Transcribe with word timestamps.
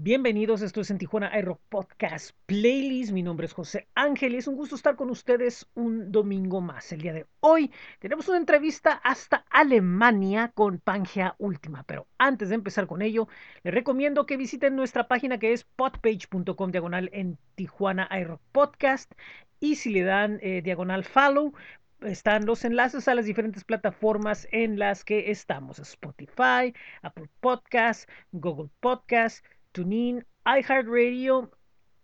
Bienvenidos, 0.00 0.62
esto 0.62 0.80
es 0.80 0.92
en 0.92 0.98
Tijuana 0.98 1.36
iRock 1.40 1.60
Podcast 1.68 2.30
Playlist. 2.46 3.10
Mi 3.10 3.24
nombre 3.24 3.46
es 3.46 3.52
José 3.52 3.88
Ángel 3.96 4.32
y 4.32 4.36
es 4.36 4.46
un 4.46 4.54
gusto 4.54 4.76
estar 4.76 4.94
con 4.94 5.10
ustedes 5.10 5.66
un 5.74 6.12
domingo 6.12 6.60
más. 6.60 6.92
El 6.92 7.00
día 7.00 7.12
de 7.12 7.26
hoy 7.40 7.72
tenemos 7.98 8.28
una 8.28 8.38
entrevista 8.38 8.92
hasta 8.92 9.44
Alemania 9.50 10.52
con 10.54 10.78
Pangea 10.78 11.34
Última. 11.38 11.82
Pero 11.82 12.06
antes 12.16 12.50
de 12.50 12.54
empezar 12.54 12.86
con 12.86 13.02
ello, 13.02 13.26
les 13.64 13.74
recomiendo 13.74 14.24
que 14.24 14.36
visiten 14.36 14.76
nuestra 14.76 15.08
página 15.08 15.40
que 15.40 15.52
es 15.52 15.64
podpage.com 15.64 16.70
diagonal 16.70 17.10
en 17.12 17.36
Tijuana 17.56 18.08
iRock 18.20 18.40
Podcast. 18.52 19.10
Y 19.58 19.74
si 19.74 19.90
le 19.90 20.04
dan 20.04 20.38
eh, 20.42 20.62
diagonal 20.62 21.02
follow, 21.02 21.54
están 22.02 22.46
los 22.46 22.64
enlaces 22.64 23.08
a 23.08 23.16
las 23.16 23.24
diferentes 23.24 23.64
plataformas 23.64 24.46
en 24.52 24.78
las 24.78 25.04
que 25.04 25.32
estamos. 25.32 25.80
Spotify, 25.80 26.72
Apple 27.02 27.28
Podcasts, 27.40 28.06
Google 28.30 28.70
Podcasts 28.78 29.42
TuneIn, 29.72 30.24
iHeartRadio 30.44 31.50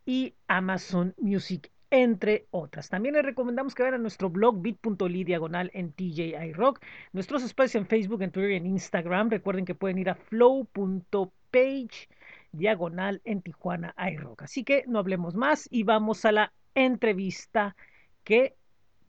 y 0.07 0.35
Amazon 0.49 1.15
Music, 1.19 1.71
entre 1.91 2.47
otras. 2.51 2.89
También 2.89 3.15
les 3.15 3.25
recomendamos 3.25 3.75
que 3.75 3.83
vayan 3.83 4.01
a 4.01 4.03
nuestro 4.03 4.31
blog 4.31 4.61
bit.ly 4.61 5.25
diagonal 5.25 5.71
en 5.75 5.93
TJI 5.93 6.53
Rock, 6.53 6.81
nuestros 7.13 7.43
espacios 7.43 7.77
en 7.77 7.87
Facebook, 7.87 8.23
en 8.23 8.31
Twitter 8.31 8.53
y 8.53 8.57
en 8.57 8.67
Instagram. 8.67 9.31
Recuerden 9.31 9.65
que 9.65 9.75
pueden 9.75 9.99
ir 9.99 10.11
a 10.11 10.15
flow.page 10.15 12.09
diagonal 12.53 13.21
en 13.25 13.43
Tijuana 13.43 13.95
iRock. 14.13 14.43
Así 14.43 14.65
que 14.65 14.85
no 14.87 14.99
hablemos 14.99 15.35
más 15.35 15.69
y 15.71 15.83
vamos 15.85 16.25
a 16.25 16.33
la 16.33 16.53
entrevista 16.75 17.77
que, 18.25 18.57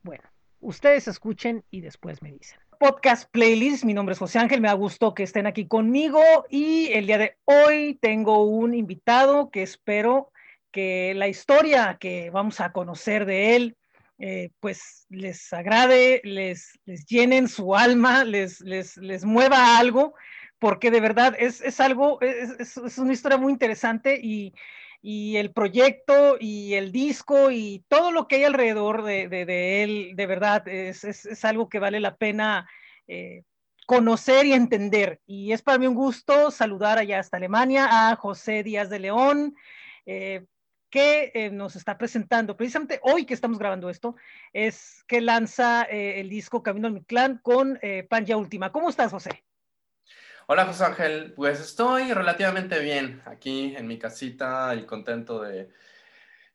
bueno, 0.03 0.23
ustedes 0.59 1.07
escuchen 1.07 1.63
y 1.71 1.81
después 1.81 2.21
me 2.21 2.31
dicen 2.31 2.59
podcast 2.77 3.29
playlist. 3.31 3.83
Mi 3.83 3.93
nombre 3.93 4.13
es 4.13 4.19
José 4.19 4.39
Ángel, 4.39 4.61
me 4.61 4.69
ha 4.69 4.73
gustado 4.73 5.13
que 5.13 5.23
estén 5.23 5.47
aquí 5.47 5.67
conmigo 5.67 6.21
y 6.49 6.91
el 6.93 7.07
día 7.07 7.17
de 7.17 7.37
hoy 7.45 7.97
tengo 8.01 8.43
un 8.45 8.73
invitado 8.73 9.49
que 9.49 9.63
espero 9.63 10.31
que 10.71 11.13
la 11.15 11.27
historia 11.27 11.97
que 11.99 12.29
vamos 12.29 12.59
a 12.59 12.71
conocer 12.71 13.25
de 13.25 13.55
él, 13.55 13.77
eh, 14.19 14.51
pues 14.59 15.05
les 15.09 15.51
agrade, 15.53 16.21
les, 16.23 16.79
les 16.85 17.05
llenen 17.05 17.47
su 17.47 17.75
alma, 17.75 18.23
les, 18.23 18.61
les, 18.61 18.97
les 18.97 19.25
mueva 19.25 19.77
algo, 19.77 20.13
porque 20.59 20.91
de 20.91 20.99
verdad 20.99 21.35
es, 21.37 21.61
es 21.61 21.79
algo, 21.79 22.19
es, 22.21 22.77
es, 22.77 22.97
una 22.97 23.13
historia 23.13 23.37
muy 23.37 23.51
interesante 23.53 24.19
y, 24.21 24.53
y 25.07 25.37
el 25.37 25.51
proyecto 25.51 26.35
y 26.39 26.73
el 26.73 26.91
disco 26.91 27.51
y 27.51 27.85
todo 27.89 28.11
lo 28.11 28.27
que 28.27 28.37
hay 28.37 28.43
alrededor 28.45 29.03
de, 29.03 29.83
él, 29.83 30.13
de 30.15 30.25
verdad, 30.25 30.67
es, 30.67 31.03
es, 31.03 31.45
algo 31.45 31.69
que 31.69 31.77
vale 31.77 31.99
la 31.99 32.15
pena 32.15 32.67
eh, 33.07 33.43
conocer 33.85 34.47
y 34.47 34.53
entender. 34.53 35.21
Y 35.27 35.51
es 35.51 35.61
para 35.61 35.77
mí 35.77 35.85
un 35.85 35.93
gusto 35.93 36.49
saludar 36.49 36.97
allá 36.97 37.19
hasta 37.19 37.37
Alemania 37.37 38.09
a 38.09 38.15
José 38.15 38.63
Díaz 38.63 38.89
de 38.89 38.97
León. 38.97 39.55
Eh, 40.07 40.43
que 40.89 41.31
eh, 41.35 41.51
nos 41.51 41.75
está 41.75 41.99
presentando 41.99 42.57
precisamente 42.57 42.99
hoy 43.03 43.25
que 43.25 43.35
estamos 43.35 43.59
grabando 43.59 43.91
esto, 43.91 44.15
es 44.53 45.03
que 45.07 45.21
lanza 45.21 45.83
el 45.83 46.29
disco 46.29 46.63
Camino 46.63 46.87
al 46.87 47.05
Clan 47.05 47.39
con 47.43 47.77
Panja 48.09 48.37
Última. 48.37 48.71
¿Cómo 48.71 48.89
estás, 48.89 49.11
José? 49.11 49.44
Hola 50.47 50.65
José 50.65 50.83
Ángel, 50.85 51.33
pues 51.35 51.59
estoy 51.59 52.13
relativamente 52.13 52.77
bien 52.79 53.19
aquí 53.25 53.75
en 53.75 53.87
mi 53.87 53.97
casita 53.97 54.75
y 54.75 54.85
contento 54.85 55.41
de 55.41 55.69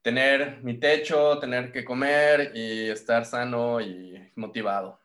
tener 0.00 0.62
mi 0.62 0.78
techo, 0.78 1.40
tener 1.40 1.72
que 1.72 1.84
comer 1.84 2.52
y 2.54 2.88
estar 2.88 3.24
sano 3.24 3.80
y 3.80 4.30
motivado. 4.36 5.00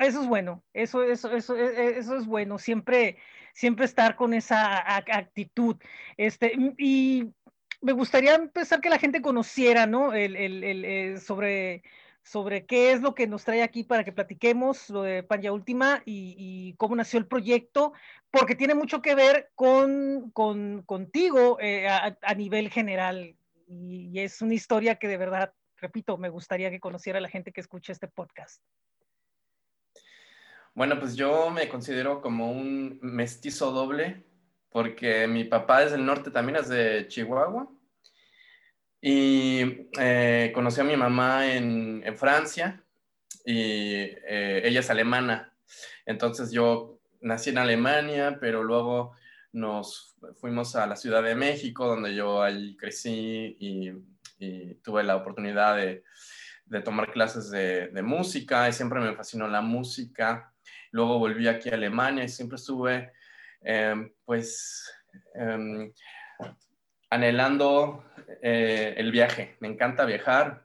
Eso 0.00 0.22
es 0.22 0.26
bueno, 0.26 0.64
eso, 0.72 1.04
eso, 1.04 1.30
eso, 1.30 1.56
e, 1.56 1.66
e, 1.66 1.98
eso 1.98 2.16
es 2.16 2.26
bueno, 2.26 2.58
siempre, 2.58 3.18
siempre 3.52 3.84
estar 3.84 4.16
con 4.16 4.34
esa 4.34 4.96
actitud. 4.96 5.76
Este, 6.16 6.52
y 6.76 7.32
me 7.80 7.92
gustaría 7.92 8.34
empezar 8.34 8.80
que 8.80 8.90
la 8.90 8.98
gente 8.98 9.22
conociera, 9.22 9.86
¿no? 9.86 10.12
El, 10.12 10.34
el, 10.34 10.64
el, 10.64 10.84
eh, 10.84 11.18
sobre 11.18 11.84
sobre 12.28 12.66
qué 12.66 12.92
es 12.92 13.00
lo 13.00 13.14
que 13.14 13.26
nos 13.26 13.44
trae 13.44 13.62
aquí 13.62 13.84
para 13.84 14.04
que 14.04 14.12
platiquemos 14.12 14.90
lo 14.90 15.02
de 15.02 15.22
Panya 15.22 15.50
Última 15.50 16.02
y, 16.04 16.74
cómo 16.76 16.94
nació 16.94 17.18
el 17.18 17.26
proyecto, 17.26 17.94
porque 18.30 18.54
tiene 18.54 18.74
mucho 18.74 19.00
que 19.00 19.14
ver 19.14 19.50
con, 19.54 20.30
con 20.32 20.82
contigo 20.82 21.58
eh, 21.60 21.88
a, 21.88 22.34
nivel 22.34 22.68
general. 22.70 23.34
Y, 23.66 24.20
es 24.20 24.42
una 24.42 24.54
historia 24.54 24.96
que 24.96 25.08
de 25.08 25.16
verdad, 25.16 25.54
repito, 25.78 26.18
me 26.18 26.28
gustaría 26.28 26.70
que 26.70 26.80
conociera 26.80 27.18
la 27.18 27.30
gente 27.30 27.50
que 27.50 27.62
escucha 27.62 27.92
este 27.92 28.08
podcast. 28.08 28.62
Bueno, 30.74 31.00
pues 31.00 31.16
yo 31.16 31.50
me 31.50 31.68
considero 31.68 32.20
como 32.20 32.52
un 32.52 32.98
mestizo 33.00 33.72
doble, 33.72 34.26
porque 34.68 35.26
mi 35.26 35.44
papá 35.44 35.82
es 35.82 35.92
del 35.92 36.04
norte 36.04 36.30
también, 36.30 36.56
es 36.56 36.68
de 36.68 37.06
Chihuahua 37.08 37.68
y 39.00 39.88
eh, 39.98 40.50
conocí 40.54 40.80
a 40.80 40.84
mi 40.84 40.96
mamá 40.96 41.52
en, 41.52 42.02
en 42.04 42.16
Francia 42.16 42.82
y 43.44 43.92
eh, 43.94 44.62
ella 44.64 44.80
es 44.80 44.90
alemana. 44.90 45.54
Entonces 46.04 46.50
yo 46.50 47.00
nací 47.20 47.50
en 47.50 47.58
Alemania, 47.58 48.38
pero 48.40 48.62
luego 48.62 49.12
nos 49.52 50.16
fuimos 50.40 50.76
a 50.76 50.86
la 50.86 50.96
Ciudad 50.96 51.22
de 51.22 51.34
México, 51.34 51.86
donde 51.86 52.14
yo 52.14 52.42
ahí 52.42 52.76
crecí 52.76 53.56
y, 53.58 53.92
tuve 54.84 55.02
la 55.02 55.16
oportunidad 55.16 55.76
de, 55.76 56.04
de 56.66 56.80
tomar 56.80 57.10
clases 57.10 57.50
de, 57.50 57.88
de, 57.88 58.02
música 58.02 58.68
y 58.68 58.72
siempre 58.72 59.00
me 59.00 59.16
fascinó 59.16 59.48
la 59.48 59.60
música. 59.60 60.52
Luego 60.92 61.18
volví 61.18 61.48
aquí 61.48 61.70
a 61.70 61.74
Alemania 61.74 62.22
y 62.22 62.28
siempre 62.28 62.54
estuve, 62.54 63.12
eh, 63.62 64.12
pues, 64.24 64.88
em, 65.34 65.92
anhelando 67.10 68.04
eh, 68.42 68.94
el 68.96 69.10
viaje. 69.10 69.56
Me 69.60 69.68
encanta 69.68 70.04
viajar, 70.04 70.64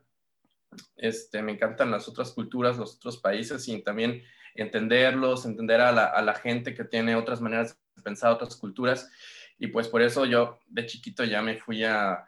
este, 0.97 1.41
me 1.41 1.53
encantan 1.53 1.91
las 1.91 2.07
otras 2.07 2.31
culturas, 2.31 2.77
los 2.77 2.95
otros 2.95 3.17
países 3.17 3.67
y 3.67 3.81
también 3.81 4.23
entenderlos, 4.55 5.45
entender 5.45 5.81
a 5.81 5.91
la, 5.91 6.33
gente 6.35 6.73
que 6.73 6.83
tiene 6.83 7.15
otras 7.15 7.41
maneras 7.41 7.77
de 7.95 8.01
pensar, 8.01 8.31
otras 8.31 8.55
culturas. 8.55 9.09
Y 9.57 9.67
pues 9.67 9.87
por 9.87 10.01
eso 10.01 10.25
yo 10.25 10.59
de 10.67 10.85
chiquito 10.85 11.23
ya 11.23 11.41
me 11.41 11.57
fui 11.57 11.83
a, 11.83 12.25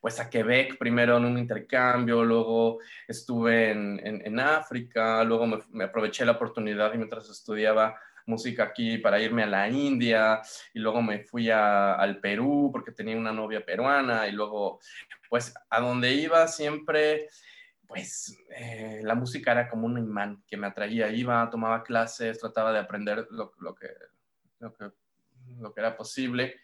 pues 0.00 0.20
a 0.20 0.30
Quebec 0.30 0.78
primero 0.78 1.16
en 1.16 1.24
un 1.24 1.38
intercambio, 1.38 2.24
luego 2.24 2.78
estuve 3.06 3.70
en, 3.70 4.40
África, 4.40 5.24
luego 5.24 5.46
me, 5.70 5.84
aproveché 5.84 6.24
la 6.24 6.32
oportunidad 6.32 6.92
y 6.94 6.98
mientras 6.98 7.28
estudiaba 7.28 7.98
música 8.28 8.64
aquí 8.64 8.98
para 8.98 9.20
irme 9.20 9.42
a 9.42 9.46
la 9.46 9.68
India 9.68 10.40
y 10.74 10.78
luego 10.78 11.02
me 11.02 11.20
fui 11.20 11.50
al 11.50 12.20
Perú 12.20 12.70
porque 12.72 12.92
tenía 12.92 13.16
una 13.16 13.32
novia 13.32 13.64
peruana 13.64 14.28
y 14.28 14.32
luego 14.32 14.80
pues 15.28 15.54
a 15.68 15.80
donde 15.80 16.12
iba 16.12 16.46
siempre 16.46 17.28
pues 17.86 18.38
eh, 18.54 19.00
la 19.02 19.14
música 19.14 19.52
era 19.52 19.68
como 19.68 19.86
un 19.86 19.96
imán 19.96 20.44
que 20.46 20.58
me 20.58 20.66
atraía, 20.66 21.10
iba, 21.10 21.48
tomaba 21.50 21.82
clases, 21.82 22.38
trataba 22.38 22.70
de 22.70 22.80
aprender 22.80 23.26
lo, 23.30 23.50
que, 23.50 23.88
lo, 24.58 24.74
que, 24.74 24.90
lo 25.58 25.72
que 25.72 25.80
era 25.80 25.96
posible 25.96 26.56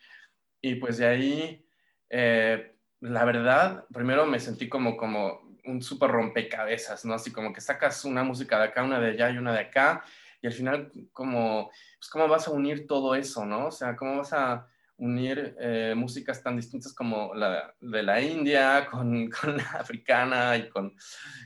y 0.61 0.75
pues 0.75 0.99
de 0.99 1.07
ahí 1.07 1.67
eh, 2.11 2.77
la 3.01 3.25
verdad 3.25 3.87
primero 3.93 4.27
me 4.27 4.39
sentí 4.39 4.69
como, 4.69 4.97
como 4.97 5.59
un 5.65 5.83
súper 5.83 6.11
rompecabezas, 6.11 7.07
¿no? 7.07 7.15
Así 7.15 7.33
como 7.33 7.53
que 7.53 7.63
sacas 7.63 8.05
una 8.05 8.23
música 8.23 8.59
de 8.59 8.65
acá, 8.65 8.83
una 8.83 9.01
de 9.01 9.11
allá 9.13 9.31
y 9.31 9.39
una 9.39 9.55
de 9.55 9.61
acá 9.61 10.05
y 10.45 10.47
al 10.47 10.53
final, 10.53 10.93
como, 11.11 11.71
pues, 11.99 12.11
¿cómo 12.11 12.29
vas 12.29 12.47
a 12.47 12.51
unir 12.51 12.87
todo 12.87 13.15
eso, 13.15 13.47
no? 13.47 13.69
O 13.69 13.71
sea, 13.71 13.97
¿cómo 13.97 14.19
vas 14.19 14.35
a 14.35 14.69
unir 14.99 15.57
eh, 15.59 15.95
músicas 15.97 16.43
tan 16.43 16.57
distintas 16.57 16.93
como 16.93 17.35
la 17.35 17.75
de 17.81 18.03
la 18.03 18.21
India 18.21 18.87
con, 18.91 19.31
con, 19.41 19.57
la 19.57 19.71
africana 19.81 20.55
y 20.59 20.69
con 20.69 20.95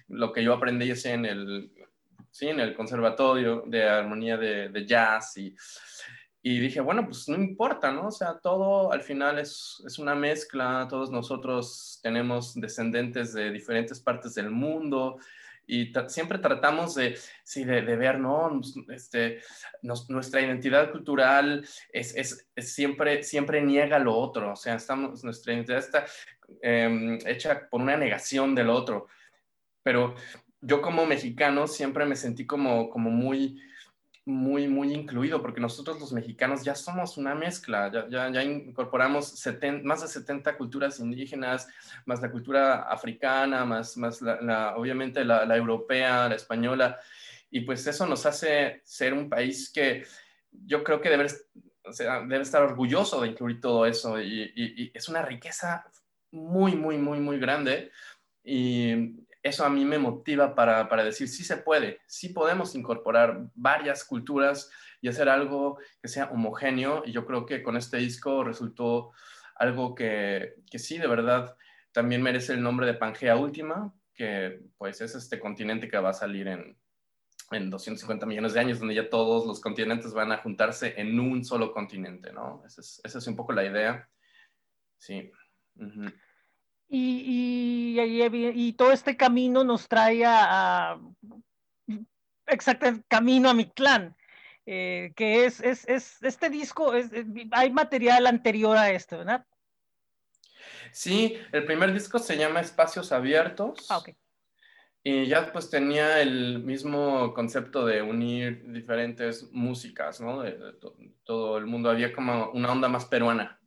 lo 0.09 0.33
que 0.33 0.43
yo 0.43 0.53
aprendí 0.53 0.93
en 1.05 1.27
el, 1.27 1.71
sí, 2.33 2.49
en 2.49 2.59
el 2.59 2.75
conservatorio 2.75 3.63
de 3.69 3.89
armonía 3.89 4.37
de, 4.37 4.69
de 4.69 4.85
jazz 4.85 5.37
y, 5.37 5.55
y, 6.43 6.59
dije, 6.59 6.81
bueno, 6.81 7.05
pues 7.05 7.29
no 7.29 7.37
importa, 7.37 7.93
¿no? 7.93 8.09
O 8.09 8.11
sea, 8.11 8.41
todo 8.41 8.91
al 8.91 9.03
final 9.03 9.39
es, 9.39 9.81
es 9.87 10.01
una 10.01 10.17
mezcla, 10.17 10.89
todos 10.91 11.13
nosotros 11.13 12.01
tenemos 12.03 12.53
descendientes 12.57 13.33
de 13.33 13.53
diferentes 13.53 14.01
partes 14.01 14.35
del 14.35 14.51
mundo, 14.51 15.19
y 15.69 15.93
siempre 16.09 16.39
tratamos 16.39 16.95
de, 16.95 17.17
sí, 17.45 17.63
de, 17.63 17.83
de, 17.83 17.97
ver, 17.97 18.19
¿no? 18.19 18.59
Este, 18.89 19.41
nuestra 19.83 20.41
identidad 20.41 20.91
cultural 20.91 21.65
es, 21.93 22.17
es, 22.17 22.49
siempre, 22.57 23.23
siempre 23.23 23.61
niega 23.61 23.99
lo 23.99 24.17
otro, 24.17 24.53
o 24.53 24.57
sea, 24.57 24.75
estamos, 24.77 25.23
nuestra 25.23 25.53
identidad 25.53 25.79
está 25.79 26.07
em, 26.63 27.19
hecha 27.27 27.69
por 27.69 27.83
una 27.83 27.99
negación 27.99 28.55
del 28.55 28.71
otro, 28.71 29.09
pero 29.83 30.15
yo 30.63 30.81
como 30.81 31.05
mexicano 31.05 31.67
siempre 31.67 32.07
me 32.07 32.17
sentí 32.17 32.47
como, 32.47 32.89
como 32.89 33.11
muy 33.11 33.61
muy, 34.29 34.69
muy 34.69 34.93
incluido, 34.93 35.41
porque 35.41 35.59
nosotros 35.59 35.99
los 35.99 36.13
mexicanos 36.13 36.63
ya 36.63 36.75
somos 36.75 37.17
una 37.17 37.35
mezcla, 37.35 37.91
ya, 37.91 38.31
ya, 38.31 38.43
incorporamos 38.43 39.43
más 39.83 40.03
de 40.03 40.09
70 40.09 40.55
culturas 40.59 41.01
indígenas, 41.01 41.67
más 42.05 42.21
la 42.21 42.31
cultura 42.31 42.83
africana, 42.83 43.65
más, 43.65 43.97
más 43.97 44.21
la, 44.21 44.77
obviamente 44.77 45.25
la, 45.25 45.47
la, 45.47 45.57
europea, 45.57 46.29
la 46.29 46.35
española, 46.35 46.99
y 47.51 47.63
pues 47.63 47.87
eso 47.87 48.05
nos 48.07 48.27
hace 48.27 48.83
ser 48.85 49.15
un 49.15 49.31
país 49.31 49.73
que 49.73 50.05
yo 50.51 50.85
creo 50.85 51.01
que 51.01 51.09
debe, 51.09 51.27
o 51.85 51.93
sea, 51.95 52.21
debe 52.21 52.43
estar 52.43 52.63
orgulloso 52.63 53.23
de 53.23 53.29
incluir 53.29 53.63
todo 53.63 53.87
eso 53.87 54.21
y, 54.21 54.93
es 54.93 55.09
una 55.09 55.23
riqueza 55.23 55.87
muy, 56.33 56.77
muy, 56.77 56.99
muy, 56.99 57.19
muy 57.19 57.39
grande 57.39 57.91
y 58.45 59.27
eso 59.49 59.65
a 59.65 59.71
mí 59.71 59.85
me 59.85 59.99
motiva 59.99 60.55
para, 60.55 60.89
para, 60.89 61.05
decir, 61.05 61.29
sí 61.29 61.45
se 61.45 61.59
puede, 61.59 62.01
sí 62.07 62.31
podemos 62.31 62.75
incorporar 62.75 63.49
varias 63.55 64.05
culturas 64.05 64.71
y 65.01 65.09
hacer 65.09 65.29
algo 65.29 65.79
que 66.01 66.09
sea 66.09 66.27
homogéneo 66.27 67.03
y 67.05 67.13
yo 67.13 67.27
creo 67.27 67.47
que 67.47 67.63
con 67.63 67.77
este 67.77 67.99
disco 67.99 68.45
resultó 68.45 69.13
algo 69.57 69.95
que, 69.95 70.55
que 70.71 70.79
sí, 70.79 70.99
de 70.99 71.09
verdad, 71.09 71.57
también 71.93 72.23
merece 72.23 72.53
el 72.53 72.63
nombre 72.63 72.87
de 72.87 72.95
Pangea 72.95 73.37
Última, 73.37 73.93
que 74.15 74.61
pues 74.77 75.01
es 75.01 75.15
este 75.15 75.39
continente 75.39 75.89
que 75.89 75.99
va 75.99 76.11
a 76.11 76.15
salir 76.15 76.49
en, 76.49 76.77
en 77.51 77.71
250 77.71 78.27
millones 78.27 78.53
de 78.53 78.61
años, 78.61 78.79
donde 78.79 78.95
ya 78.95 79.09
todos 79.09 79.47
los 79.47 79.61
continentes 79.61 80.13
van 80.13 80.33
a 80.33 80.39
juntarse 80.39 80.95
en 81.01 81.19
un 81.19 81.45
solo 81.45 81.73
continente, 81.73 82.33
¿no? 82.33 82.63
Esa 82.67 83.19
es, 83.19 83.27
un 83.27 83.37
poco 83.37 83.53
la 83.53 83.65
idea. 83.65 84.09
Sí. 84.99 85.31
Y, 86.89 87.97
y, 87.97 88.01
y, 88.01 88.73
todo 88.73 88.93
este 88.93 89.17
camino 89.17 89.63
nos 89.63 89.89
trae 89.89 90.25
a, 90.25 90.99
exacto 92.47 92.87
camino 93.09 93.51
a 93.51 93.55
mi 93.55 93.71
clan, 93.71 94.17
eh, 94.65 95.13
que 95.15 95.45
es, 95.45 95.61
es, 95.61 95.87
es, 95.87 96.23
este 96.23 96.49
disco, 96.49 96.95
es, 96.95 97.11
hay 97.53 97.71
material 97.71 98.27
anterior 98.27 98.77
a 98.77 98.91
esto, 98.91 99.19
¿verdad? 99.19 99.45
Sí, 100.91 101.39
el 101.53 101.65
primer 101.67 101.93
disco 101.93 102.19
se 102.19 102.39
llama 102.39 102.61
Espacios 102.61 103.13
Abiertos. 103.13 103.87
Ah, 103.91 103.99
okay. 103.99 104.17
Y 105.05 105.27
ya 105.27 105.53
pues 105.53 105.71
tenía 105.71 106.21
el 106.21 106.61
mismo 106.61 107.33
concepto 107.35 107.87
de 107.87 108.03
unir 108.03 108.65
diferentes 108.73 109.51
músicas, 109.53 110.21
¿no? 110.21 110.43
De, 110.43 110.59
todo 111.25 111.59
el 111.59 111.67
mundo. 111.67 111.91
Había 111.91 112.13
como 112.13 112.51
una 112.51 112.73
onda 112.73 112.89
más 112.89 113.05
peruana 113.05 113.58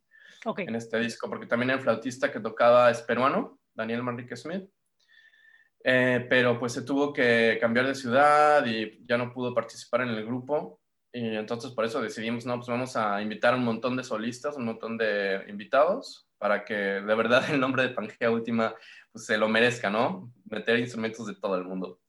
en 0.56 0.74
este 0.74 0.98
disco, 0.98 1.28
porque 1.28 1.46
también 1.46 1.70
el 1.70 1.80
flautista 1.80 2.30
que 2.32 2.40
tocaba 2.40 2.90
es 2.90 3.02
peruano, 3.02 3.58
Daniel 3.74 4.02
Manrique 4.02 4.36
Smith. 4.36 4.68
Eh, 5.84 6.26
pero 6.28 6.58
pues 6.58 6.72
se 6.72 6.82
tuvo 6.82 7.12
que 7.12 7.58
cambiar 7.60 7.86
de 7.86 7.94
ciudad 7.94 8.64
y 8.66 9.04
ya 9.04 9.18
no 9.18 9.32
pudo 9.32 9.54
participar 9.54 10.02
en 10.02 10.10
el 10.10 10.24
grupo. 10.24 10.80
Y 11.12 11.36
entonces 11.36 11.72
por 11.72 11.84
eso 11.84 12.00
decidimos, 12.00 12.46
no, 12.46 12.56
pues 12.56 12.68
vamos 12.68 12.96
a 12.96 13.20
invitar 13.20 13.54
a 13.54 13.56
un 13.56 13.64
montón 13.64 13.96
de 13.96 14.04
solistas, 14.04 14.56
un 14.56 14.64
montón 14.64 14.96
de 14.96 15.44
invitados, 15.48 16.28
para 16.38 16.64
que 16.64 16.74
de 16.74 17.14
verdad 17.14 17.44
el 17.50 17.60
nombre 17.60 17.82
de 17.82 17.90
Pangea 17.90 18.30
Última 18.30 18.74
pues, 19.10 19.26
se 19.26 19.36
lo 19.36 19.48
merezca, 19.48 19.90
¿no? 19.90 20.32
Meter 20.48 20.78
instrumentos 20.78 21.26
de 21.26 21.34
todo 21.34 21.56
el 21.56 21.64
mundo. 21.64 22.00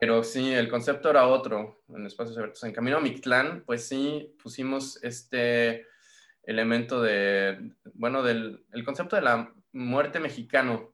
Pero 0.00 0.24
sí, 0.24 0.52
el 0.52 0.68
concepto 0.68 1.10
era 1.10 1.28
otro 1.28 1.82
en 1.88 2.06
Espacios 2.06 2.36
Abiertos. 2.36 2.64
En 2.64 2.72
Camino 2.72 2.96
a 2.96 3.00
Mictlán, 3.00 3.62
pues 3.64 3.86
sí, 3.86 4.34
pusimos 4.42 5.02
este 5.04 5.86
elemento 6.44 7.02
de, 7.02 7.72
bueno, 7.94 8.22
del 8.22 8.64
el 8.72 8.84
concepto 8.84 9.16
de 9.16 9.22
la 9.22 9.52
muerte 9.72 10.20
mexicano. 10.20 10.92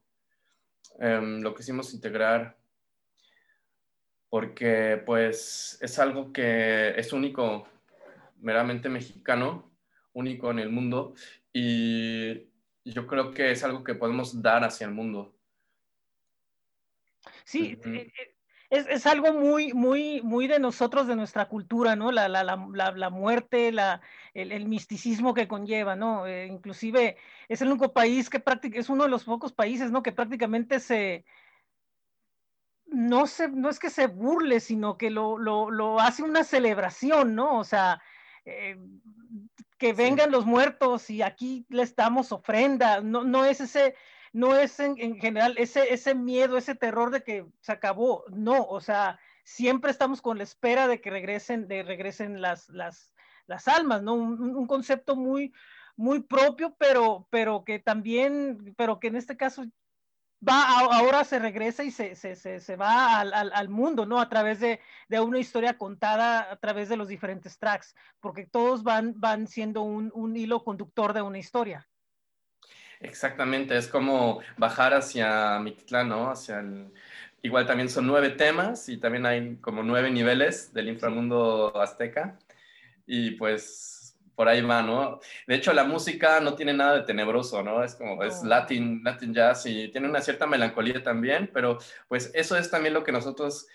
Em, 0.99 1.41
lo 1.41 1.55
quisimos 1.55 1.93
integrar 1.93 2.57
porque 4.29 5.01
pues 5.05 5.77
es 5.81 5.97
algo 5.99 6.31
que 6.31 6.89
es 6.97 7.13
único, 7.13 7.67
meramente 8.41 8.89
mexicano, 8.89 9.71
único 10.13 10.51
en 10.51 10.59
el 10.59 10.69
mundo 10.69 11.15
y 11.51 12.49
yo 12.85 13.07
creo 13.07 13.31
que 13.31 13.51
es 13.51 13.63
algo 13.63 13.83
que 13.83 13.95
podemos 13.95 14.41
dar 14.41 14.63
hacia 14.63 14.85
el 14.85 14.93
mundo. 14.93 15.35
Sí, 17.43 17.79
es, 18.69 18.85
es, 18.87 19.05
algo 19.07 19.33
muy, 19.33 19.73
muy, 19.73 20.21
muy 20.21 20.47
de 20.47 20.59
nosotros, 20.59 21.07
de 21.07 21.15
nuestra 21.15 21.47
cultura, 21.47 21.95
¿no? 21.95 22.11
La, 22.11 22.27
la, 22.27 22.43
la, 22.43 22.91
la 22.91 23.09
muerte, 23.09 23.71
la, 23.71 24.01
el, 24.33 24.51
el, 24.51 24.67
misticismo 24.67 25.33
que 25.33 25.47
conlleva, 25.47 25.95
¿no? 25.95 26.27
Eh, 26.27 26.45
inclusive 26.47 27.17
es 27.47 27.61
el 27.61 27.69
único 27.69 27.93
país 27.93 28.29
que 28.29 28.39
prácticamente, 28.39 28.79
es 28.79 28.89
uno 28.89 29.03
de 29.05 29.09
los 29.09 29.23
pocos 29.23 29.53
países, 29.53 29.91
¿no? 29.91 30.03
Que 30.03 30.11
prácticamente 30.11 30.79
se, 30.79 31.25
no, 32.85 33.27
se, 33.27 33.49
no 33.49 33.69
es 33.69 33.79
que 33.79 33.89
se 33.89 34.07
burle, 34.07 34.59
sino 34.59 34.97
que 34.97 35.09
lo, 35.09 35.37
lo, 35.37 35.71
lo 35.71 35.99
hace 35.99 36.23
una 36.23 36.43
celebración, 36.43 37.35
¿no? 37.35 37.57
O 37.57 37.63
sea, 37.63 38.01
eh, 38.45 38.77
que 39.77 39.93
vengan 39.93 40.31
los 40.31 40.45
muertos 40.45 41.09
y 41.09 41.21
aquí 41.21 41.65
les 41.69 41.95
damos 41.95 42.31
ofrenda, 42.31 43.01
no, 43.01 43.23
no 43.23 43.45
es 43.45 43.61
ese, 43.61 43.95
no 44.33 44.55
es 44.55 44.79
en, 44.79 44.95
en, 44.99 45.19
general 45.19 45.55
ese, 45.57 45.93
ese 45.93 46.15
miedo, 46.15 46.57
ese 46.57 46.75
terror 46.75 47.11
de 47.11 47.23
que 47.23 47.45
se 47.61 47.71
acabó, 47.71 48.23
no, 48.29 48.63
o 48.63 48.81
sea, 48.81 49.19
siempre 49.43 49.91
estamos 49.91 50.21
con 50.21 50.37
la 50.37 50.43
espera 50.43 50.87
de 50.87 51.01
que 51.01 51.09
regresen, 51.09 51.67
de 51.67 51.83
regresen 51.83 52.41
las, 52.41 52.69
las, 52.69 53.13
las 53.47 53.67
almas, 53.67 54.03
¿no? 54.03 54.13
Un, 54.13 54.55
un 54.55 54.67
concepto 54.67 55.15
muy, 55.15 55.53
muy 55.95 56.21
propio, 56.21 56.75
pero, 56.77 57.27
pero 57.29 57.63
que 57.65 57.79
también, 57.79 58.73
pero 58.77 58.99
que 58.99 59.07
en 59.07 59.15
este 59.15 59.35
caso 59.35 59.65
va, 60.47 60.79
ahora 60.79 61.23
se 61.25 61.39
regresa 61.39 61.83
y 61.83 61.91
se, 61.91 62.15
se, 62.15 62.35
se, 62.35 62.59
se 62.59 62.75
va 62.75 63.19
al, 63.19 63.33
al, 63.33 63.51
al, 63.53 63.69
mundo, 63.69 64.05
¿no? 64.05 64.21
A 64.21 64.29
través 64.29 64.59
de, 64.59 64.79
de, 65.09 65.19
una 65.19 65.39
historia 65.39 65.77
contada 65.77 66.51
a 66.51 66.55
través 66.57 66.89
de 66.89 66.97
los 66.97 67.07
diferentes 67.07 67.57
tracks, 67.57 67.95
porque 68.19 68.45
todos 68.45 68.83
van, 68.83 69.19
van 69.19 69.47
siendo 69.47 69.81
un, 69.81 70.11
un 70.13 70.37
hilo 70.37 70.63
conductor 70.63 71.13
de 71.13 71.21
una 71.21 71.39
historia. 71.39 71.88
Exactamente, 72.99 73.77
es 73.77 73.87
como 73.87 74.41
bajar 74.57 74.93
hacia 74.93 75.59
Mictlán, 75.59 76.09
¿no? 76.09 76.29
Hacia 76.29 76.59
el... 76.59 76.91
Igual 77.41 77.65
también 77.65 77.87
son 77.87 78.05
nueve 78.05 78.31
temas 78.31 78.89
y 78.89 78.97
también 78.97 79.25
hay 79.25 79.55
como 79.57 79.81
nueve 79.81 80.11
niveles 80.11 80.73
del 80.73 80.89
inframundo 80.89 81.79
azteca. 81.81 82.37
Y 83.05 83.31
pues 83.31 83.99
por 84.35 84.47
ahí 84.47 84.61
va, 84.61 84.81
¿no? 84.81 85.19
De 85.47 85.55
hecho, 85.55 85.73
la 85.73 85.83
música 85.83 86.39
no 86.39 86.55
tiene 86.55 86.73
nada 86.73 86.95
de 86.95 87.03
tenebroso, 87.03 87.61
¿no? 87.61 87.83
Es 87.83 87.95
como, 87.95 88.23
es 88.23 88.41
latin, 88.43 89.01
latin 89.03 89.33
jazz 89.33 89.65
y 89.65 89.89
tiene 89.89 90.07
una 90.07 90.21
cierta 90.21 90.47
melancolía 90.47 91.03
también, 91.03 91.49
pero 91.53 91.77
pues 92.07 92.31
eso 92.33 92.57
es 92.57 92.71
también 92.71 92.93
lo 92.93 93.03
que 93.03 93.11
nosotros 93.11 93.67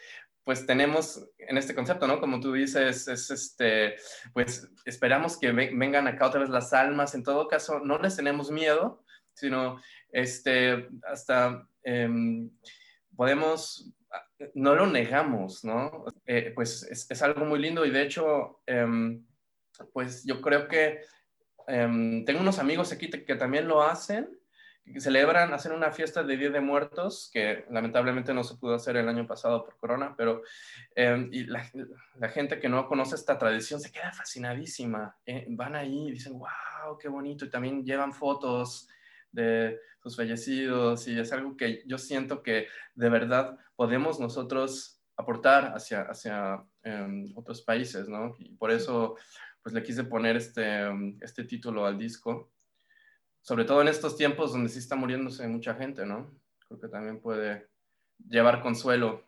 pues 0.43 0.67
tenemos 0.67 1.27
en 1.39 1.59
este 1.59 1.75
concepto, 1.75 2.07
¿no? 2.07 2.19
Como 2.21 2.41
tú 2.41 2.53
dices, 2.53 3.09
es 3.09 3.31
este, 3.31 3.97
pues 4.33 4.71
esperamos 4.87 5.39
que 5.39 5.53
vengan 5.53 6.07
acá 6.07 6.27
otra 6.27 6.41
vez 6.41 6.51
las 6.51 6.73
almas, 6.73 7.15
en 7.15 7.25
todo 7.25 7.49
caso, 7.49 7.81
no 7.81 7.99
les 7.99 8.17
tenemos 8.17 8.51
miedo, 8.51 9.04
sino 9.35 9.81
este, 10.11 10.89
hasta 11.07 11.69
eh, 11.83 12.09
podemos, 13.15 13.93
no 14.55 14.75
lo 14.75 14.87
negamos, 14.87 15.65
¿no? 15.65 16.07
Eh, 16.27 16.53
pues 16.55 16.83
es, 16.85 17.11
es, 17.11 17.23
algo 17.23 17.45
muy 17.45 17.59
lindo 17.59 17.85
y 17.85 17.91
de 17.91 18.03
hecho... 18.03 18.61
Eh, 18.67 19.19
pues 19.93 20.25
yo 20.25 20.41
creo 20.41 20.69
que 20.69 21.01
um, 21.69 22.25
tengo 22.25 22.41
unos 22.41 22.59
amigos 22.59 22.93
aquí 22.93 23.11
que 23.11 23.35
también 23.37 23.67
lo 23.67 23.83
hacen, 23.83 24.29
que 24.85 25.01
celebran, 25.01 25.53
hacen 25.55 25.73
una 25.73 25.91
fiesta 25.91 26.23
de 26.23 26.37
Día 26.37 26.51
de 26.51 26.61
Muertos, 26.61 27.31
que 27.33 27.65
lamentablemente 27.71 28.35
no 28.35 28.45
se 28.45 28.57
pudo 28.57 28.75
hacer 28.75 28.97
el 28.99 29.09
año 29.09 29.27
pasado 29.27 29.65
por 29.65 29.79
corona, 29.79 30.15
pero 30.15 30.43
y 31.31 31.45
la, 31.45 31.67
la, 32.17 32.29
gente 32.29 32.61
que 32.61 32.69
no 32.69 32.87
conoce 32.87 33.15
esta 33.15 33.39
tradición 33.39 33.81
se 33.81 33.91
queda 33.91 34.13
fascinadísima. 34.13 35.17
Eh, 35.25 35.47
van 35.49 35.75
ahí 35.75 36.09
y 36.09 36.13
dicen, 36.13 36.39
wow, 36.39 36.99
qué 37.01 37.09
bonito, 37.09 37.47
y 37.47 37.51
también 37.51 37.83
llevan 37.83 38.13
fotos 38.13 38.89
de 39.35 39.81
sus 40.03 40.17
fallecidos, 40.17 41.07
y 41.09 41.19
es 41.19 41.33
algo 41.33 41.57
que 41.57 41.83
yo 41.87 41.99
siento 41.99 42.43
que 42.43 42.69
de 42.95 43.09
verdad 43.09 43.59
podemos 43.75 44.21
nosotros 44.21 45.01
aportar 45.17 45.73
hacia, 45.75 46.03
hacia 46.03 46.65
um, 46.85 47.33
otros 47.37 47.63
países, 47.63 48.09
¿no? 48.09 48.35
Y 48.39 48.55
por 48.55 48.71
eso 48.71 49.17
pues 49.63 49.75
le 49.75 49.83
quise 49.83 50.05
poner 50.05 50.37
este, 50.37 50.87
um, 50.89 51.17
este 51.21 51.45
título 51.45 51.87
al 51.87 51.99
disco, 51.99 52.53
sobre 53.41 53.65
todo 53.65 53.81
en 53.83 53.89
estos 53.89 54.17
tiempos 54.17 54.53
donde 54.53 54.69
sí 54.69 54.79
está 54.79 54.97
muriéndose 54.97 55.47
mucha 55.49 55.75
gente, 55.75 56.05
¿no? 56.05 56.31
Creo 56.67 56.81
que 56.81 56.89
también 56.89 57.21
puede 57.21 57.69
llevar 58.29 58.61
consuelo. 58.61 59.25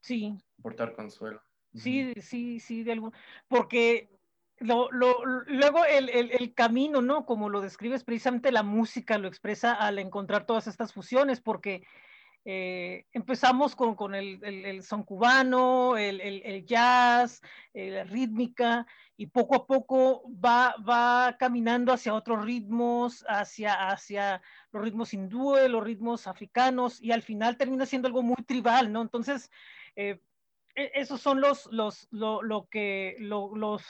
Sí. 0.00 0.36
Portar 0.62 0.94
consuelo. 0.94 1.42
Sí, 1.74 2.12
sí, 2.20 2.60
sí, 2.60 2.82
de 2.82 2.92
algún, 2.92 3.12
porque 3.46 4.17
lo, 4.60 4.90
lo, 4.90 5.24
luego 5.46 5.84
el, 5.84 6.08
el, 6.08 6.30
el, 6.32 6.54
camino, 6.54 7.02
¿no? 7.02 7.24
Como 7.26 7.48
lo 7.48 7.60
describes, 7.60 8.04
precisamente 8.04 8.52
la 8.52 8.62
música 8.62 9.18
lo 9.18 9.28
expresa 9.28 9.72
al 9.72 9.98
encontrar 9.98 10.46
todas 10.46 10.66
estas 10.66 10.92
fusiones, 10.92 11.40
porque 11.40 11.86
eh, 12.44 13.04
empezamos 13.12 13.76
con, 13.76 13.94
con 13.94 14.14
el, 14.14 14.42
el, 14.42 14.82
son 14.82 15.02
cubano, 15.02 15.96
el, 15.96 16.64
jazz, 16.66 17.42
eh, 17.74 17.90
la 17.90 18.04
rítmica, 18.04 18.86
y 19.16 19.26
poco 19.26 19.54
a 19.56 19.66
poco 19.66 20.22
va, 20.42 20.74
va 20.88 21.36
caminando 21.38 21.92
hacia 21.92 22.14
otros 22.14 22.44
ritmos, 22.44 23.24
hacia, 23.28 23.88
hacia 23.90 24.40
los 24.72 24.82
ritmos 24.82 25.12
hindúes, 25.12 25.68
los 25.68 25.84
ritmos 25.84 26.26
africanos, 26.26 27.02
y 27.02 27.12
al 27.12 27.22
final 27.22 27.56
termina 27.56 27.84
siendo 27.86 28.08
algo 28.08 28.22
muy 28.22 28.42
tribal, 28.46 28.92
¿no? 28.92 29.02
Entonces, 29.02 29.50
eh, 29.94 30.20
esos 30.74 31.20
son 31.20 31.40
los, 31.40 31.66
los, 31.72 32.08
lo, 32.12 32.42
lo 32.42 32.68
que, 32.68 33.16
lo, 33.18 33.54
los, 33.56 33.84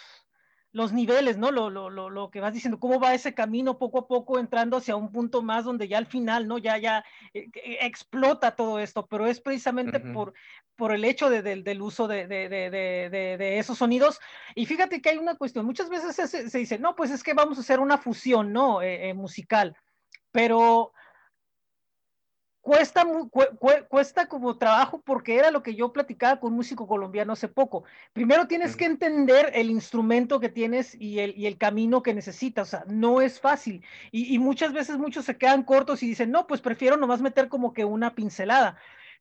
los 0.79 0.93
niveles, 0.93 1.37
¿no? 1.37 1.51
Lo, 1.51 1.71
lo, 1.71 1.91
lo, 1.91 2.09
lo, 2.09 2.31
que 2.31 2.41
vas 2.41 2.55
diciendo, 2.55 2.79
cómo 2.79 3.01
va 3.01 3.13
ese 3.13 3.35
camino 3.35 3.79
poco 3.79 3.99
a 3.99 4.07
poco 4.07 4.39
entrando 4.39 4.77
hacia 4.77 4.95
un 4.95 5.11
punto 5.11 5.43
más 5.43 5.65
donde 5.65 5.89
ya 5.89 5.99
al 5.99 6.07
final, 6.07 6.47
¿no? 6.47 6.57
Ya, 6.57 6.79
ya 6.79 7.05
eh, 7.35 7.51
eh, 7.53 7.79
explota 7.81 8.55
todo 8.55 8.79
esto, 8.79 9.07
pero 9.07 9.27
es 9.27 9.41
precisamente 9.41 9.99
por, 9.99 10.35
por 10.77 10.95
el 10.95 11.05
hecho 11.05 11.29
de, 11.29 11.43
del 11.43 11.83
uso 11.83 12.07
de, 12.07 12.29
de, 12.29 13.59
esos 13.59 13.77
sonidos. 13.77 14.21
Y 14.55 14.67
fíjate 14.67 15.03
que 15.03 15.11
hay 15.11 15.19
una 15.19 15.35
cuestión, 15.35 15.67
muchas 15.67 15.91
veces 15.91 16.15
se, 16.15 16.49
se 16.49 16.59
dice, 16.59 16.79
no, 16.79 16.95
pues 16.95 17.11
es 17.11 17.25
que 17.25 17.35
vamos 17.35 17.59
a 17.59 17.63
hacer 17.63 17.81
una 17.81 17.99
fusión, 17.99 18.53
¿no? 18.53 18.81
Eh, 18.81 19.13
musical, 19.15 19.77
pero 20.31 20.93
cuesta, 22.61 23.07
cuesta 23.89 24.27
como 24.29 24.59
trabajo 24.59 25.01
porque 25.05 25.37
era 25.37 25.51
lo 25.51 25.63
que 25.63 25.75
yo 25.75 25.93
platicaba 25.93 26.41
con 26.41 26.53
un 26.53 26.57
músico 26.57 26.87
colombiano 26.87 27.33
hace 27.33 27.49
poco. 27.49 27.85
Primero 28.13 28.47
tienes 28.47 28.77
que 28.77 28.85
entender 28.85 29.51
el 29.55 29.71
instrumento 29.71 30.41
que 30.41 30.49
tienes 30.49 30.95
y 30.95 31.21
el, 31.21 31.37
y 31.37 31.47
el 31.47 31.59
camino 31.59 32.03
que 32.03 32.15
necesitas, 32.15 32.69
o 32.69 32.71
sea, 32.71 32.85
no 32.87 33.21
es 33.21 33.41
fácil. 33.41 33.85
Y, 34.11 34.35
y, 34.35 34.39
muchas 34.39 34.73
veces 34.73 34.99
muchos 34.99 35.25
se 35.25 35.37
quedan 35.37 35.63
cortos 35.63 36.03
y 36.03 36.09
dicen, 36.09 36.31
no, 36.31 36.47
pues 36.47 36.61
prefiero 36.61 36.97
nomás 36.97 37.21
meter 37.21 37.49
como 37.49 37.73
que 37.73 37.85
una 37.85 38.15
pincelada. 38.15 38.79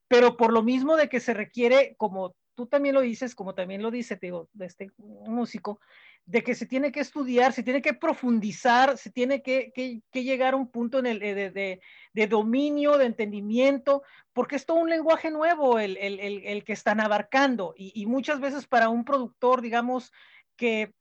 Pero 0.07 0.37
por 0.37 0.53
lo 0.53 0.63
mismo 0.63 0.95
de 0.95 1.09
que 1.09 1.19
se 1.19 1.33
requiere, 1.33 1.95
como 1.97 2.35
tú 2.55 2.65
también 2.65 2.95
lo 2.95 3.01
dices, 3.01 3.35
como 3.35 3.53
también 3.53 3.83
lo 3.83 3.91
dice, 3.91 4.17
te 4.17 4.27
digo, 4.27 4.49
de 4.53 4.65
este 4.65 4.91
músico, 4.97 5.79
de 6.27 6.43
que 6.43 6.55
se 6.55 6.65
tiene 6.65 6.91
que 6.91 6.99
estudiar, 6.99 7.53
se 7.53 7.63
tiene 7.63 7.81
que 7.81 7.93
profundizar, 7.93 8.97
se 8.97 9.09
tiene 9.09 9.41
que, 9.41 9.71
que, 9.73 10.23
llegar 10.23 10.53
a 10.53 10.57
un 10.57 10.69
punto 10.69 10.99
en 10.99 11.05
el, 11.05 11.19
de, 11.19 11.51
de, 11.51 11.81
de, 12.11 12.27
dominio, 12.27 12.97
de 12.97 13.05
entendimiento, 13.05 14.03
porque 14.33 14.57
es 14.57 14.65
todo 14.65 14.77
un 14.77 14.89
lenguaje 14.89 15.31
nuevo 15.31 15.79
el, 15.79 15.95
el, 15.95 16.19
el 16.19 16.63
que 16.65 16.73
están 16.73 16.99
abarcando. 16.99 17.73
Y, 17.77 17.93
y, 17.95 18.05
muchas 18.07 18.41
veces 18.41 18.67
para 18.67 18.89
un 18.89 19.05
productor, 19.05 19.61
digamos, 19.61 20.11
que 20.57 20.93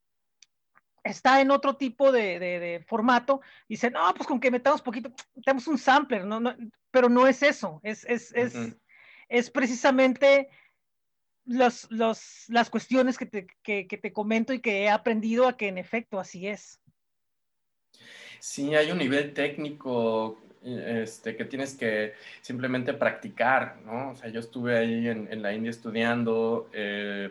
está 1.02 1.40
en 1.40 1.50
otro 1.50 1.76
tipo 1.76 2.12
de, 2.12 2.38
de, 2.38 2.85
formato, 2.87 3.40
dice, 3.68 3.90
no, 3.90 4.14
pues 4.14 4.28
con 4.28 4.38
que 4.38 4.52
metamos 4.52 4.80
poquito, 4.80 5.11
tenemos 5.45 5.66
un 5.66 5.78
sampler, 5.78 6.25
no, 6.25 6.38
no, 6.38 6.54
pero 6.92 7.09
no 7.09 7.26
es 7.26 7.42
eso, 7.42 7.80
es, 7.83 8.04
es, 8.04 8.33
es, 8.33 8.54
uh 8.54 8.59
-huh. 8.59 8.80
es 9.28 9.50
precisamente 9.50 10.49
los, 11.46 11.90
los, 11.90 12.44
las 12.48 12.70
cuestiones 12.70 13.16
que 13.16 13.26
te, 13.26 13.46
que, 13.62 13.86
que 13.86 13.96
te 13.96 14.12
comento 14.12 14.52
y 14.52 14.60
que 14.60 14.82
he 14.82 14.90
aprendido 14.90 15.48
a 15.48 15.56
que 15.56 15.68
en 15.68 15.78
efecto 15.78 16.20
así 16.20 16.46
es. 16.48 16.80
Sí, 18.40 18.74
hay 18.74 18.90
un 18.90 18.98
nivel 18.98 19.32
técnico 19.32 20.38
este, 20.62 21.36
que 21.36 21.44
tienes 21.44 21.74
que 21.74 22.14
simplemente 22.40 22.92
practicar, 22.92 23.80
¿no? 23.84 24.10
O 24.10 24.16
sea, 24.16 24.28
yo 24.28 24.40
estuve 24.40 24.76
ahí 24.76 25.08
en, 25.08 25.28
en 25.30 25.40
la 25.40 25.52
India 25.52 25.70
estudiando 25.70 26.68
eh, 26.72 27.30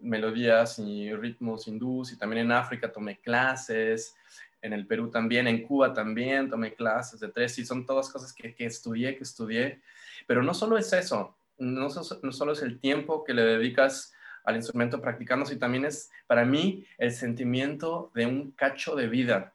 melodías 0.00 0.78
y 0.78 1.14
ritmos 1.14 1.68
hindús 1.68 2.12
y 2.12 2.16
también 2.16 2.46
en 2.46 2.52
África 2.52 2.90
tomé 2.90 3.18
clases, 3.18 4.16
en 4.62 4.72
el 4.72 4.86
Perú 4.86 5.10
también, 5.10 5.46
en 5.46 5.62
Cuba 5.62 5.92
también 5.92 6.48
tomé 6.48 6.74
clases 6.74 7.20
de 7.20 7.28
tres 7.28 7.58
y 7.58 7.64
son 7.64 7.86
todas 7.86 8.08
cosas 8.10 8.32
que, 8.32 8.54
que 8.54 8.66
estudié, 8.66 9.16
que 9.16 9.24
estudié, 9.24 9.80
pero 10.26 10.42
no 10.42 10.54
solo 10.54 10.76
es 10.76 10.92
eso, 10.92 11.36
no, 11.60 11.90
solo 11.90 12.52
es 12.52 12.62
el 12.62 12.80
tiempo 12.80 13.22
que 13.22 13.34
le 13.34 13.42
dedicas 13.42 14.12
al 14.44 14.56
instrumento 14.56 15.00
practicando, 15.00 15.44
sino 15.44 15.60
también 15.60 15.84
es 15.84 16.10
para 16.26 16.44
mí 16.44 16.84
el 16.98 17.12
sentimiento 17.12 18.10
de 18.14 18.26
un 18.26 18.52
cacho 18.52 18.96
de 18.96 19.06
vida 19.06 19.54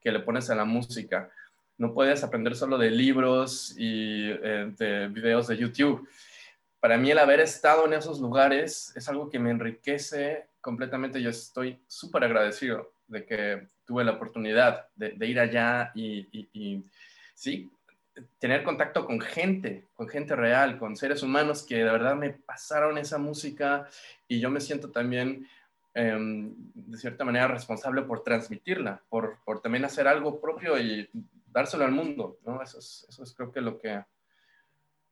que 0.00 0.12
le 0.12 0.20
pones 0.20 0.48
a 0.50 0.54
la 0.54 0.64
música. 0.64 1.30
No 1.76 1.92
puedes 1.92 2.22
aprender 2.22 2.54
solo 2.54 2.78
de 2.78 2.90
libros 2.90 3.74
y 3.76 4.30
eh, 4.30 4.72
de 4.78 5.08
videos 5.08 5.48
de 5.48 5.56
YouTube. 5.56 6.08
Para 6.78 6.96
mí 6.96 7.10
el 7.10 7.18
haber 7.18 7.40
estado 7.40 7.84
en 7.86 7.94
esos 7.94 8.20
lugares 8.20 8.92
es 8.96 9.08
algo 9.08 9.28
que 9.28 9.38
me 9.38 9.50
enriquece 9.50 10.46
completamente. 10.60 11.20
Yo 11.20 11.30
estoy 11.30 11.82
súper 11.86 12.24
agradecido 12.24 12.92
de 13.08 13.26
que 13.26 13.68
tuve 13.84 14.04
la 14.04 14.12
oportunidad 14.12 14.88
de, 14.94 15.26
ir 15.26 15.40
allá 15.40 15.90
y 15.94 16.84
sí, 17.34 17.70
tener 18.38 18.62
contacto 18.62 19.04
con 19.06 19.20
gente, 19.20 19.86
con 19.94 20.08
gente 20.08 20.34
real, 20.36 20.78
con 20.78 20.96
seres 20.96 21.22
humanos 21.22 21.62
que 21.62 21.76
de 21.76 21.84
verdad 21.84 22.16
me 22.16 22.30
pasaron 22.30 22.98
esa 22.98 23.18
música 23.18 23.88
y 24.28 24.40
yo 24.40 24.50
me 24.50 24.60
siento 24.60 24.90
también 24.90 25.46
eh, 25.94 26.16
de 26.74 26.98
cierta 26.98 27.24
manera 27.24 27.48
responsable 27.48 28.02
por 28.02 28.22
transmitirla, 28.22 29.02
por, 29.08 29.38
por, 29.44 29.60
también 29.60 29.84
hacer 29.84 30.06
algo 30.06 30.40
propio 30.40 30.78
y 30.78 31.08
dárselo 31.46 31.84
al 31.84 31.92
mundo, 31.92 32.38
¿no? 32.46 32.62
Eso 32.62 32.78
es, 32.78 33.06
eso 33.08 33.22
es 33.22 33.34
creo 33.34 33.50
que 33.50 33.60
lo 33.60 33.78
que, 33.78 34.04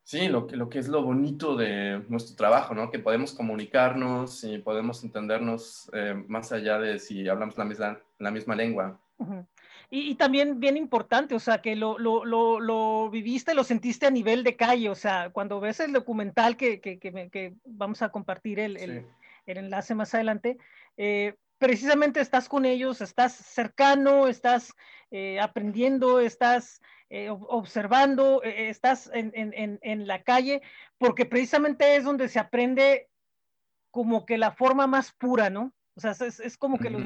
sí, 0.05 0.29
lo 0.29 0.47
que, 0.47 0.57
lo 0.57 0.69
que 0.69 0.79
es 0.79 0.88
lo 0.88 1.03
bonito 1.03 1.57
de 1.57 2.05
nuestro 2.09 2.37
trabajo, 2.37 2.75
¿no? 2.75 2.91
Que 2.91 3.00
podemos 3.00 3.33
comunicarnos 3.33 4.45
y 4.45 4.59
podemos 4.59 5.03
entendernos 5.03 5.91
eh, 5.93 6.15
más 6.29 6.53
allá 6.53 6.79
de 6.79 6.99
si 7.00 7.29
hablamos 7.29 7.59
la 7.59 7.65
misma, 7.65 8.00
la 8.19 8.31
misma 8.31 8.55
lengua. 8.55 9.00
Uh 9.19 9.27
-huh. 9.27 9.47
Y, 9.90 10.11
y, 10.11 10.14
también 10.16 10.61
bien 10.61 10.76
importante, 10.76 11.35
o 11.35 11.40
sea, 11.40 11.62
que 11.62 11.75
lo, 11.75 11.99
lo, 11.99 12.25
lo, 12.26 12.61
lo, 12.61 13.09
viviste, 13.11 13.54
lo 13.54 13.64
sentiste 13.64 14.07
a 14.07 14.11
nivel 14.11 14.45
de 14.45 14.54
calle, 14.54 14.90
o 14.90 14.95
sea, 14.95 15.30
cuando 15.30 15.61
ves 15.61 15.80
el 15.80 15.92
documental 15.92 16.59
que, 16.59 16.80
que, 16.80 16.99
que, 16.99 17.30
que 17.30 17.54
vamos 17.64 18.02
a 18.02 18.11
compartir 18.11 18.61
el, 18.61 18.78
sí. 18.78 18.85
el, 18.85 19.07
el, 19.47 19.57
enlace 19.57 19.95
más 19.95 20.14
adelante, 20.14 20.59
eh, 20.99 21.37
precisamente 21.59 22.21
estás 22.21 22.49
con 22.49 22.64
ellos, 22.64 23.00
estás 23.00 23.35
cercano, 23.35 24.28
estás 24.28 24.75
eh, 25.11 25.40
aprendiendo, 25.40 26.21
estás 26.21 26.80
eh, 27.11 27.30
observando, 27.30 28.42
eh, 28.42 28.68
estás 28.68 29.11
en, 29.12 29.33
en, 29.35 29.78
en 29.83 30.07
la 30.07 30.23
calle, 30.23 30.62
porque 30.99 31.26
precisamente 31.26 31.97
es 31.97 32.04
donde 32.04 32.28
se 32.28 32.38
aprende 32.38 33.09
como 33.90 34.26
que 34.26 34.38
la 34.38 34.52
forma 34.52 34.87
más 34.87 35.12
pura, 35.12 35.50
¿no? 35.50 35.73
O 35.99 36.00
sea, 36.00 36.12
es, 36.12 36.38
es 36.38 36.57
como 36.57 36.78
que 36.78 36.90
los, 36.90 37.02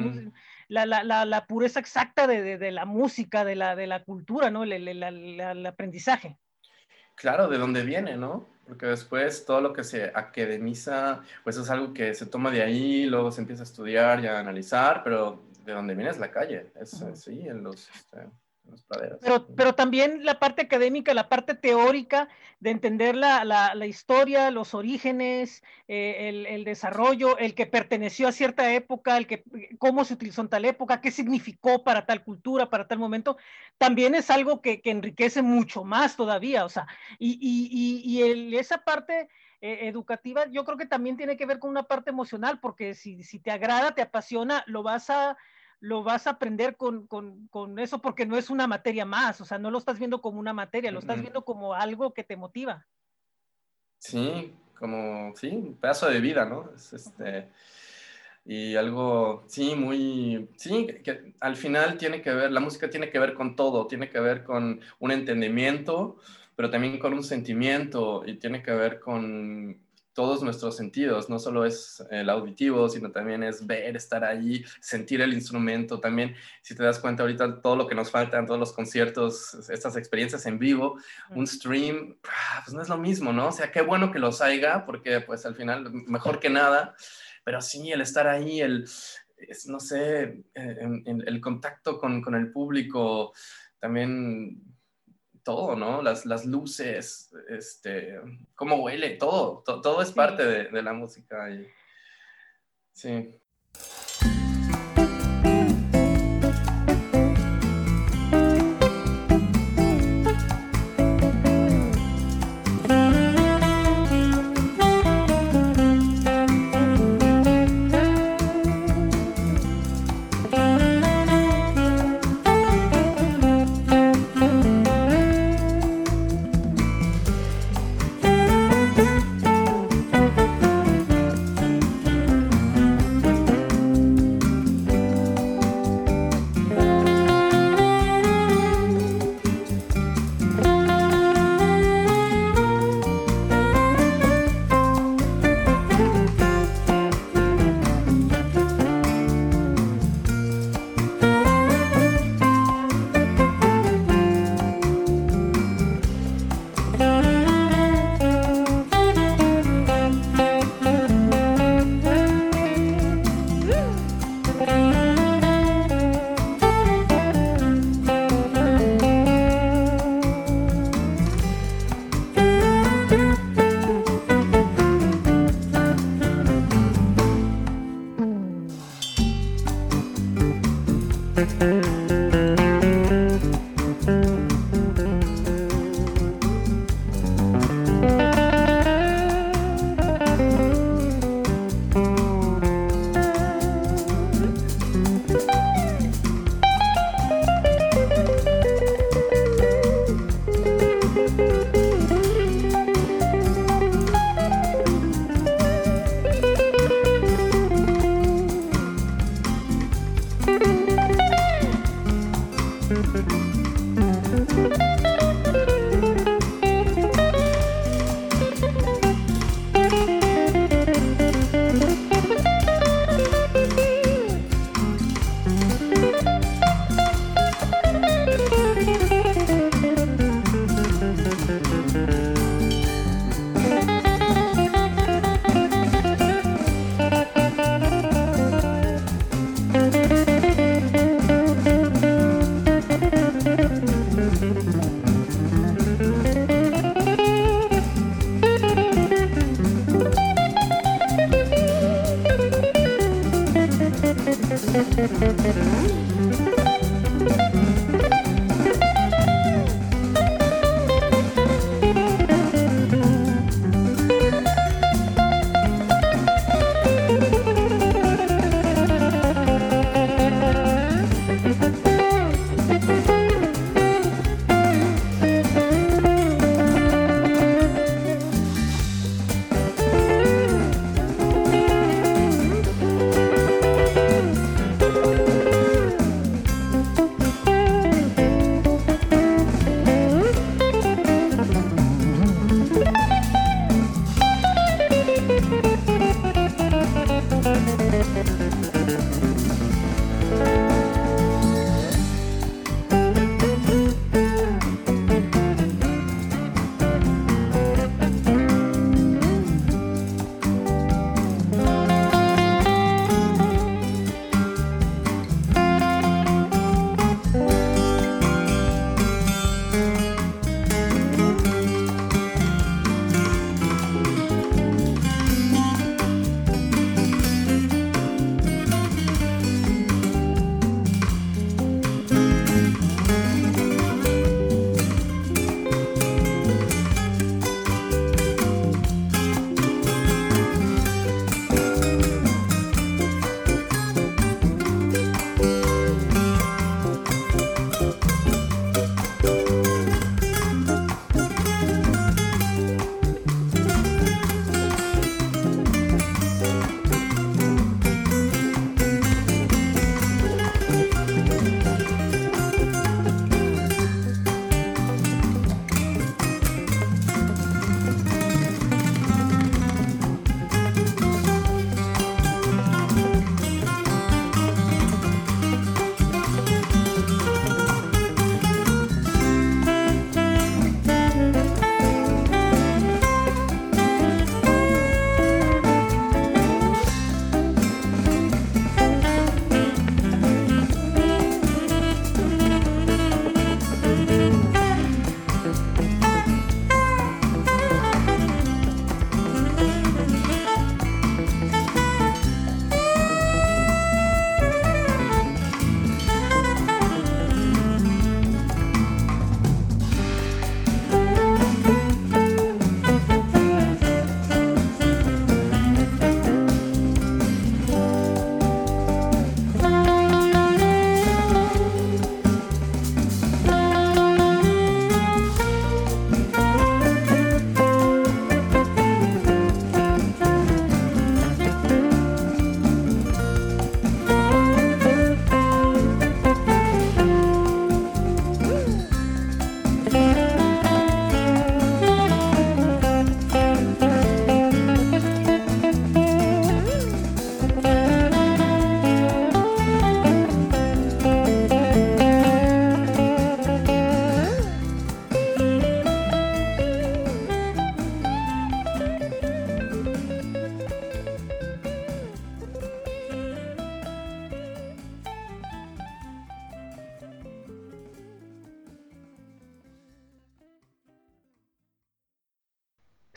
la, 0.69 0.85
la, 0.85 1.03
la, 1.03 1.25
la, 1.25 1.47
pureza 1.47 1.81
exacta 1.81 2.27
de, 2.27 2.43
de, 2.43 2.59
de, 2.59 2.71
la 2.71 2.85
música, 2.85 3.43
de 3.43 3.57
la, 3.57 3.75
de 3.75 3.87
la 3.87 4.05
cultura, 4.05 4.51
¿no? 4.51 4.65
El, 4.65 4.73
el, 4.73 5.03
el, 5.03 5.41
el, 5.41 5.67
aprendizaje. 5.67 6.37
Claro, 7.15 7.49
de 7.49 7.57
dónde 7.57 7.85
viene, 7.85 8.19
¿no? 8.19 8.47
Porque 8.67 8.85
después 8.85 9.47
todo 9.47 9.63
lo 9.63 9.73
que 9.73 9.83
se 9.83 10.13
academiza, 10.15 11.23
pues 11.43 11.57
es 11.57 11.71
algo 11.71 11.95
que 11.95 12.15
se 12.15 12.27
toma 12.27 12.51
de 12.51 12.63
ahí, 12.63 13.07
luego 13.07 13.33
se 13.33 13.41
empieza 13.41 13.63
a 13.63 13.65
estudiar 13.65 14.23
y 14.23 14.27
a 14.27 14.39
analizar, 14.39 15.03
pero 15.03 15.43
de 15.65 15.73
dónde 15.73 15.95
viene 15.95 16.11
es 16.11 16.19
la 16.19 16.31
calle, 16.31 16.71
es 16.79 16.93
uh 17.01 17.07
-huh. 17.07 17.17
sí, 17.17 17.49
en 17.49 17.63
los... 17.63 17.89
Este 17.89 18.29
pero, 19.21 19.47
pero 19.55 19.75
también 19.75 20.25
la 20.25 20.39
parte 20.39 20.63
académica, 20.63 21.15
la 21.15 21.29
parte 21.29 21.55
teórica 21.55 22.29
de 22.61 22.71
entender 22.71 23.17
la, 23.17 23.45
la, 23.45 23.75
la 23.75 23.87
historia, 23.87 24.51
los 24.51 24.75
orígenes, 24.75 25.63
eh, 25.89 26.29
el, 26.29 26.47
el, 26.47 26.65
desarrollo, 26.65 27.37
el 27.39 27.55
que 27.55 27.67
perteneció 27.67 28.29
a 28.29 28.33
cierta 28.33 28.73
época, 28.73 29.17
el 29.17 29.27
que, 29.27 29.45
cómo 29.79 30.05
se 30.05 30.15
utilizó 30.15 30.43
en 30.43 30.49
tal 30.49 30.65
época, 30.65 31.01
qué 31.01 31.11
significó 31.11 31.83
para 31.83 32.07
tal 32.07 32.23
cultura, 32.23 32.71
para 32.71 32.87
tal 32.87 32.99
momento, 32.99 33.37
también 33.79 34.15
es 34.15 34.31
algo 34.31 34.63
que, 34.63 34.81
que 34.81 34.91
enriquece 34.91 35.43
mucho 35.43 35.83
más 35.85 36.17
todavía. 36.17 36.65
O 36.65 36.69
sea, 36.69 36.87
y, 37.19 37.39
y, 37.41 38.13
y, 38.17 38.23
y 38.23 38.57
esa 38.57 38.79
parte 38.79 39.29
eh, 39.61 39.87
educativa 39.89 40.47
yo 40.51 40.65
creo 40.65 40.77
que 40.77 40.87
también 40.87 41.17
tiene 41.17 41.37
que 41.37 41.47
ver 41.47 41.59
con 41.59 41.71
una 41.71 41.85
parte 41.85 42.11
emocional, 42.11 42.61
porque 42.61 42.95
si, 42.95 43.23
si 43.23 43.39
te 43.39 43.51
agrada, 43.51 43.95
te 43.95 44.03
apasiona, 44.03 44.65
lo 44.67 44.83
vas 44.83 45.09
a 45.09 45.37
lo 45.83 46.05
vas 46.05 46.29
a 46.29 46.31
aprender 46.31 46.77
con, 46.77 47.09
con, 47.09 47.49
con, 47.49 47.81
eso 47.81 47.99
porque 47.99 48.25
no 48.25 48.37
es 48.37 48.51
una 48.51 48.69
materia 48.69 49.05
más, 49.05 49.41
o 49.41 49.45
sea, 49.45 49.59
no 49.59 49.69
lo 49.69 49.79
estás 49.79 49.99
viendo 49.99 50.23
como 50.23 50.39
una 50.39 50.53
materia, 50.53 50.93
lo 50.93 51.01
estás 51.01 51.21
viendo 51.21 51.45
como 51.45 51.75
algo 51.75 52.15
que 52.15 52.23
te 52.23 52.37
motiva. 52.37 52.87
Sí, 53.99 54.55
como, 54.79 55.35
sí, 55.35 55.49
un 55.49 55.75
pedazo 55.75 56.09
de 56.09 56.21
vida, 56.21 56.45
¿no? 56.45 56.71
Es 56.73 56.93
este, 56.93 57.49
y 58.45 58.77
algo, 58.77 59.43
sí, 59.49 59.75
muy, 59.75 60.49
sí, 60.57 60.87
que 61.03 61.35
al 61.41 61.57
final 61.57 61.99
tiene 61.99 62.23
que 62.23 62.33
ver, 62.33 62.53
la 62.53 62.61
música 62.61 62.89
tiene 62.89 63.11
que 63.11 63.19
ver 63.19 63.35
con 63.35 63.57
todo, 63.57 63.89
tiene 63.89 64.09
que 64.09 64.21
ver 64.21 64.45
con 64.45 64.81
un 65.01 65.11
entendimiento, 65.11 66.17
pero 66.55 66.71
también 66.71 67.01
con 67.01 67.13
un 67.13 67.25
sentimiento 67.25 68.23
y 68.25 68.35
tiene 68.37 68.63
que 68.63 68.73
ver 68.73 69.01
con 69.01 69.81
todos 70.15 70.43
nuestros 70.43 70.77
sentidos, 70.77 71.31
no 71.31 71.39
solo 71.39 71.65
es 71.65 72.05
el 72.11 72.29
auditivo, 72.29 72.89
sino 72.89 73.11
también 73.11 73.43
es 73.43 73.67
ver, 73.67 73.97
estar 73.97 74.25
allí, 74.25 74.65
sentir 74.81 75.21
el 75.21 75.33
instrumento, 75.33 76.01
también 76.01 76.35
si 76.61 76.75
te 76.75 76.83
das 76.83 76.99
cuenta 76.99 77.23
ahorita 77.23 77.61
todo 77.61 77.77
lo 77.77 77.87
que 77.87 77.95
nos 77.95 78.11
falta 78.11 78.39
en 78.39 78.47
todos 78.47 78.61
los 78.61 78.73
conciertos, 78.73 79.55
estas 79.71 79.97
experiencias 79.97 80.45
en 80.47 80.59
vivo, 80.59 80.99
un 81.31 81.47
stream, 81.47 82.17
pues 82.65 82.75
no 82.75 82.83
es 82.83 82.89
lo 82.89 82.99
mismo, 82.99 83.33
¿no? 83.33 83.49
O 83.49 83.53
sea, 83.53 83.71
qué 83.71 83.83
bueno 83.83 84.11
que 84.11 84.19
los 84.19 84.41
haya, 84.41 84.85
porque 84.85 85.21
pues 85.21 85.47
al 85.47 85.55
final 85.55 85.91
mejor 85.93 86.41
que 86.41 86.51
nada, 86.51 86.95
pero 87.45 87.61
sí, 87.61 87.91
el 87.91 88.01
estar 88.01 88.27
ahí, 88.27 88.61
el, 88.61 88.85
es, 89.37 89.67
no 89.67 89.81
sé, 89.81 90.45
en, 90.55 91.03
en, 91.07 91.23
el 91.27 91.41
contacto 91.41 91.99
con, 91.99 92.23
con 92.23 92.35
el 92.35 92.53
público, 92.53 93.33
también 93.79 94.72
todo, 95.43 95.77
¿no? 95.77 96.03
Las, 96.03 96.27
las 96.27 96.47
luces, 96.47 97.33
este, 97.49 98.21
cómo 98.55 98.77
huele, 98.77 99.17
todo, 99.17 99.63
to, 99.65 99.81
todo 99.81 100.03
es 100.03 100.09
sí. 100.09 100.15
parte 100.15 100.45
de, 100.45 100.65
de, 100.69 100.83
la 100.83 100.93
música. 100.93 101.51
Y, 101.51 101.69
sí. 102.93 103.42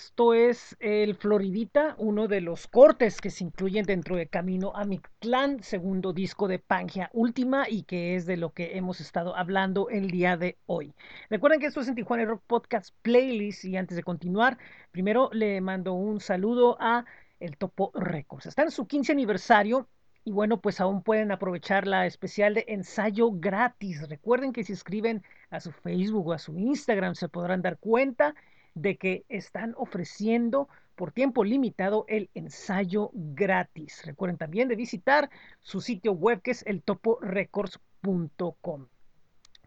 Esto 0.06 0.36
es 0.36 0.78
el 0.82 1.15
Floridita, 1.15 1.96
uno 1.98 2.28
de 2.28 2.39
los 2.39 2.68
cortes 2.68 3.20
que 3.20 3.32
se 3.32 3.44
incluyen 3.44 3.88
dentro 3.88 4.15
de 4.15 4.28
Camino 4.28 4.72
a 4.76 4.86
mi 4.86 5.02
clan, 5.20 5.63
segundo 5.63 6.13
disco 6.13 6.48
de 6.48 6.60
Pangia 6.60 7.10
Última 7.12 7.68
y 7.68 7.82
que 7.82 8.15
es 8.15 8.28
de 8.28 8.38
lo 8.38 8.54
que 8.54 8.78
hemos 8.78 9.02
estado 9.02 9.36
hablando 9.36 9.89
el 9.89 10.12
día 10.12 10.38
de 10.38 10.60
hoy. 10.68 10.94
Recuerden 11.32 11.60
que 11.60 11.65
esto 11.65 11.82
es 11.82 11.88
en 11.88 11.96
Tijuana 11.96 12.24
Rock 12.26 12.44
Podcast 12.46 12.94
Playlist 13.02 13.65
y 13.65 13.78
antes 13.78 13.98
de 13.98 14.04
continuar, 14.04 14.60
primero 14.91 15.32
le 15.34 15.60
mando 15.60 15.94
un 15.94 16.20
saludo 16.20 16.78
a 16.80 17.06
el 17.39 17.58
Topo 17.58 17.91
Records. 17.96 18.46
Está 18.46 18.62
en 18.62 18.70
su 18.70 18.86
15 18.86 19.12
aniversario 19.12 19.89
y 20.24 20.32
bueno, 20.32 20.62
pues 20.62 20.80
aún 20.82 21.02
pueden 21.02 21.32
aprovechar 21.32 21.88
la 21.88 22.06
especial 22.06 22.54
de 22.54 22.65
ensayo 22.68 23.32
gratis. 23.32 24.08
Recuerden 24.08 24.54
que 24.54 24.63
si 24.63 24.74
escriben 24.74 25.24
a 25.50 25.60
su 25.60 25.72
Facebook 25.72 26.28
o 26.28 26.34
a 26.34 26.38
su 26.38 26.60
Instagram 26.60 27.15
se 27.15 27.28
podrán 27.28 27.63
dar 27.63 27.80
cuenta 27.80 28.36
de 28.76 28.98
que 28.98 29.26
están 29.30 29.74
ofreciendo 29.78 30.68
por 30.96 31.12
tiempo 31.12 31.44
limitado 31.44 32.06
el 32.08 32.30
ensayo 32.36 33.10
gratis. 33.14 34.06
Recuerden 34.06 34.38
también 34.38 34.68
de 34.68 34.76
visitar 34.76 35.30
su 35.62 35.82
sitio 35.82 36.14
web 36.14 36.42
que 36.42 36.52
es 36.52 36.64
el 36.68 36.84
toporecords.com. 36.84 38.88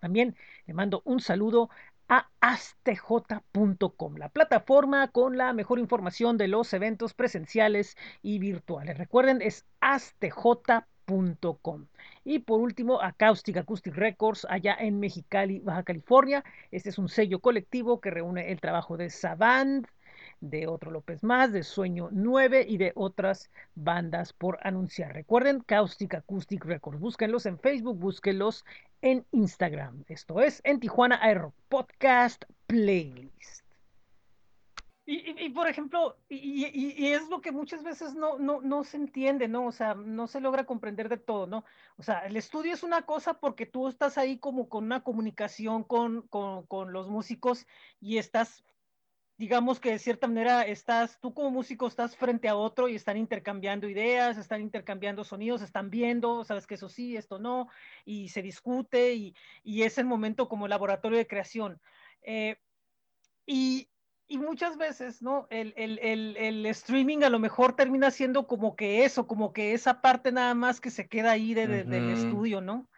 También 0.00 0.36
le 0.66 0.74
mando 0.74 1.02
un 1.04 1.20
saludo 1.20 1.70
a 2.08 2.30
astj.com, 2.40 4.16
la 4.16 4.30
plataforma 4.30 5.08
con 5.08 5.36
la 5.36 5.52
mejor 5.52 5.78
información 5.78 6.38
de 6.38 6.48
los 6.48 6.72
eventos 6.72 7.12
presenciales 7.12 7.96
y 8.22 8.38
virtuales. 8.38 8.96
Recuerden, 8.96 9.42
es 9.42 9.66
astj.com. 9.80 10.84
Y 12.24 12.40
por 12.40 12.60
último, 12.60 13.00
Acoustic 13.00 13.56
Acoustic 13.56 13.94
Records, 13.94 14.46
allá 14.50 14.76
en 14.78 15.00
Mexicali, 15.00 15.60
Baja 15.60 15.82
California. 15.82 16.44
Este 16.70 16.90
es 16.90 16.98
un 16.98 17.08
sello 17.08 17.40
colectivo 17.40 18.00
que 18.00 18.10
reúne 18.10 18.52
el 18.52 18.60
trabajo 18.60 18.96
de 18.96 19.08
Savant, 19.08 19.86
de 20.40 20.66
Otro 20.66 20.90
López 20.90 21.24
Más, 21.24 21.52
de 21.52 21.62
Sueño 21.62 22.10
9 22.12 22.66
y 22.68 22.76
de 22.76 22.92
otras 22.94 23.50
bandas 23.74 24.32
por 24.32 24.58
anunciar. 24.62 25.14
Recuerden, 25.14 25.60
Caustic 25.60 26.14
Acoustic 26.14 26.64
Records. 26.64 27.00
Búsquenlos 27.00 27.46
en 27.46 27.58
Facebook, 27.58 27.98
búsquenlos 27.98 28.64
en 29.02 29.24
Instagram. 29.32 30.04
Esto 30.08 30.40
es 30.40 30.60
en 30.64 30.80
Tijuana 30.80 31.18
Air 31.22 31.48
Podcast 31.68 32.44
Playlist. 32.66 33.67
Y, 35.10 35.42
y, 35.42 35.48
por 35.48 35.66
ejemplo, 35.66 36.18
y, 36.28 36.66
y, 36.66 37.12
es 37.14 37.30
lo 37.30 37.40
que 37.40 37.50
muchas 37.50 37.82
veces 37.82 38.14
no, 38.14 38.38
no, 38.38 38.60
no 38.60 38.84
se 38.84 38.98
entiende, 38.98 39.48
¿no? 39.48 39.64
O 39.64 39.72
sea, 39.72 39.94
no 39.94 40.26
se 40.26 40.38
logra 40.38 40.66
comprender 40.66 41.08
de 41.08 41.16
todo, 41.16 41.46
¿no? 41.46 41.64
O 41.96 42.02
sea, 42.02 42.26
el 42.26 42.36
estudio 42.36 42.74
es 42.74 42.82
una 42.82 43.06
cosa 43.06 43.40
porque 43.40 43.64
tú 43.64 43.88
estás 43.88 44.18
ahí 44.18 44.38
como 44.38 44.68
con 44.68 44.84
una 44.84 45.02
comunicación 45.02 45.82
con, 45.82 46.28
con, 46.28 46.66
con 46.66 46.92
los 46.92 47.08
músicos 47.08 47.66
y 48.00 48.18
estás 48.18 48.62
digamos 49.38 49.80
que 49.80 49.92
de 49.92 49.98
cierta 49.98 50.26
manera 50.26 50.66
estás, 50.66 51.18
tú 51.20 51.32
como 51.32 51.52
músico 51.52 51.86
estás 51.86 52.14
frente 52.14 52.48
a 52.48 52.56
otro 52.56 52.86
y 52.86 52.96
están 52.96 53.16
intercambiando 53.16 53.88
ideas, 53.88 54.36
están 54.36 54.60
intercambiando 54.60 55.24
sonidos, 55.24 55.62
están 55.62 55.88
viendo, 55.88 56.44
sabes 56.44 56.66
que 56.66 56.74
eso 56.74 56.90
sí, 56.90 57.16
esto 57.16 57.38
no, 57.38 57.68
y 58.04 58.28
se 58.28 58.42
discute 58.42 59.14
y, 59.14 59.34
y 59.62 59.84
es 59.84 59.96
el 59.96 60.04
momento 60.04 60.50
como 60.50 60.68
laboratorio 60.68 61.16
de 61.16 61.26
creación. 61.26 61.80
Eh, 62.20 62.56
y, 63.46 63.88
y, 64.28 64.38
muchas 64.38 64.76
veces, 64.76 65.22
¿no? 65.22 65.46
El, 65.50 65.74
el, 65.76 65.98
el, 66.00 66.36
el, 66.36 66.66
streaming 66.66 67.22
a 67.22 67.30
lo 67.30 67.38
mejor 67.38 67.74
termina 67.74 68.10
siendo 68.10 68.46
como 68.46 68.76
que 68.76 69.04
eso, 69.04 69.26
como 69.26 69.52
que 69.52 69.72
esa 69.72 70.00
parte 70.00 70.32
nada 70.32 70.54
más 70.54 70.80
que 70.80 70.90
se 70.90 71.08
queda 71.08 71.32
ahí 71.32 71.54
de, 71.54 71.66
de, 71.66 71.82
uh 71.82 71.86
-huh. 71.86 71.88
del 71.88 72.10
estudio, 72.10 72.60
¿no? 72.60 72.88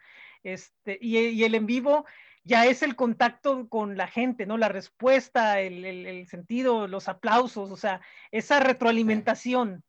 Este, 0.43 0.97
y, 1.01 1.17
y 1.17 1.43
el 1.43 1.55
en 1.55 1.65
vivo 1.65 2.05
ya 2.43 2.65
es 2.65 2.81
el 2.81 2.95
contacto 2.95 3.67
con 3.69 3.97
la 3.97 4.07
gente, 4.07 4.45
¿no? 4.45 4.57
La 4.57 4.69
respuesta, 4.69 5.59
el 5.59 6.27
sentido, 6.27 6.87
los 6.87 7.07
aplausos, 7.07 7.71
o 7.71 7.77
sea, 7.77 8.01
esa 8.31 8.59
retroalimentación. 8.59 9.83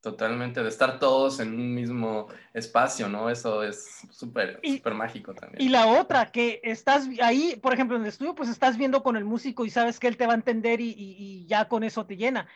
Totalmente, 0.00 0.62
de 0.62 0.68
estar 0.68 0.98
todos 0.98 1.40
en 1.40 1.54
un 1.54 1.74
mismo 1.74 2.28
espacio, 2.54 3.08
¿no? 3.08 3.28
Eso 3.28 3.62
es 3.62 4.06
súper, 4.10 4.60
súper 4.62 4.94
mágico 4.94 5.34
también. 5.34 5.60
Y 5.60 5.68
la 5.68 5.86
otra, 5.86 6.30
que 6.30 6.60
estás 6.62 7.08
ahí, 7.20 7.56
por 7.56 7.74
ejemplo, 7.74 7.96
en 7.96 8.02
el 8.02 8.08
estudio, 8.08 8.34
pues 8.34 8.48
estás 8.48 8.76
viendo 8.76 9.02
con 9.02 9.16
el 9.16 9.24
músico 9.24 9.64
y 9.64 9.70
sabes 9.70 9.98
que 9.98 10.06
él 10.06 10.16
te 10.16 10.26
va 10.26 10.34
a 10.34 10.36
entender 10.36 10.80
y, 10.80 10.90
y, 10.90 11.16
y 11.18 11.46
ya 11.46 11.68
con 11.68 11.82
eso 11.82 12.06
te 12.06 12.16
llena. 12.16 12.46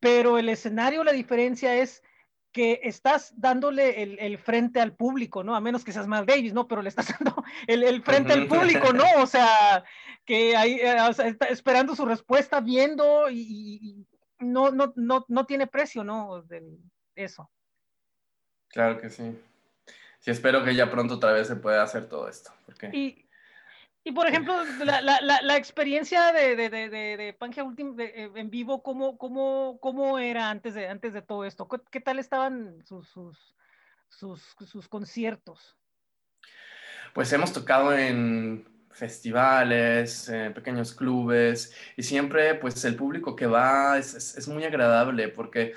Pero 0.00 0.38
el 0.38 0.48
escenario, 0.48 1.04
la 1.04 1.12
diferencia 1.12 1.76
es 1.76 2.02
que 2.52 2.80
estás 2.82 3.32
dándole 3.36 4.02
el, 4.02 4.18
el, 4.18 4.38
frente 4.38 4.80
al 4.80 4.94
público, 4.94 5.44
¿no? 5.44 5.54
A 5.54 5.60
menos 5.60 5.84
que 5.84 5.92
seas 5.92 6.08
Mal 6.08 6.26
Davis, 6.26 6.52
¿no? 6.52 6.66
Pero 6.66 6.82
le 6.82 6.88
estás 6.88 7.06
dando 7.20 7.44
el, 7.66 7.84
el 7.84 8.02
frente 8.02 8.32
al 8.32 8.48
público, 8.48 8.92
¿no? 8.92 9.04
O 9.18 9.26
sea, 9.26 9.84
que 10.24 10.56
ahí 10.56 10.80
eh, 10.80 10.96
o 11.08 11.12
sea, 11.12 11.28
está 11.28 11.46
esperando 11.46 11.94
su 11.94 12.04
respuesta, 12.04 12.60
viendo 12.60 13.30
y, 13.30 14.06
no, 14.40 14.70
no, 14.70 14.92
no, 14.96 15.24
no 15.28 15.46
tiene 15.46 15.66
precio, 15.66 16.04
¿no? 16.04 16.42
De 16.42 16.62
eso. 17.14 17.50
Claro 18.68 19.00
que 19.00 19.10
sí. 19.10 19.38
Sí, 20.20 20.30
espero 20.30 20.64
que 20.64 20.74
ya 20.74 20.90
pronto 20.90 21.14
otra 21.14 21.32
vez 21.32 21.48
se 21.48 21.56
pueda 21.56 21.82
hacer 21.82 22.08
todo 22.08 22.28
esto. 22.28 22.52
Porque... 22.66 22.90
Y, 22.92 23.26
y 24.04 24.12
por 24.12 24.26
ejemplo, 24.26 24.54
la, 24.84 25.00
la, 25.00 25.20
la, 25.20 25.42
la 25.42 25.56
experiencia 25.56 26.32
de, 26.32 26.56
de, 26.56 26.70
de, 26.70 26.88
de, 26.88 27.32
Pangea 27.32 27.64
Ultim 27.64 27.98
eh, 27.98 28.30
en 28.34 28.50
vivo, 28.50 28.82
¿cómo, 28.82 29.18
cómo, 29.18 29.78
¿cómo 29.80 30.18
era 30.18 30.50
antes 30.50 30.74
de, 30.74 30.88
antes 30.88 31.12
de 31.12 31.22
todo 31.22 31.44
esto? 31.44 31.68
¿Qué, 31.68 31.78
qué 31.90 32.00
tal 32.00 32.18
estaban 32.18 32.82
sus, 32.86 33.08
sus, 33.08 33.54
sus, 34.08 34.42
sus, 34.66 34.88
conciertos? 34.88 35.76
Pues 37.14 37.32
hemos 37.32 37.52
tocado 37.52 37.96
en 37.96 38.64
festivales, 38.90 40.28
en 40.28 40.52
pequeños 40.52 40.94
clubes, 40.94 41.74
y 41.96 42.02
siempre 42.02 42.54
pues 42.56 42.84
el 42.84 42.96
público 42.96 43.36
que 43.36 43.46
va 43.46 43.98
es, 43.98 44.14
es, 44.36 44.48
muy 44.48 44.64
agradable 44.64 45.28
porque 45.28 45.74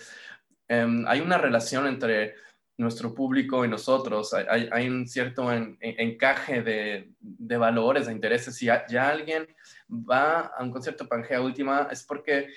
um, 0.69 1.05
hay 1.07 1.21
una 1.21 1.37
relación 1.37 1.87
entre 1.87 2.35
nuestro 2.77 3.13
público 3.13 3.63
y 3.65 3.67
nosotros. 3.67 4.33
Hay, 4.33 4.89
un 4.89 5.07
cierto 5.07 5.51
en, 5.51 5.77
en, 5.79 6.09
encaje 6.09 6.61
de, 6.61 7.11
de, 7.19 7.57
valores, 7.57 8.07
de 8.07 8.13
intereses. 8.13 8.55
Si 8.55 8.65
ya, 8.65 9.09
alguien 9.09 9.47
va 9.89 10.51
a 10.57 10.63
un 10.63 10.71
concierto 10.71 11.07
Pangea 11.07 11.41
Última 11.41 11.87
es 11.91 12.03
porque 12.03 12.47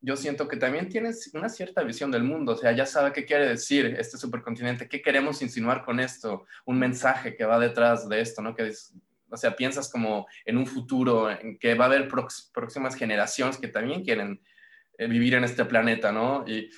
yo 0.00 0.16
siento 0.16 0.46
que 0.48 0.56
también 0.56 0.88
tienes 0.88 1.30
una 1.34 1.48
cierta 1.48 1.82
visión 1.82 2.10
del 2.10 2.22
mundo. 2.22 2.52
O 2.52 2.56
sea, 2.56 2.72
ya 2.72 2.86
sabe 2.86 3.12
qué 3.12 3.24
quiere 3.24 3.48
decir 3.48 3.96
este 3.98 4.16
supercontinente, 4.16 4.88
qué 4.88 5.02
queremos 5.02 5.42
insinuar 5.42 5.84
con 5.84 6.00
esto, 6.00 6.46
un 6.64 6.78
mensaje 6.78 7.36
que 7.36 7.44
va 7.44 7.58
detrás 7.58 8.08
de 8.08 8.20
esto, 8.20 8.42
¿no? 8.42 8.54
O 9.30 9.36
sea, 9.36 9.56
piensas 9.56 9.90
como 9.90 10.26
en 10.44 10.56
un 10.56 10.66
futuro 10.66 11.30
en 11.30 11.58
que 11.58 11.74
va 11.74 11.84
a 11.84 11.88
haber 11.88 12.08
próximas 12.08 12.94
generaciones 12.94 13.58
que 13.58 13.68
también 13.68 14.04
quieren 14.04 14.40
eh, 14.98 15.06
vivir 15.06 15.34
en 15.34 15.44
este 15.44 15.64
planeta, 15.64 16.12
¿no? 16.12 16.44
Y 16.46 16.70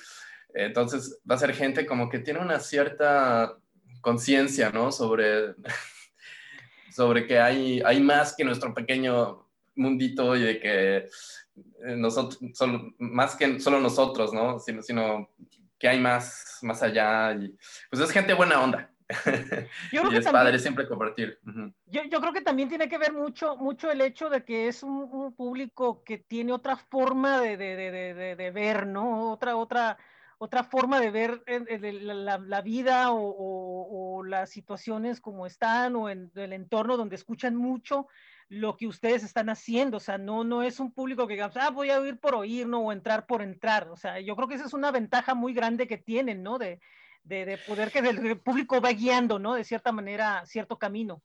entonces 0.53 1.19
va 1.29 1.35
a 1.35 1.39
ser 1.39 1.53
gente 1.53 1.85
como 1.85 2.09
que 2.09 2.19
tiene 2.19 2.39
una 2.39 2.59
cierta 2.59 3.55
conciencia, 4.01 4.71
¿no? 4.71 4.91
Sobre, 4.91 5.55
sobre 6.91 7.27
que 7.27 7.39
hay, 7.39 7.81
hay 7.85 8.01
más 8.01 8.35
que 8.35 8.43
nuestro 8.43 8.73
pequeño 8.73 9.47
mundito 9.75 10.35
y 10.35 10.41
de 10.41 10.59
que 10.59 10.97
eh, 10.97 11.95
nosotros, 11.95 12.39
solo, 12.53 12.93
más 12.97 13.35
que 13.35 13.59
solo 13.59 13.79
nosotros, 13.79 14.33
¿no? 14.33 14.59
Sino, 14.59 14.81
sino 14.81 15.29
que 15.77 15.87
hay 15.87 15.99
más, 15.99 16.59
más 16.61 16.83
allá. 16.83 17.33
Y, 17.33 17.55
pues 17.89 18.01
es 18.01 18.11
gente 18.11 18.33
buena 18.33 18.61
onda. 18.61 18.91
Yo 19.91 20.01
creo 20.01 20.07
y 20.07 20.09
que 20.11 20.17
es 20.19 20.23
también, 20.25 20.43
padre 20.43 20.59
siempre 20.59 20.87
compartir. 20.87 21.39
Uh 21.45 21.49
-huh. 21.49 21.73
yo, 21.87 22.03
yo, 22.03 22.21
creo 22.21 22.31
que 22.31 22.41
también 22.41 22.69
tiene 22.69 22.87
que 22.87 22.99
ver 22.99 23.11
mucho, 23.11 23.57
mucho 23.57 23.89
el 23.89 24.01
hecho 24.01 24.29
de 24.29 24.43
que 24.43 24.67
es 24.67 24.83
un, 24.83 25.09
un 25.11 25.33
público 25.33 26.03
que 26.03 26.19
tiene 26.19 26.53
otra 26.53 26.75
forma 26.75 27.41
de, 27.41 27.57
de, 27.57 27.75
de, 27.75 28.35
de, 28.35 28.51
ver, 28.51 28.85
¿no? 28.85 29.31
Otra, 29.31 29.55
otra, 29.55 29.97
otra 30.37 30.63
forma 30.63 30.99
de 30.99 31.09
ver 31.09 31.43
la, 31.47 32.37
la, 32.37 32.61
vida 32.61 33.11
o, 33.11 33.19
o, 33.19 34.17
o, 34.17 34.23
las 34.23 34.51
situaciones 34.51 35.19
como 35.21 35.47
están 35.47 35.95
o 35.95 36.07
en 36.07 36.31
el 36.35 36.53
entorno 36.53 36.95
donde 36.95 37.15
escuchan 37.15 37.55
mucho 37.55 38.07
lo 38.47 38.77
que 38.77 38.87
ustedes 38.87 39.23
están 39.23 39.49
haciendo, 39.49 39.97
o 39.97 39.99
sea, 39.99 40.17
no, 40.17 40.43
no 40.43 40.63
es 40.63 40.79
un 40.79 40.91
público 40.91 41.27
que 41.27 41.33
digamos, 41.33 41.55
ah, 41.57 41.69
voy 41.69 41.91
a 41.91 41.99
oír 41.99 42.19
por 42.19 42.33
oír, 42.33 42.67
¿no? 42.67 42.79
O 42.81 42.91
entrar 42.91 43.27
por 43.27 43.43
entrar, 43.43 43.89
o 43.89 43.95
sea, 43.95 44.19
yo 44.19 44.35
creo 44.35 44.47
que 44.47 44.55
esa 44.55 44.65
es 44.65 44.73
una 44.73 44.91
ventaja 44.91 45.35
muy 45.35 45.53
grande 45.53 45.87
que 45.87 45.97
tienen, 45.97 46.41
¿no? 46.41 46.57
De, 46.57 46.79
de, 47.23 47.45
de 47.45 47.57
poder 47.57 47.91
que 47.91 47.99
el 47.99 48.39
público 48.39 48.81
va 48.81 48.91
guiando, 48.91 49.39
¿no? 49.39 49.55
De 49.55 49.63
cierta 49.63 49.91
manera, 49.91 50.45
cierto 50.45 50.77
camino. 50.77 51.21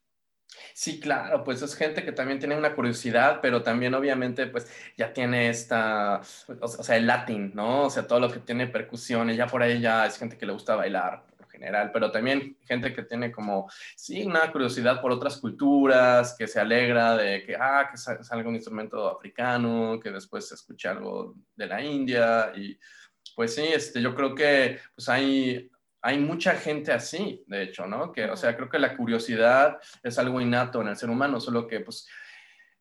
Sí, 0.72 1.00
claro, 1.00 1.44
pues 1.44 1.62
es 1.62 1.74
gente 1.74 2.04
que 2.04 2.12
también 2.12 2.38
tiene 2.38 2.56
una 2.56 2.74
curiosidad, 2.74 3.40
pero 3.40 3.62
también 3.62 3.94
obviamente 3.94 4.46
pues 4.46 4.70
ya 4.96 5.12
tiene 5.12 5.48
esta, 5.48 6.20
o 6.60 6.68
sea, 6.68 6.96
el 6.96 7.06
latín, 7.06 7.52
¿no? 7.54 7.84
O 7.84 7.90
sea, 7.90 8.06
todo 8.06 8.20
lo 8.20 8.30
que 8.30 8.40
tiene 8.40 8.66
percusiones, 8.66 9.36
ya 9.36 9.46
por 9.46 9.62
ahí 9.62 9.80
ya 9.80 10.06
es 10.06 10.18
gente 10.18 10.36
que 10.38 10.46
le 10.46 10.52
gusta 10.52 10.76
bailar 10.76 11.24
por 11.36 11.48
general, 11.48 11.90
pero 11.92 12.10
también 12.10 12.56
gente 12.66 12.92
que 12.92 13.02
tiene 13.02 13.32
como, 13.32 13.68
sí, 13.96 14.24
una 14.24 14.50
curiosidad 14.52 15.00
por 15.00 15.12
otras 15.12 15.38
culturas, 15.38 16.34
que 16.38 16.46
se 16.46 16.60
alegra 16.60 17.16
de 17.16 17.44
que, 17.44 17.56
ah, 17.56 17.88
que 17.90 17.96
salga 17.96 18.48
un 18.48 18.54
instrumento 18.54 19.08
africano, 19.10 19.98
que 20.00 20.10
después 20.10 20.48
se 20.48 20.54
escuche 20.54 20.88
algo 20.88 21.34
de 21.56 21.66
la 21.66 21.82
India 21.82 22.52
y 22.54 22.78
pues 23.34 23.54
sí, 23.54 23.62
este, 23.62 24.00
yo 24.00 24.14
creo 24.14 24.34
que 24.34 24.78
pues 24.94 25.08
hay, 25.08 25.70
hay 26.06 26.18
mucha 26.18 26.54
gente 26.54 26.92
así, 26.92 27.42
de 27.46 27.62
hecho, 27.62 27.86
¿no? 27.86 28.12
Que, 28.12 28.26
o 28.26 28.36
sea, 28.36 28.54
creo 28.54 28.68
que 28.68 28.78
la 28.78 28.94
curiosidad 28.94 29.78
es 30.02 30.18
algo 30.18 30.38
innato 30.38 30.82
en 30.82 30.88
el 30.88 30.96
ser 30.96 31.08
humano, 31.08 31.40
solo 31.40 31.66
que, 31.66 31.80
pues, 31.80 32.06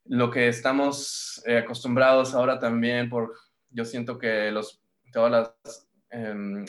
lo 0.03 0.29
que 0.29 0.49
estamos 0.49 1.41
eh, 1.45 1.59
acostumbrados 1.59 2.35
ahora 2.35 2.59
también 2.59 3.09
por, 3.09 3.33
yo 3.69 3.85
siento 3.85 4.19
que 4.19 4.51
los, 4.51 4.83
todas 5.13 5.55
las, 5.63 5.87
eh, 6.11 6.65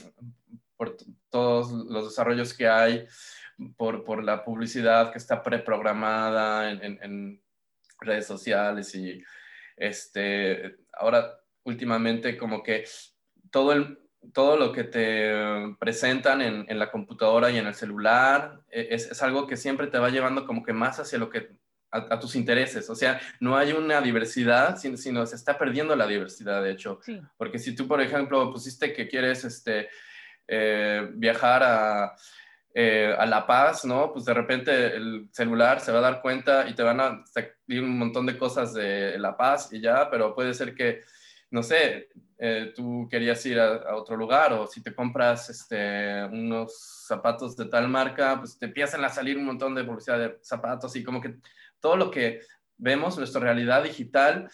por 0.77 0.97
todos 1.29 1.73
los 1.73 2.11
desarrollos 2.11 2.55
que 2.55 2.69
hay, 2.69 3.05
por, 3.77 4.05
por 4.05 4.23
la 4.23 4.45
publicidad 4.45 5.11
que 5.11 5.19
está 5.19 5.43
preprogramada 5.43 6.71
en, 6.71 6.85
en, 6.85 6.99
en 7.03 7.43
redes 7.99 8.29
sociales 8.29 8.95
y, 8.95 9.21
este, 9.77 10.77
ahora 10.93 11.37
últimamente 11.65 12.37
como 12.37 12.63
que 12.63 12.85
todo 13.51 13.73
el, 13.73 13.99
todo 14.33 14.57
lo 14.57 14.73
que 14.73 14.85
te 14.85 15.33
presentan 15.79 16.43
en, 16.43 16.67
en, 16.69 16.79
la 16.79 16.91
computadora 16.91 17.51
y 17.51 17.59
en 17.59 17.67
el 17.67 17.75
celular 17.75 18.61
e, 18.71 18.89
es, 18.91 19.11
es, 19.11 19.23
algo 19.23 19.47
que 19.47 19.57
siempre 19.57 19.87
te 19.87 19.99
va 19.99 20.11
llevando 20.11 20.47
como 20.47 20.63
que 20.63 20.73
más 20.73 20.99
hacia 21.01 21.19
lo 21.19 21.31
que 21.31 21.51
a, 21.91 22.15
a 22.15 22.19
tus 22.19 22.37
intereses. 22.37 22.89
O 22.91 22.95
sea, 22.95 23.21
no 23.41 23.57
hay 23.57 23.73
una 23.73 24.01
diversidad, 24.01 24.77
sino, 24.77 24.97
sino, 24.97 25.27
se 25.27 25.37
está 25.37 25.59
perdiendo 25.59 25.95
la 25.97 26.07
diversidad, 26.07 26.63
de 26.63 26.73
hecho. 26.73 27.01
Sí. 27.03 27.21
Porque 27.37 27.59
si 27.59 27.75
tú, 27.75 27.87
por 27.87 28.01
ejemplo, 28.01 28.53
pusiste 28.53 28.93
que 28.93 29.09
quieres 29.09 29.45
este, 29.45 29.89
eh, 30.49 31.09
viajar 31.15 31.63
a 31.63 32.15
eh, 32.77 33.15
a 33.17 33.25
La 33.25 33.47
Paz, 33.47 33.85
¿no? 33.85 34.13
Pues 34.13 34.25
de 34.25 34.35
repente 34.35 34.97
el 34.97 35.29
celular 35.31 35.79
se 35.79 35.93
va 35.93 35.99
a 35.99 36.11
dar 36.11 36.21
cuenta 36.21 36.69
y 36.69 36.75
te 36.75 36.83
van 36.83 37.01
a 37.01 37.25
salir 37.25 37.85
un 37.85 37.97
montón 37.97 38.27
de 38.27 38.37
cosas 38.37 38.75
de 38.75 39.17
La 39.17 39.37
Paz 39.37 39.73
y 39.73 39.81
ya, 39.81 40.11
pero 40.11 40.35
puede 40.35 40.53
ser 40.55 40.75
que, 40.75 41.05
no 41.55 41.63
sé, 41.63 42.09
eh, 42.37 42.73
tú 42.75 43.07
querías 43.09 43.47
ir 43.47 43.61
a, 43.61 43.95
otro 43.95 44.17
lugar 44.17 44.53
o 44.55 44.67
si 44.67 44.83
te 44.83 44.93
compras 44.93 45.49
este, 45.51 46.25
unos 46.25 47.07
zapatos 47.07 47.57
de 47.57 47.67
tal 47.67 47.89
marca, 47.89 48.41
pues 48.41 48.59
te 48.59 48.67
empiezan 48.67 49.05
a 49.05 49.09
salir 49.09 49.39
un 49.39 49.45
montón 49.45 49.73
de 49.73 49.85
publicidad 49.85 50.19
de 50.19 50.39
zapatos 50.43 50.97
y 50.97 51.05
como 51.05 51.21
que 51.21 51.37
todo 51.79 51.97
lo 51.97 52.11
que 52.11 52.41
vemos, 52.77 53.17
nuestra 53.17 53.41
realidad 53.41 53.85
digital, 53.85 54.51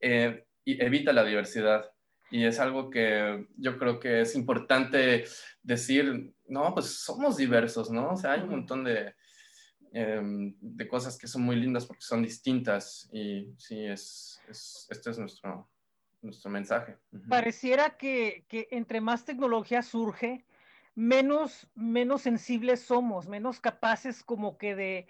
eh, 0.00 0.46
evita 0.64 1.12
la 1.12 1.24
diversidad. 1.24 1.90
Y 2.30 2.44
es 2.44 2.60
algo 2.60 2.88
que 2.88 3.48
yo 3.56 3.76
creo 3.76 3.98
que 3.98 4.20
es 4.20 4.36
importante 4.36 5.24
decir, 5.60 6.34
no, 6.46 6.72
pues 6.72 6.86
somos 6.86 7.36
diversos, 7.36 7.90
¿no? 7.90 8.12
O 8.12 8.16
sea, 8.16 8.32
hay 8.32 8.42
un 8.42 8.50
montón 8.50 8.84
de, 8.84 9.12
em, 9.92 10.54
de 10.60 10.86
cosas 10.86 11.18
que 11.18 11.26
son 11.26 11.42
muy 11.42 11.56
lindas 11.56 11.84
porque 11.84 12.02
son 12.02 12.22
distintas 12.22 13.08
y 13.12 13.52
sí, 13.58 13.84
es, 13.86 14.40
es 14.48 14.86
este 14.88 15.10
es 15.10 15.18
nuestro, 15.18 15.68
nuestro 16.24 16.50
mensaje. 16.50 16.96
Pareciera 17.28 17.96
que, 17.96 18.44
que, 18.48 18.68
entre 18.70 19.00
más 19.00 19.24
tecnología 19.24 19.82
surge, 19.82 20.44
menos, 20.94 21.68
menos 21.74 22.22
sensibles 22.22 22.80
somos, 22.80 23.28
menos 23.28 23.60
capaces 23.60 24.22
como 24.22 24.58
que 24.58 24.74
de 24.74 25.06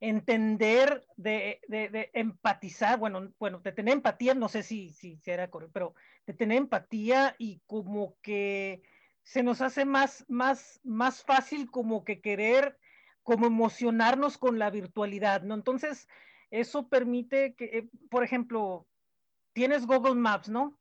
entender, 0.00 1.06
de, 1.16 1.60
de, 1.68 1.88
de, 1.88 2.10
empatizar, 2.12 2.98
bueno, 2.98 3.32
bueno, 3.38 3.60
de 3.60 3.72
tener 3.72 3.94
empatía, 3.94 4.34
no 4.34 4.48
sé 4.48 4.62
si, 4.62 4.92
si, 4.92 5.18
era 5.26 5.50
correcto, 5.50 5.72
pero 5.72 5.94
de 6.26 6.34
tener 6.34 6.58
empatía 6.58 7.34
y 7.38 7.60
como 7.66 8.16
que 8.22 8.82
se 9.22 9.42
nos 9.42 9.60
hace 9.60 9.84
más, 9.84 10.24
más, 10.28 10.80
más 10.84 11.22
fácil 11.22 11.70
como 11.70 12.04
que 12.04 12.20
querer, 12.20 12.78
como 13.22 13.46
emocionarnos 13.46 14.38
con 14.38 14.58
la 14.58 14.70
virtualidad, 14.70 15.42
¿no? 15.42 15.54
Entonces, 15.54 16.08
eso 16.50 16.88
permite 16.88 17.54
que, 17.54 17.64
eh, 17.64 17.88
por 18.08 18.24
ejemplo, 18.24 18.86
tienes 19.58 19.86
Google 19.86 20.14
Maps, 20.14 20.48
¿no? 20.48 20.78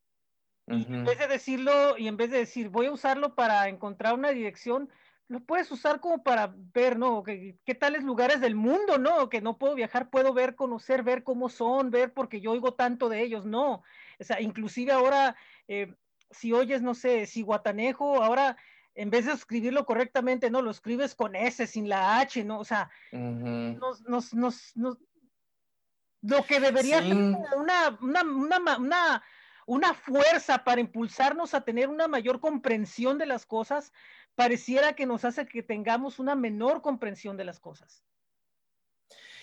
En 0.68 1.04
vez 1.04 1.18
de 1.18 1.28
decirlo 1.28 1.98
y 1.98 2.08
en 2.08 2.16
vez 2.16 2.30
de 2.30 2.38
decir, 2.38 2.70
voy 2.70 2.86
a 2.86 2.92
usarlo 2.92 3.34
para 3.34 3.70
encontrar 3.70 4.14
una 4.14 4.30
dirección, 4.30 4.88
lo 5.30 5.40
puedes 5.40 5.72
usar 5.72 6.00
como 6.00 6.22
para 6.22 6.54
ver, 6.76 7.00
¿no? 7.00 7.24
¿Qué, 7.24 7.58
qué 7.66 7.74
tales 7.74 8.04
lugares 8.04 8.40
del 8.40 8.54
mundo, 8.54 9.00
¿no? 9.00 9.30
Que 9.30 9.42
no 9.42 9.58
puedo 9.58 9.74
viajar, 9.74 10.12
puedo 10.12 10.32
ver, 10.32 10.54
conocer, 10.54 11.02
ver 11.02 11.24
cómo 11.24 11.50
son, 11.50 11.90
ver 11.90 12.14
porque 12.14 12.40
yo 12.40 12.52
oigo 12.52 12.76
tanto 12.76 13.10
de 13.10 13.24
ellos, 13.24 13.46
no. 13.46 13.82
O 14.20 14.24
sea, 14.24 14.42
inclusive 14.42 14.92
ahora 14.92 15.36
eh, 15.68 15.92
si 16.30 16.54
oyes, 16.54 16.84
no 16.84 16.94
sé, 16.94 17.26
si 17.26 17.42
Guatanejo, 17.42 18.22
ahora 18.22 18.58
en 18.94 19.10
vez 19.10 19.26
de 19.26 19.34
escribirlo 19.34 19.86
correctamente, 19.86 20.52
no, 20.52 20.62
lo 20.62 20.70
escribes 20.70 21.16
con 21.16 21.36
S, 21.36 21.66
sin 21.66 21.90
la 21.90 22.20
H, 22.20 22.44
¿no? 22.44 22.60
O 22.60 22.66
sea, 22.66 22.92
nos, 23.12 24.02
nos, 24.04 24.34
nos, 24.76 24.98
lo 26.22 26.44
que 26.46 26.60
debería 26.60 27.02
ser 27.02 27.16
una, 27.16 27.98
una, 28.02 28.24
una, 28.78 29.24
una, 29.66 29.94
fuerza 29.94 30.64
para 30.64 30.82
impulsarnos 30.82 31.54
a 31.54 31.62
tener 31.62 31.90
una 31.90 32.08
mayor 32.08 32.40
comprensión 32.40 33.18
de 33.18 33.26
las 33.26 33.46
cosas, 33.46 33.94
pareciera 34.36 34.94
que 34.94 35.06
nos 35.06 35.26
hace 35.26 35.46
que 35.48 35.64
tengamos 35.64 36.20
una 36.20 36.36
menor 36.36 36.82
comprensión 36.82 37.38
de 37.38 37.46
las 37.46 37.60
cosas. 37.60 38.04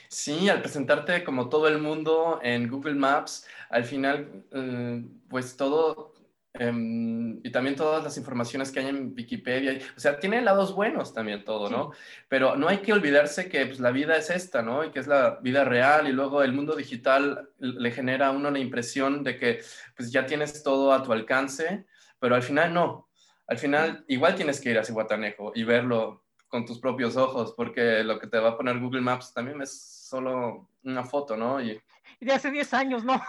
Sí, 0.09 0.49
al 0.49 0.61
presentarte 0.61 1.25
como 1.25 1.49
todo 1.49 1.67
el 1.67 1.79
mundo 1.79 2.39
en 2.43 2.69
Google 2.69 2.95
Maps, 2.95 3.47
al 3.71 3.85
final, 3.85 4.45
eh, 4.53 5.05
pues 5.29 5.57
todo 5.57 6.13
Em, 6.57 7.40
y 7.43 7.51
también 7.51 7.75
todas 7.75 8.05
las 8.05 8.17
informaciones 8.17 8.71
que 8.71 8.79
hay 8.79 8.87
en 8.87 9.12
Wikipedia. 9.17 9.77
O 9.97 10.01
sea, 10.01 10.21
tiene 10.21 10.40
lados 10.40 10.73
buenos 10.73 11.12
también 11.12 11.45
todo, 11.45 11.69
¿no? 11.69 11.90
Pero 12.29 12.55
no 12.55 12.69
hay 12.69 12.79
que 12.79 12.93
olvidarse 12.93 13.49
que 13.49 13.67
pues, 13.67 13.81
la 13.81 13.90
vida 13.90 14.17
es 14.17 14.31
esta, 14.31 14.62
¿no? 14.62 14.85
Y 14.85 14.93
que 14.93 15.01
es 15.01 15.09
la 15.09 15.40
vida 15.43 15.64
real 15.64 16.07
y 16.07 16.12
luego 16.12 16.45
el 16.45 16.53
mundo 16.53 16.77
digital 16.77 17.51
le 17.59 17.90
genera 17.90 18.29
a 18.29 18.31
uno 18.31 18.53
la 18.53 18.61
impresión 18.61 19.25
de 19.25 19.37
que 19.37 19.62
pues 19.97 20.12
ya 20.12 20.27
tienes 20.27 20.62
todo 20.62 20.93
a 20.93 21.03
tu 21.03 21.12
alcance, 21.12 21.87
pero 22.21 22.37
al 22.37 22.43
final 22.45 22.73
no. 22.73 23.09
Al 23.49 23.59
final 23.59 24.05
igual 24.07 24.37
tienes 24.37 24.61
que 24.61 24.71
ir 24.71 24.79
a 24.79 24.85
Cihuatanejo 24.85 25.51
y 25.57 25.64
verlo 25.64 26.23
con 26.47 26.64
tus 26.64 26.79
propios 26.79 27.17
ojos, 27.17 27.53
porque 27.57 28.05
lo 28.05 28.21
que 28.21 28.29
te 28.29 28.38
va 28.38 28.51
a 28.51 28.57
poner 28.57 28.79
Google 28.79 29.01
Maps 29.01 29.35
también 29.35 29.61
es 29.61 30.07
solo 30.09 30.69
una 30.85 31.03
foto, 31.03 31.37
¿no? 31.37 31.61
Y, 31.61 31.81
y 32.21 32.25
de 32.25 32.33
hace 32.33 32.53
10 32.53 32.75
años, 32.75 33.05
¿no? 33.05 33.21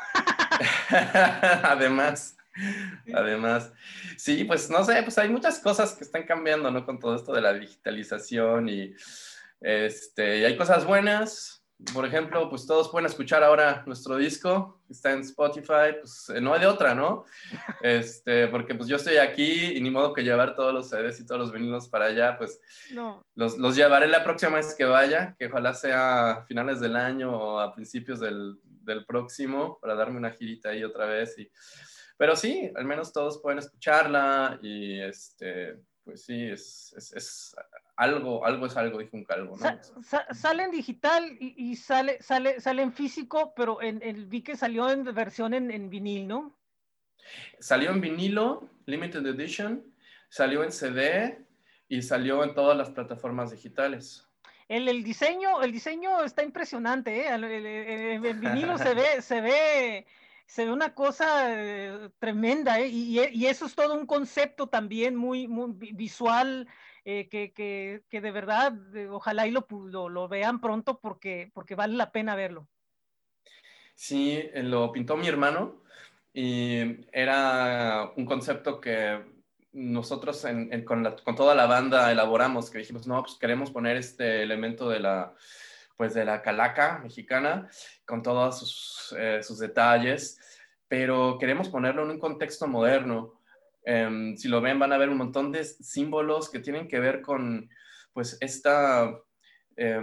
Además. 1.64 2.35
Además, 3.14 3.72
sí, 4.18 4.44
pues 4.44 4.70
no 4.70 4.84
sé, 4.84 5.02
pues 5.04 5.18
hay 5.18 5.30
muchas 5.30 5.60
cosas 5.60 5.94
que 5.94 6.04
están 6.04 6.24
cambiando, 6.24 6.72
¿no? 6.72 6.86
Con 6.86 7.00
todo 7.00 7.16
esto 7.16 7.34
de 7.34 7.42
la 7.42 7.54
digitalización 7.54 8.70
y, 8.70 8.94
este, 9.62 10.40
y 10.40 10.46
hay 10.46 10.58
cosas 10.58 10.86
buenas. 10.86 11.62
Por 11.94 12.06
ejemplo, 12.06 12.50
pues 12.50 12.66
todos 12.66 12.88
pueden 12.90 13.06
escuchar 13.06 13.44
ahora 13.44 13.84
nuestro 13.86 14.16
disco, 14.16 14.82
está 14.90 15.12
en 15.12 15.20
Spotify, 15.20 15.98
pues 16.00 16.32
no 16.42 16.54
hay 16.54 16.62
de 16.62 16.68
otra, 16.68 16.96
¿no? 16.96 17.26
Este, 17.82 18.48
porque 18.48 18.76
pues 18.76 18.88
yo 18.88 18.96
estoy 18.96 19.18
aquí 19.18 19.74
y 19.76 19.82
ni 19.82 19.92
modo 19.92 20.14
que 20.14 20.24
llevar 20.24 20.56
todos 20.56 20.74
los 20.74 20.90
CDs 20.90 21.20
y 21.20 21.26
todos 21.26 21.42
los 21.42 21.52
vinilos 21.52 21.90
para 21.90 22.06
allá, 22.06 22.38
pues 22.38 22.62
no. 22.94 23.26
los, 23.36 23.58
los 23.58 23.76
llevaré 23.76 24.08
la 24.08 24.24
próxima 24.24 24.56
vez 24.56 24.74
que 24.74 24.86
vaya, 24.86 25.36
que 25.38 25.48
ojalá 25.48 25.74
sea 25.74 26.32
a 26.32 26.46
finales 26.46 26.80
del 26.80 26.96
año 26.96 27.36
o 27.36 27.60
a 27.60 27.76
principios 27.76 28.22
del, 28.22 28.58
del 28.64 29.06
próximo, 29.06 29.78
para 29.82 29.96
darme 29.96 30.18
una 30.18 30.32
girita 30.32 30.70
ahí 30.70 30.84
otra 30.84 31.06
vez 31.06 31.38
y 31.38 31.52
pero 32.18 32.36
sí, 32.36 32.72
al 32.76 32.86
menos 32.86 33.12
todos 33.12 33.42
pueden 33.42 33.60
escucharla 33.60 34.60
y 34.62 35.00
este, 35.02 35.78
pues 36.04 36.24
sí, 36.24 36.46
es, 36.46 36.94
es, 36.96 37.14
es 37.14 37.56
algo, 37.98 38.46
algo 38.46 38.66
es 38.68 38.78
algo, 38.78 39.00
dijo 39.00 39.18
un 39.18 39.26
calvo, 39.26 39.58
¿no? 39.58 40.04
sale 40.34 40.64
en 40.64 40.72
digital 40.72 41.36
y, 41.40 41.76
sale, 41.76 42.22
sale, 42.22 42.62
sale 42.62 42.84
en 42.84 42.94
físico, 42.94 43.54
pero 43.56 43.82
en, 43.82 44.30
vi 44.30 44.42
que 44.42 44.56
salió 44.56 44.90
en 44.90 45.04
versión 45.04 45.54
en, 45.54 45.72
en 45.72 45.90
vinil, 45.90 46.28
¿no? 46.28 46.58
Salió 47.60 47.92
en 47.92 48.02
vinilo, 48.02 48.70
Limited 48.86 49.26
Edition, 49.26 49.84
salió 50.30 50.64
en 50.64 50.72
CD 50.72 51.46
y 51.88 52.02
salió 52.02 52.44
en 52.44 52.54
todas 52.54 52.78
las 52.78 52.92
plataformas 52.92 53.52
digitales. 53.52 54.28
El, 54.68 54.88
el 54.88 55.04
diseño, 55.04 55.62
el 55.62 55.72
diseño 55.72 56.24
está 56.24 56.44
impresionante, 56.44 57.22
¿eh? 57.22 57.34
El 57.34 58.40
vinilo 58.40 58.78
se 58.78 58.94
ve, 58.96 59.22
se 59.22 59.42
ve 59.42 60.06
se 60.46 60.66
ve 60.66 60.72
una 60.72 60.94
cosa 60.94 61.48
eh, 61.52 62.10
tremenda, 62.20 62.80
¿eh? 62.80 62.88
y, 62.88 63.20
y, 63.20 63.46
eso 63.48 63.66
es 63.66 63.76
todo 63.76 63.96
un 63.96 64.06
concepto 64.06 64.68
también 64.68 65.16
muy, 65.16 65.48
visual, 65.94 66.68
eh, 67.04 67.28
que, 67.30 68.04
de 68.10 68.32
verdad, 68.32 68.74
ojalá 69.10 69.46
lo, 69.48 69.68
lo, 69.70 70.10
lo, 70.10 70.28
vean 70.28 70.62
pronto 70.62 71.00
porque, 71.00 71.52
vale 71.76 71.96
la 71.96 72.12
pena 72.12 72.36
verlo. 72.36 72.68
Sí, 73.96 74.44
lo 74.56 74.92
pintó 74.92 75.16
mi 75.16 75.28
hermano 75.28 75.84
y 76.34 77.06
era 77.12 78.12
un 78.16 78.26
concepto 78.26 78.82
que 78.82 79.24
nosotros 79.72 80.46
con, 80.86 81.36
toda 81.36 81.56
la 81.56 81.66
banda 81.66 82.12
elaboramos, 82.12 82.70
que 82.70 82.80
dijimos, 82.80 83.08
no, 83.08 83.22
pues 83.24 83.36
queremos 83.36 83.72
poner 83.72 83.98
este 83.98 84.44
elemento 84.44 84.90
de 84.90 85.00
la, 85.00 85.34
pues 85.98 86.14
de 86.14 86.26
la 86.26 86.42
calaca 86.42 87.00
mexicana, 87.00 87.70
con 88.06 88.22
todos 88.22 88.60
sus, 88.60 89.16
eh, 89.18 89.42
sus 89.42 89.60
detalles, 89.60 90.40
pero 90.88 91.38
queremos 91.40 91.70
ponerlo 91.70 92.04
en 92.04 92.12
un 92.12 92.20
contexto 92.20 92.68
moderno. 92.68 93.42
Eh, 93.86 94.34
si 94.38 94.48
lo 94.48 94.62
ven, 94.62 94.80
van 94.80 94.94
a 94.94 94.98
ver 94.98 95.10
un 95.10 95.18
montón 95.18 95.52
de 95.52 95.64
símbolos 95.64 96.50
que 96.50 96.60
tienen 96.60 96.88
que 96.88 97.00
ver 97.00 97.22
con, 97.22 97.70
pues, 98.14 98.38
esta, 98.42 99.12
eh, 99.78 100.02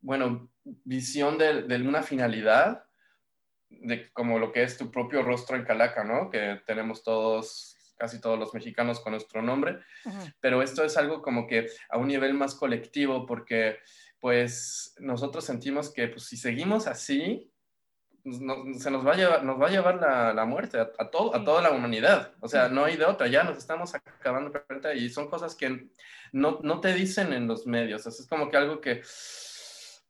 bueno, 0.00 0.50
visión 0.64 1.38
de, 1.38 1.62
de, 1.62 1.76
una 1.88 2.02
finalidad, 2.02 2.84
de 3.70 4.10
como 4.12 4.38
lo 4.38 4.52
que 4.52 4.62
es 4.62 4.76
tu 4.76 4.90
propio 4.90 5.22
rostro 5.22 5.56
en 5.56 5.64
calaca, 5.64 6.04
¿no? 6.04 6.30
Que 6.30 6.60
tenemos 6.66 7.02
todos 7.02 7.78
casi 7.98 8.20
todos 8.20 8.38
los 8.38 8.54
mexicanos 8.54 9.00
con 9.00 9.12
nuestro 9.12 9.42
nombre, 9.42 9.80
pero 10.40 10.62
esto 10.62 10.84
es 10.84 10.96
algo 10.96 11.20
como 11.20 11.46
que 11.46 11.66
a 11.90 11.98
un 11.98 12.08
nivel 12.08 12.32
más 12.32 12.54
colectivo, 12.54 13.26
porque 13.26 13.78
pues 14.20 14.94
nosotros 14.98 15.44
sentimos 15.44 15.92
que 15.92 16.08
pues, 16.08 16.24
si 16.24 16.36
seguimos 16.36 16.86
así, 16.86 17.52
pues, 18.22 18.40
no, 18.40 18.56
se 18.74 18.90
nos 18.90 19.06
va 19.06 19.12
a 19.12 19.16
llevar, 19.16 19.44
nos 19.44 19.60
va 19.60 19.68
a 19.68 19.70
llevar 19.70 19.94
la, 19.96 20.34
la 20.34 20.44
muerte 20.44 20.78
a, 20.78 20.90
a, 20.98 21.10
todo, 21.10 21.34
a 21.34 21.44
toda 21.44 21.62
la 21.62 21.70
humanidad. 21.70 22.34
O 22.40 22.48
sea, 22.48 22.68
no 22.68 22.84
hay 22.84 22.96
de 22.96 23.04
otra, 23.04 23.26
ya 23.28 23.44
nos 23.44 23.58
estamos 23.58 23.94
acabando 23.94 24.52
y 24.94 25.08
son 25.08 25.28
cosas 25.28 25.54
que 25.54 25.88
no, 26.32 26.58
no 26.62 26.80
te 26.80 26.92
dicen 26.94 27.32
en 27.32 27.46
los 27.46 27.66
medios. 27.66 28.06
O 28.06 28.10
sea, 28.10 28.22
es 28.22 28.28
como 28.28 28.50
que 28.50 28.56
algo 28.56 28.80
que, 28.80 29.02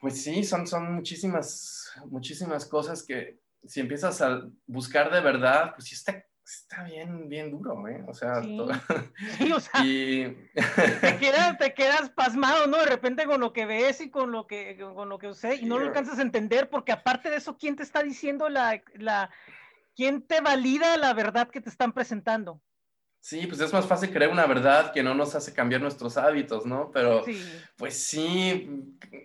pues 0.01 0.23
sí, 0.23 0.43
son, 0.45 0.67
son 0.67 0.93
muchísimas, 0.93 1.93
muchísimas 2.07 2.67
cosas 2.67 3.03
que 3.03 3.39
si 3.65 3.81
empiezas 3.81 4.21
a 4.23 4.49
buscar 4.67 5.13
de 5.13 5.21
verdad, 5.21 5.73
pues 5.75 5.89
sí 5.89 5.95
está 5.95 6.25
está 6.49 6.83
bien, 6.85 7.29
bien 7.29 7.51
duro, 7.51 7.87
¿eh? 7.89 8.03
O 8.07 8.15
sea, 8.15 8.43
sí. 8.43 8.57
Todo... 8.57 8.73
sí 9.39 9.53
o 9.53 9.61
sea 9.61 9.85
y... 9.85 10.51
te, 11.01 11.17
quedas, 11.21 11.59
te 11.59 11.75
quedas 11.75 12.11
pasmado, 12.11 12.67
¿no? 12.67 12.79
De 12.79 12.87
repente 12.87 13.27
con 13.27 13.41
lo 13.41 13.53
que 13.53 13.67
ves 13.67 14.01
y 14.01 14.11
con 14.11 14.33
lo 14.33 14.47
que, 14.47 14.77
con 14.79 15.09
lo 15.09 15.19
que 15.19 15.35
sé, 15.35 15.57
y 15.57 15.67
no 15.67 15.79
lo 15.79 15.87
alcanzas 15.87 16.19
a 16.19 16.23
entender, 16.23 16.71
porque 16.71 16.93
aparte 16.93 17.31
de 17.31 17.37
eso, 17.37 17.59
¿quién 17.59 17.77
te 17.77 17.83
está 17.83 18.03
diciendo 18.03 18.49
la, 18.49 18.83
la, 18.95 19.31
quién 19.95 20.23
te 20.23 20.41
valida 20.41 20.97
la 20.97 21.13
verdad 21.13 21.51
que 21.51 21.61
te 21.61 21.69
están 21.69 21.93
presentando? 21.93 22.61
Sí, 23.21 23.47
pues 23.47 23.61
es 23.61 23.73
más 23.73 23.87
fácil 23.87 24.11
creer 24.11 24.31
una 24.31 24.47
verdad 24.47 24.93
que 24.93 25.03
no 25.03 25.13
nos 25.13 25.35
hace 25.35 25.53
cambiar 25.53 25.83
nuestros 25.83 26.17
hábitos, 26.17 26.65
¿no? 26.65 26.91
Pero 26.93 27.25
Sí. 27.25 27.39
pues 27.77 27.95
sí, 28.03 28.71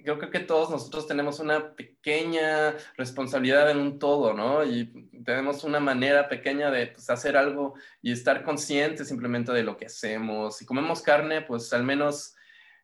yo 0.04 0.18
creo 0.18 0.30
que 0.32 0.40
todos 0.40 0.70
nosotros 0.72 1.08
tenemos 1.08 1.40
una 1.40 1.74
pequeña 1.76 2.76
responsabilidad 2.98 3.70
en 3.70 3.78
un 3.78 4.00
todo, 4.00 4.34
¿no? 4.34 4.66
Y 4.66 5.10
tenemos 5.24 5.64
una 5.64 5.80
manera 5.80 6.28
pequeña 6.28 6.70
de 6.72 6.88
pues, 6.88 7.10
hacer 7.10 7.38
algo 7.38 7.76
y 8.02 8.12
estar 8.12 8.44
conscientes 8.44 9.08
simplemente 9.08 9.54
de 9.54 9.64
lo 9.64 9.78
que 9.78 9.86
hacemos. 9.86 10.58
Si 10.58 10.66
comemos 10.66 11.02
carne, 11.02 11.42
pues 11.42 11.72
al 11.72 11.84
menos, 11.84 12.36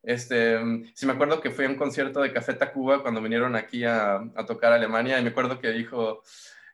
este, 0.03 0.57
si 0.93 1.05
me 1.05 1.13
acuerdo 1.13 1.41
que 1.41 1.49
fui 1.51 1.65
a 1.65 1.69
un 1.69 1.75
concierto 1.75 2.21
de 2.21 2.31
Café 2.31 2.53
Tacuba 2.53 3.01
cuando 3.01 3.21
vinieron 3.21 3.55
aquí 3.55 3.83
a, 3.83 4.15
a 4.35 4.45
tocar 4.45 4.71
a 4.71 4.75
Alemania 4.75 5.19
y 5.19 5.23
me 5.23 5.31
acuerdo 5.31 5.59
que 5.59 5.71
dijo, 5.71 6.21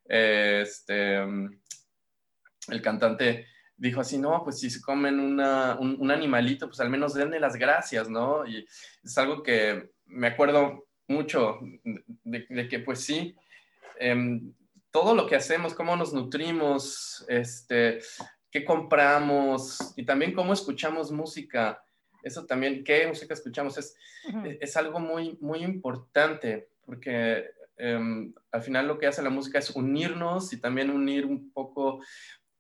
eh, 0.07 0.59
este, 0.61 1.17
el 1.17 2.81
cantante 2.83 3.47
dijo 3.77 4.01
así, 4.01 4.17
no, 4.17 4.43
pues 4.43 4.59
si 4.59 4.69
se 4.69 4.81
comen 4.81 5.19
una, 5.19 5.77
un, 5.79 5.97
un, 5.99 6.11
animalito, 6.11 6.67
pues 6.67 6.79
al 6.79 6.89
menos 6.89 7.13
denle 7.13 7.39
las 7.39 7.55
gracias, 7.55 8.09
¿no? 8.09 8.45
Y 8.45 8.65
es 9.03 9.17
algo 9.17 9.43
que 9.43 9.91
me 10.05 10.27
acuerdo 10.27 10.87
mucho 11.07 11.59
de, 12.23 12.45
de 12.49 12.67
que 12.67 12.79
pues 12.79 13.01
sí, 13.01 13.35
eh, 13.99 14.41
todo 14.91 15.13
lo 15.13 15.27
que 15.27 15.35
hacemos, 15.35 15.73
cómo 15.73 15.95
nos 15.97 16.13
nutrimos, 16.13 17.25
este, 17.27 17.99
qué 18.49 18.63
compramos 18.63 19.93
y 19.97 20.05
también 20.05 20.33
cómo 20.33 20.53
escuchamos 20.53 21.11
música. 21.11 21.83
Eso 22.23 22.45
también, 22.45 22.81
qué 22.83 23.05
música 23.05 23.33
escuchamos, 23.33 23.77
es, 23.77 23.97
uh 24.29 24.31
-huh. 24.31 24.57
es 24.61 24.77
algo 24.77 25.01
muy, 25.01 25.37
muy 25.41 25.63
importante 25.63 26.69
porque 26.85 27.43
um, 27.77 28.33
al 28.51 28.61
final 28.61 28.87
lo 28.87 28.97
que 28.97 29.07
hace 29.07 29.21
la 29.21 29.29
música 29.29 29.59
es 29.59 29.69
unirnos 29.71 30.53
y 30.53 30.61
también 30.61 30.89
unir 30.89 31.25
un 31.25 31.51
poco 31.51 31.99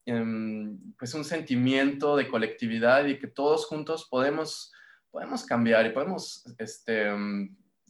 pues 0.05 1.13
un 1.13 1.25
sentimiento 1.25 2.15
de 2.15 2.27
colectividad 2.27 3.05
y 3.05 3.17
que 3.17 3.27
todos 3.27 3.65
juntos 3.65 4.07
podemos, 4.09 4.71
podemos 5.09 5.43
cambiar 5.45 5.85
y 5.85 5.89
podemos 5.89 6.45
este, 6.59 7.11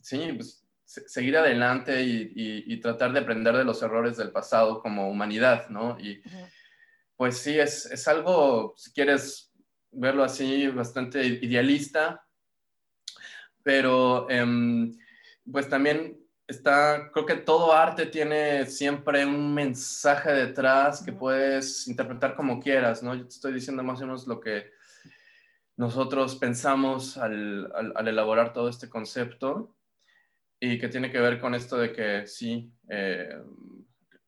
sí, 0.02 0.34
pues, 0.34 0.66
seguir 0.86 1.36
adelante 1.38 2.04
y, 2.04 2.32
y, 2.36 2.74
y, 2.74 2.80
tratar 2.80 3.12
de 3.12 3.20
aprender 3.20 3.58
de 3.58 3.66
los 3.66 3.82
errores 3.82 4.18
del 4.18 4.32
pasado 4.32 4.82
como 4.82 5.10
humanidad, 5.10 5.68
¿no? 5.70 6.00
Y 6.00 6.22
pues 7.18 7.38
sí, 7.38 7.60
es, 7.60 7.86
es 7.88 8.08
algo, 8.08 8.74
si 8.78 8.92
quieres 8.92 9.52
verlo 9.92 10.24
así, 10.24 10.68
bastante 10.68 11.26
idealista, 11.26 12.26
pero 13.64 14.28
um, 14.28 14.96
pues 15.52 15.68
también 15.70 16.20
está, 16.48 17.10
creo 17.12 17.26
que 17.26 17.36
todo 17.36 17.74
arte 17.74 18.06
tiene 18.06 18.66
siempre 18.66 19.26
un 19.26 19.54
mensaje 19.54 20.32
detrás 20.32 21.04
que 21.04 21.12
puedes 21.12 21.88
interpretar 21.88 22.36
como 22.36 22.60
quieras, 22.60 23.02
¿no? 23.04 23.16
Yo 23.16 23.24
te 23.24 23.36
estoy 23.36 23.54
diciendo 23.54 23.84
más 23.84 24.00
o 24.02 24.06
menos 24.06 24.28
lo 24.28 24.40
que 24.40 24.72
nosotros 25.78 26.36
pensamos 26.36 27.18
al, 27.18 27.72
al, 27.76 27.94
al 27.96 28.08
elaborar 28.08 28.54
todo 28.54 28.70
este 28.70 28.90
concepto 28.90 29.76
y 30.60 30.80
que 30.80 30.88
tiene 30.88 31.12
que 31.12 31.20
ver 31.20 31.40
con 31.40 31.54
esto 31.54 31.78
de 31.78 31.92
que 31.92 32.28
sí, 32.28 32.72
eh, 32.90 33.38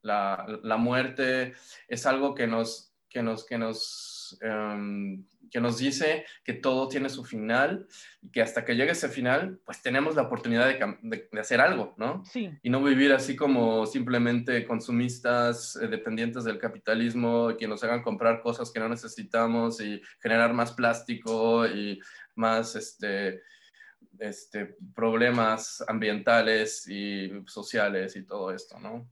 la, 0.01 0.45
la, 0.63 0.77
muerte 0.77 1.53
es 1.87 2.05
algo 2.05 2.35
que 2.35 2.47
nos, 2.47 2.93
que 3.09 3.21
nos, 3.21 3.45
que 3.45 3.57
nos, 3.57 4.16
um, 4.41 5.25
que 5.49 5.59
nos 5.59 5.77
dice 5.77 6.25
que 6.43 6.53
todo 6.53 6.87
tiene 6.87 7.09
su 7.09 7.23
final 7.23 7.87
y 8.21 8.29
que 8.31 8.41
hasta 8.41 8.65
que 8.65 8.75
llegue 8.75 8.91
ese 8.91 9.09
final, 9.09 9.59
pues 9.65 9.81
tenemos 9.81 10.15
la 10.15 10.23
oportunidad 10.23 10.67
de, 10.67 10.97
de, 11.01 11.29
de 11.31 11.39
hacer 11.39 11.61
algo, 11.61 11.93
¿no? 11.97 12.23
Sí. 12.25 12.51
Y 12.61 12.69
no 12.69 12.83
vivir 12.83 13.13
así 13.13 13.35
como 13.35 13.85
simplemente 13.85 14.65
consumistas, 14.65 15.75
eh, 15.77 15.87
dependientes 15.87 16.43
del 16.43 16.59
capitalismo, 16.59 17.55
que 17.57 17.67
nos 17.67 17.83
hagan 17.83 18.03
comprar 18.03 18.41
cosas 18.41 18.71
que 18.71 18.79
no 18.79 18.89
necesitamos 18.89 19.81
y 19.81 20.01
generar 20.21 20.53
más 20.53 20.73
plástico 20.73 21.65
y 21.67 21.99
más, 22.35 22.75
este, 22.75 23.41
este, 24.19 24.75
problemas 24.95 25.83
ambientales 25.87 26.87
y 26.87 27.31
sociales 27.45 28.15
y 28.15 28.25
todo 28.25 28.51
esto, 28.51 28.79
¿no? 28.79 29.09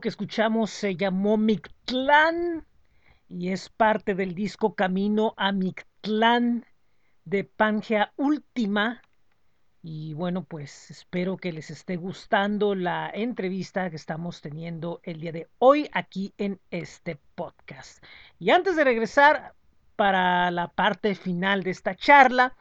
Que 0.00 0.08
escuchamos 0.08 0.70
se 0.70 0.96
llamó 0.96 1.36
Mictlán 1.36 2.66
y 3.28 3.50
es 3.50 3.68
parte 3.68 4.14
del 4.14 4.34
disco 4.34 4.74
Camino 4.74 5.34
a 5.36 5.52
Mictlán 5.52 6.66
de 7.24 7.44
Pangea 7.44 8.12
Última. 8.16 9.02
Y 9.82 10.14
bueno, 10.14 10.44
pues 10.44 10.90
espero 10.90 11.36
que 11.36 11.52
les 11.52 11.70
esté 11.70 11.96
gustando 11.96 12.74
la 12.74 13.10
entrevista 13.14 13.88
que 13.88 13.96
estamos 13.96 14.40
teniendo 14.40 15.00
el 15.04 15.20
día 15.20 15.32
de 15.32 15.48
hoy 15.58 15.88
aquí 15.92 16.34
en 16.38 16.60
este 16.70 17.18
podcast. 17.34 18.02
Y 18.38 18.50
antes 18.50 18.76
de 18.76 18.84
regresar 18.84 19.54
para 19.94 20.50
la 20.50 20.68
parte 20.68 21.14
final 21.14 21.62
de 21.62 21.70
esta 21.70 21.94
charla, 21.94 22.56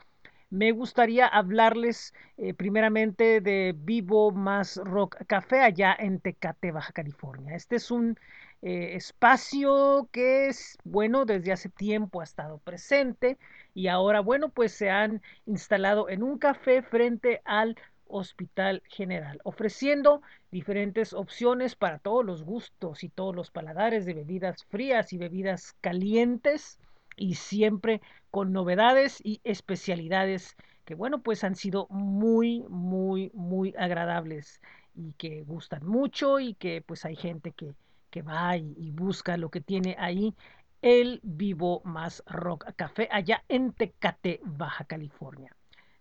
me 0.54 0.72
gustaría 0.72 1.26
hablarles 1.26 2.14
eh, 2.38 2.54
primeramente 2.54 3.42
de 3.42 3.74
Vivo 3.76 4.30
Más 4.30 4.80
Rock 4.84 5.18
Café 5.26 5.62
allá 5.62 5.96
en 5.98 6.20
Tecate, 6.20 6.72
Baja 6.72 6.94
California. 6.94 7.56
Este 7.56 7.78
es 7.78 7.90
un 7.90 8.20
eh, 8.62 8.94
espacio 8.96 10.08
que 10.12 10.50
es, 10.50 10.78
bueno, 10.84 11.26
desde 11.26 11.54
hace 11.54 11.70
tiempo 11.70 12.22
ha 12.22 12.24
estado 12.24 12.60
presente 12.60 13.40
y 13.74 13.88
ahora, 13.88 14.20
bueno, 14.20 14.50
pues 14.50 14.74
se 14.74 14.92
han 14.92 15.24
instalado 15.48 16.08
en 16.08 16.22
un 16.22 16.38
café 16.38 16.84
frente 16.84 17.42
al 17.46 17.76
Hospital 18.06 18.84
General, 18.86 19.40
ofreciendo 19.44 20.22
diferentes 20.52 21.14
opciones 21.14 21.76
para 21.76 21.98
todos 21.98 22.24
los 22.24 22.44
gustos 22.44 23.04
y 23.04 23.10
todos 23.10 23.36
los 23.36 23.50
paladares 23.50 24.06
de 24.06 24.14
bebidas 24.14 24.66
frías 24.66 25.14
y 25.14 25.18
bebidas 25.18 25.74
calientes 25.82 26.78
y 27.16 27.36
siempre 27.36 28.02
con 28.32 28.52
novedades 28.52 29.22
y 29.24 29.42
especialidades 29.44 30.56
que, 30.86 30.96
bueno, 30.96 31.22
pues 31.22 31.44
han 31.44 31.56
sido 31.56 31.88
muy, 31.90 32.66
muy, 32.70 33.32
muy 33.34 33.74
agradables 33.78 34.62
y 34.96 35.14
que 35.14 35.44
gustan 35.44 35.86
mucho 35.86 36.40
y 36.40 36.54
que 36.56 36.82
pues 36.82 37.06
hay 37.06 37.16
gente 37.16 37.52
que, 37.52 37.74
que 38.10 38.22
va 38.22 38.58
y, 38.58 38.74
y 38.78 38.92
busca 38.92 39.38
lo 39.38 39.50
que 39.50 39.62
tiene 39.62 39.96
ahí 39.98 40.36
el 40.82 41.22
Vivo 41.24 41.82
Más 41.86 42.24
Rock 42.28 42.66
Café 42.76 43.08
allá 43.10 43.44
en 43.48 43.72
Tecate, 43.72 44.42
Baja 44.44 44.84
California. 44.84 45.56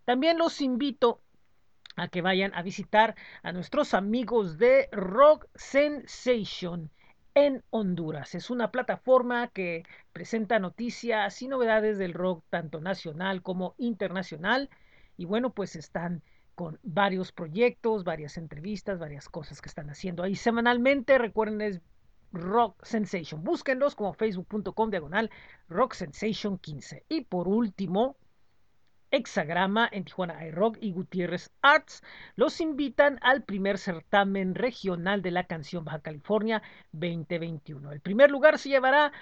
También 0.05 0.39
los 0.39 0.61
invito 0.61 1.21
a 1.97 2.09
que 2.09 2.23
vayan 2.23 2.53
a 2.55 2.63
visitar 2.63 3.15
a 3.43 3.53
nuestros 3.53 3.95
amigos 3.95 4.59
de 4.59 4.89
Rock 4.91 5.47
Sensation 5.55 6.91
en 7.35 7.63
Honduras. 7.71 8.35
Es 8.35 8.51
una 8.51 8.71
plataforma 8.71 9.49
que 9.49 9.85
presenta 10.13 10.59
noticias 10.59 11.41
y 11.43 11.49
novedades 11.49 11.99
del 11.99 12.15
rock 12.15 12.45
tanto 12.51 12.81
nacional 12.81 13.43
como 13.43 13.75
internacional. 13.79 14.71
Y 15.17 15.25
bueno, 15.25 15.51
pues 15.51 15.77
están 15.77 16.23
con 16.55 16.79
varios 16.83 17.33
proyectos, 17.33 18.05
varias 18.05 18.37
entrevistas, 18.37 18.99
varias 18.99 19.29
cosas 19.29 19.61
que 19.63 19.69
están 19.69 19.91
haciendo 19.91 20.23
ahí 20.23 20.37
semanalmente. 20.37 21.19
Recuerden, 21.19 21.61
es 21.61 21.81
Rock 22.33 22.85
Sensation. 22.85 23.43
Búsquenlos 23.45 23.95
como 23.95 24.13
facebook.com 24.13 24.91
diagonal 24.91 25.31
Rock 25.69 25.95
Sensation 25.95 26.59
15. 26.59 27.05
Y 27.09 27.23
por 27.23 27.49
último, 27.49 28.17
Hexagrama 29.13 29.89
en 29.93 30.05
Tijuana 30.05 30.45
iRock 30.47 30.79
y 30.81 30.91
Gutiérrez 30.91 31.51
Arts 31.61 32.03
los 32.35 32.61
invitan 32.63 33.19
al 33.21 33.43
primer 33.43 33.77
certamen 33.77 34.55
regional 34.55 35.21
de 35.21 35.31
la 35.31 35.45
canción 35.45 35.85
Baja 35.85 36.01
California 36.01 36.63
2021. 36.93 37.93
El 37.93 38.01
primer 38.01 38.31
lugar 38.31 38.59
se 38.59 38.71
llevará 38.71 39.13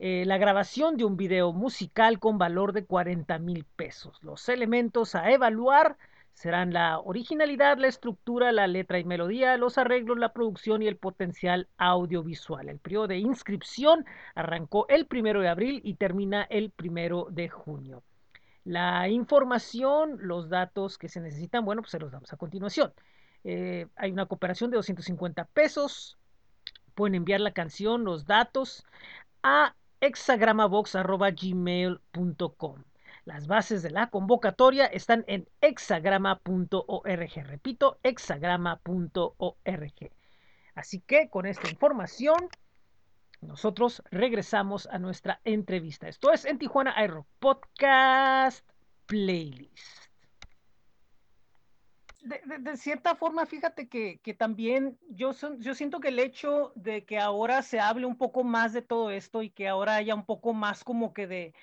eh, 0.00 0.24
la 0.26 0.36
grabación 0.36 0.96
de 0.96 1.04
un 1.04 1.16
video 1.16 1.52
musical 1.52 2.18
con 2.18 2.38
valor 2.38 2.72
de 2.72 2.84
40 2.84 3.38
mil 3.38 3.64
pesos. 3.64 4.18
Los 4.24 4.48
elementos 4.48 5.14
a 5.14 5.30
evaluar 5.30 5.96
serán 6.32 6.72
la 6.72 6.98
originalidad, 6.98 7.78
la 7.78 7.86
estructura, 7.86 8.50
la 8.50 8.66
letra 8.66 8.98
y 8.98 9.04
melodía, 9.04 9.56
los 9.58 9.78
arreglos, 9.78 10.18
la 10.18 10.32
producción 10.32 10.82
y 10.82 10.88
el 10.88 10.96
potencial 10.96 11.68
audiovisual. 11.76 12.68
El 12.68 12.80
periodo 12.80 13.06
de 13.06 13.18
inscripción 13.18 14.04
arrancó 14.34 14.86
el 14.88 15.06
primero 15.06 15.40
de 15.40 15.48
abril 15.48 15.80
y 15.84 15.94
termina 15.94 16.42
el 16.50 16.70
primero 16.70 17.28
de 17.30 17.48
junio. 17.48 18.02
La 18.64 19.08
información, 19.08 20.18
los 20.20 20.48
datos 20.48 20.96
que 20.98 21.08
se 21.08 21.20
necesitan, 21.20 21.64
bueno, 21.64 21.82
pues 21.82 21.90
se 21.90 21.98
los 21.98 22.12
damos 22.12 22.32
a 22.32 22.36
continuación. 22.36 22.92
Eh, 23.44 23.88
hay 23.96 24.12
una 24.12 24.26
cooperación 24.26 24.70
de 24.70 24.76
250 24.76 25.46
pesos. 25.46 26.16
Pueden 26.94 27.16
enviar 27.16 27.40
la 27.40 27.52
canción, 27.52 28.04
los 28.04 28.26
datos 28.26 28.86
a 29.42 29.74
hexagramabox.gmail.com. 30.00 32.84
Las 33.24 33.46
bases 33.46 33.82
de 33.82 33.90
la 33.90 34.10
convocatoria 34.10 34.86
están 34.86 35.24
en 35.28 35.48
hexagrama.org. 35.60 37.46
Repito, 37.46 38.00
hexagrama.org. 38.02 40.10
Así 40.74 41.00
que 41.00 41.28
con 41.28 41.46
esta 41.46 41.70
información, 41.70 42.48
nosotros 43.42 44.02
regresamos 44.10 44.86
a 44.86 44.98
nuestra 44.98 45.40
entrevista. 45.44 46.08
Esto 46.08 46.32
es 46.32 46.44
en 46.44 46.58
Tijuana 46.58 46.94
Aero 46.96 47.26
Podcast 47.38 48.66
Playlist 49.06 50.02
de, 52.22 52.76
cierta 52.76 53.16
forma, 53.16 53.46
fíjate 53.46 53.88
que, 53.88 54.20
también 54.38 54.98
yo, 55.08 55.32
yo 55.58 55.74
siento 55.74 56.00
que 56.00 56.08
el 56.08 56.20
hecho 56.20 56.72
de 56.76 57.04
que 57.04 57.18
ahora 57.18 57.62
se 57.62 57.80
hable 57.80 58.06
un 58.06 58.16
poco 58.16 58.44
más 58.44 58.72
de 58.72 58.82
todo 58.82 59.10
esto 59.10 59.42
y 59.42 59.50
que 59.50 59.68
ahora 59.68 59.96
haya 59.96 60.14
un 60.14 60.24
poco 60.24 60.52
más 60.54 60.84
como 60.84 61.12
que 61.12 61.26
de, 61.26 61.54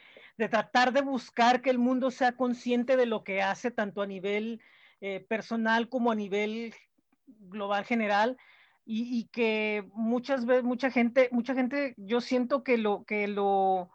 tratar 0.49 0.91
de 0.91 1.01
buscar 1.01 1.61
que 1.61 1.69
el 1.69 1.77
mundo 1.77 2.11
sea 2.11 2.33
consciente 2.33 2.97
de 2.97 3.05
lo 3.05 3.23
que 3.23 3.41
hace, 3.41 3.71
tanto 3.71 4.01
a 4.01 4.07
nivel 4.07 4.61
eh, 5.01 5.21
personal 5.21 5.87
como 5.87 6.11
a 6.11 6.15
nivel 6.15 6.73
global 7.27 7.85
general, 7.85 8.37
y, 8.91 9.19
y, 9.19 9.25
que 9.25 9.87
muchas 9.93 10.47
veces, 10.47 10.63
mucha 10.63 10.89
gente, 10.89 11.29
mucha 11.31 11.53
gente, 11.53 11.93
yo 11.97 12.21
siento 12.21 12.63
que 12.63 12.79
lo, 12.79 13.03
que 13.03 13.27
lo, 13.27 13.91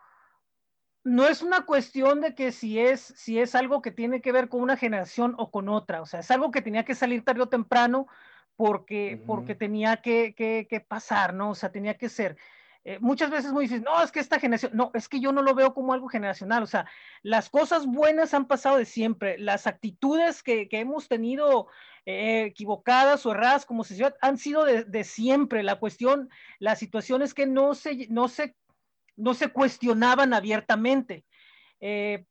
no 1.03 1.27
es 1.27 1.43
una 1.43 1.67
cuestión 1.67 2.21
de 2.21 2.37
que 2.37 2.53
si 2.53 2.79
es, 2.79 3.01
si 3.01 3.41
es 3.41 3.57
algo 3.57 3.83
que 3.83 3.91
tiene 3.91 4.21
que 4.21 4.31
ver 4.31 4.49
con 4.49 4.63
una 4.63 4.77
generación 4.77 5.35
o 5.37 5.51
con 5.51 5.69
otra, 5.69 6.01
o 6.01 6.07
sea, 6.07 6.21
es 6.21 6.31
algo 6.31 6.53
que 6.53 6.63
tenía 6.63 6.85
que 6.85 6.95
salir 6.95 7.25
tarde 7.25 7.43
o 7.43 7.49
temprano 7.49 8.07
porque, 8.55 9.21
porque 9.27 9.57
tenía 9.57 9.97
que, 9.97 10.33
que, 10.37 10.81
pasar, 10.81 11.35
¿no? 11.35 11.51
O 11.51 11.55
sea, 11.57 11.73
tenía 11.73 11.99
que 11.99 12.09
ser. 12.09 12.37
Eh, 12.85 12.99
muchas 13.01 13.31
veces 13.31 13.53
muy 13.53 13.65
difícil, 13.65 13.83
no, 13.85 14.03
es 14.03 14.13
que 14.13 14.21
esta 14.21 14.39
generación, 14.39 14.73
no, 14.75 14.91
es 14.93 15.09
que 15.09 15.19
yo 15.19 15.33
no 15.33 15.41
lo 15.41 15.55
veo 15.55 15.73
como 15.73 15.95
algo 15.95 16.09
generacional, 16.09 16.63
o 16.63 16.67
sea, 16.67 16.87
las 17.23 17.49
cosas 17.49 17.87
buenas 17.87 18.35
han 18.35 18.47
pasado 18.47 18.77
de 18.77 18.85
siempre, 18.85 19.39
las 19.39 19.67
actitudes 19.67 20.43
que, 20.43 20.69
que 20.69 20.81
hemos 20.81 21.09
tenido 21.09 21.69
eh, 22.05 22.45
equivocadas 22.45 23.25
o 23.25 23.31
erradas 23.31 23.65
como 23.65 23.85
sociedad 23.85 24.15
han 24.21 24.37
sido 24.37 24.67
de, 24.67 24.85
de, 24.85 25.03
siempre, 25.03 25.63
la 25.63 25.79
cuestión, 25.79 26.29
la 26.59 26.77
situación 26.77 27.23
es 27.23 27.33
que 27.33 27.47
no 27.47 27.75
se, 27.75 28.07
no 28.11 28.29
se 28.29 28.55
no 29.17 29.35
se 29.35 29.49
cuestionaban 29.49 30.35
abiertamente. 30.35 31.25
Eh, 31.81 32.25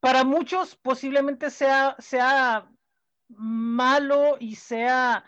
para 0.00 0.24
muchos 0.24 0.76
posiblemente 0.76 1.50
sea, 1.50 1.96
sea 1.98 2.70
malo 3.28 4.36
y 4.38 4.56
sea 4.56 5.24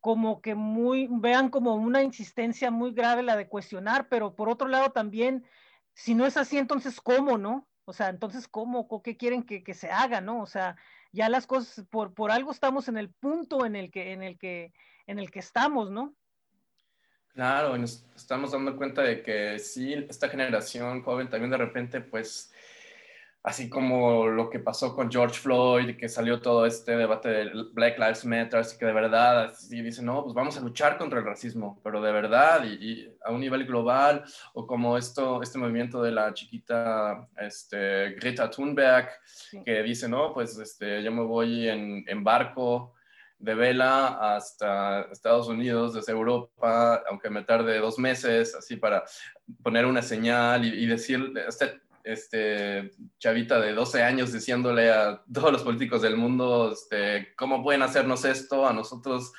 como 0.00 0.40
que 0.40 0.54
muy, 0.54 1.08
vean 1.10 1.48
como 1.48 1.74
una 1.74 2.02
insistencia 2.02 2.70
muy 2.70 2.92
grave 2.92 3.22
la 3.22 3.36
de 3.36 3.48
cuestionar, 3.48 4.08
pero 4.08 4.34
por 4.36 4.48
otro 4.48 4.68
lado 4.68 4.90
también, 4.90 5.44
si 5.94 6.14
no 6.14 6.26
es 6.26 6.36
así, 6.36 6.58
entonces 6.58 7.00
¿cómo, 7.00 7.38
no? 7.38 7.68
O 7.84 7.92
sea, 7.92 8.08
entonces 8.08 8.46
¿cómo? 8.48 8.88
¿Qué 9.02 9.16
quieren 9.16 9.42
que, 9.42 9.64
que 9.64 9.74
se 9.74 9.90
haga, 9.90 10.20
no? 10.20 10.42
O 10.42 10.46
sea, 10.46 10.76
ya 11.12 11.28
las 11.28 11.46
cosas, 11.46 11.86
por, 11.90 12.14
por 12.14 12.30
algo 12.30 12.52
estamos 12.52 12.88
en 12.88 12.98
el 12.98 13.10
punto 13.10 13.64
en 13.64 13.76
el 13.76 13.90
que, 13.90 14.12
en 14.12 14.22
el 14.22 14.38
que, 14.38 14.72
en 15.06 15.18
el 15.18 15.30
que 15.30 15.40
estamos, 15.40 15.90
¿no? 15.90 16.14
Claro, 17.32 17.76
nos 17.78 18.04
estamos 18.16 18.52
dando 18.52 18.76
cuenta 18.76 19.02
de 19.02 19.22
que 19.22 19.58
sí, 19.58 19.94
esta 20.08 20.28
generación 20.28 21.02
joven 21.02 21.30
también 21.30 21.50
de 21.50 21.56
repente, 21.56 22.00
pues, 22.00 22.52
así 23.48 23.70
como 23.70 24.26
lo 24.26 24.50
que 24.50 24.58
pasó 24.58 24.94
con 24.94 25.10
George 25.10 25.40
Floyd, 25.40 25.96
que 25.96 26.06
salió 26.06 26.38
todo 26.38 26.66
este 26.66 26.94
debate 26.98 27.30
de 27.30 27.50
Black 27.72 27.98
Lives 27.98 28.26
Matter, 28.26 28.60
así 28.60 28.76
que 28.76 28.84
de 28.84 28.92
verdad, 28.92 29.44
así 29.44 29.80
dicen, 29.80 30.04
no, 30.04 30.22
pues 30.22 30.34
vamos 30.34 30.58
a 30.58 30.60
luchar 30.60 30.98
contra 30.98 31.20
el 31.20 31.24
racismo, 31.24 31.80
pero 31.82 32.02
de 32.02 32.12
verdad 32.12 32.62
y, 32.66 33.10
a 33.24 33.32
un 33.32 33.40
nivel 33.40 33.64
global, 33.64 34.22
o 34.52 34.66
como 34.66 34.98
esto, 34.98 35.40
este 35.42 35.58
movimiento 35.58 36.02
de 36.02 36.12
la 36.12 36.34
chiquita 36.34 37.26
este, 37.38 38.10
Greta 38.20 38.50
Thunberg, 38.50 39.08
que 39.64 39.82
dice, 39.82 40.10
no, 40.10 40.34
pues 40.34 40.58
este, 40.58 41.02
yo 41.02 41.10
me 41.10 41.22
voy 41.22 41.70
en, 41.70 42.04
en 42.06 42.22
barco 42.22 42.92
de 43.38 43.54
vela 43.54 44.34
hasta 44.34 45.06
Estados 45.10 45.48
Unidos, 45.48 45.94
desde 45.94 46.12
Europa, 46.12 47.02
aunque 47.08 47.30
me 47.30 47.44
tarde 47.44 47.78
dos 47.78 47.98
meses, 47.98 48.54
así 48.54 48.76
para 48.76 49.04
poner 49.62 49.86
una 49.86 50.02
señal 50.02 50.66
y, 50.66 50.84
decir, 50.84 51.32
este, 51.48 51.80
este 52.12 52.90
chavita 53.18 53.60
de 53.60 53.74
12 53.74 54.02
años 54.02 54.32
diciéndole 54.32 54.90
a 54.90 55.22
todos 55.32 55.52
los 55.52 55.62
políticos 55.62 56.02
del 56.02 56.16
mundo, 56.16 56.72
este, 56.72 57.34
¿cómo 57.36 57.62
pueden 57.62 57.82
hacernos 57.82 58.24
esto 58.24 58.66
a 58.66 58.72
nosotros? 58.72 59.32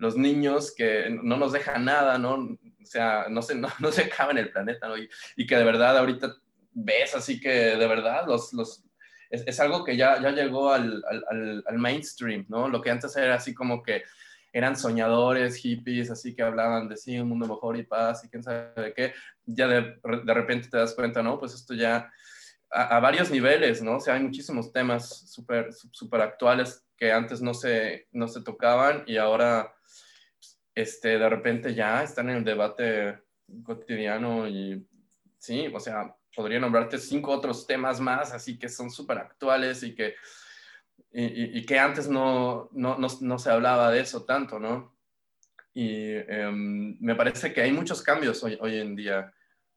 los 0.00 0.16
niños 0.16 0.74
que 0.74 1.10
no 1.22 1.36
nos 1.36 1.52
dejan 1.52 1.84
nada, 1.84 2.16
¿no? 2.18 2.34
O 2.34 2.86
sea, 2.86 3.26
no 3.28 3.42
se, 3.42 3.54
no, 3.80 3.92
se 3.92 4.02
acaba 4.02 4.32
en 4.32 4.38
el 4.38 4.50
planeta, 4.50 4.88
¿no? 4.88 4.94
Y, 4.96 5.46
que 5.46 5.56
de 5.56 5.64
verdad 5.64 5.96
ahorita 5.96 6.34
ves 6.72 7.14
así 7.14 7.38
que 7.38 7.76
de 7.76 7.86
verdad 7.86 8.24
los, 8.26 8.52
los, 8.54 8.82
es, 9.28 9.60
algo 9.60 9.84
que 9.84 9.96
ya, 9.96 10.20
ya 10.20 10.30
llegó 10.30 10.72
al, 10.72 11.04
al, 11.28 11.62
al, 11.66 11.78
mainstream, 11.78 12.46
¿no? 12.48 12.68
Lo 12.68 12.80
que 12.80 12.90
antes 12.90 13.14
era 13.16 13.34
así 13.34 13.54
como 13.54 13.82
que 13.82 14.02
eran 14.52 14.74
soñadores, 14.74 15.56
hippies, 15.56 16.10
así 16.10 16.34
que 16.34 16.42
hablaban 16.42 16.88
de 16.88 16.96
sí, 16.96 17.18
un 17.18 17.28
mundo 17.28 17.46
mejor 17.46 17.76
y 17.76 17.84
paz 17.84 18.24
y 18.24 18.28
quién 18.28 18.42
sabe 18.42 18.94
qué, 18.94 19.12
ya 19.54 19.68
de, 19.68 20.00
de 20.24 20.34
repente 20.34 20.68
te 20.68 20.78
das 20.78 20.94
cuenta, 20.94 21.22
¿no? 21.22 21.38
Pues 21.38 21.54
esto 21.54 21.74
ya 21.74 22.10
a, 22.70 23.00
varios 23.00 23.30
niveles, 23.30 23.82
¿no? 23.82 23.96
O 23.96 24.00
sea, 24.00 24.14
hay 24.14 24.22
muchísimos 24.22 24.72
temas 24.72 25.30
súper 25.30 25.72
super 25.72 26.20
actuales 26.20 26.84
que 26.96 27.12
antes 27.12 27.40
no 27.40 27.54
se, 27.54 28.08
no 28.12 28.28
se 28.28 28.42
tocaban 28.42 29.04
y 29.06 29.16
ahora 29.16 29.74
este, 30.74 31.18
de 31.18 31.28
repente 31.28 31.74
ya 31.74 32.02
están 32.02 32.30
en 32.30 32.36
el 32.36 32.44
debate 32.44 33.18
cotidiano 33.64 34.46
y 34.46 34.86
sí, 35.38 35.70
o 35.74 35.80
sea, 35.80 36.14
podría 36.34 36.60
nombrarte 36.60 36.98
cinco 36.98 37.32
otros 37.32 37.66
temas 37.66 38.00
más, 38.00 38.32
así 38.32 38.58
que 38.58 38.68
son 38.68 38.90
súper 38.90 39.18
actuales 39.18 39.82
y 39.82 39.94
que, 39.94 40.14
y, 41.12 41.64
que 41.66 41.78
antes 41.78 42.08
no, 42.08 42.68
no, 42.72 42.96
no, 42.98 43.38
se 43.38 43.50
hablaba 43.50 43.90
de 43.90 44.00
eso 44.00 44.24
tanto, 44.24 44.60
¿no? 44.60 44.96
Y 45.72 46.12
em, 46.14 46.96
me 47.00 47.14
parece 47.16 47.52
que 47.52 47.62
hay 47.62 47.72
muchos 47.72 48.02
cambios 48.02 48.42
hoy, 48.44 48.56
hoy 48.60 48.78
en 48.78 48.94
día, 48.94 49.32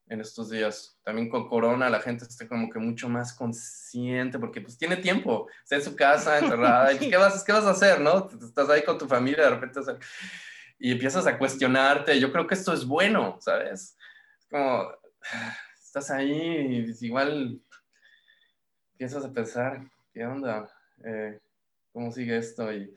en 0.08 0.22
estos 0.22 0.50
días. 0.50 1.00
También 1.04 1.30
con 1.30 1.48
Corona 1.48 1.90
la 1.90 2.00
gente 2.00 2.26
está 2.26 2.48
como 2.48 2.70
que 2.70 2.80
mucho 2.80 3.10
más 3.10 3.34
consciente 3.34 4.40
porque 4.40 4.62
pues 4.62 4.78
tiene 4.78 4.98
tiempo, 4.98 5.48
está 5.64 5.76
en 5.76 5.82
su 5.84 5.96
casa, 5.96 6.40
encerrada, 6.40 6.94
y 6.94 6.98
pues, 6.98 7.10
¿qué, 7.10 7.18
vas, 7.18 7.44
¿qué 7.44 7.52
vas 7.52 7.66
a 7.66 7.72
hacer, 7.72 8.02
no? 8.02 8.30
Estás 8.42 8.70
ahí 8.70 8.84
con 8.84 8.98
tu 8.98 9.08
familia, 9.08 9.44
de 9.44 9.50
repente, 9.50 9.80
y 10.80 10.92
empiezas 10.92 11.26
a 11.28 11.38
cuestionarte. 11.38 12.20
Yo 12.20 12.32
creo 12.32 12.48
que 12.48 12.56
esto 12.56 12.74
es 12.74 12.86
bueno, 12.86 13.38
¿sabes? 13.40 13.98
Es 14.40 14.48
como 14.50 14.92
estás 15.82 16.10
ahí 16.12 16.32
y 16.32 17.06
igual 17.06 17.62
empiezas 18.94 19.24
a 19.24 19.32
pensar, 19.32 19.82
¿qué 20.14 20.26
onda? 20.26 20.70
Eh, 21.06 21.40
¿Cómo 21.92 22.12
sigue 22.12 22.38
esto? 22.38 22.74
Y 22.74 22.94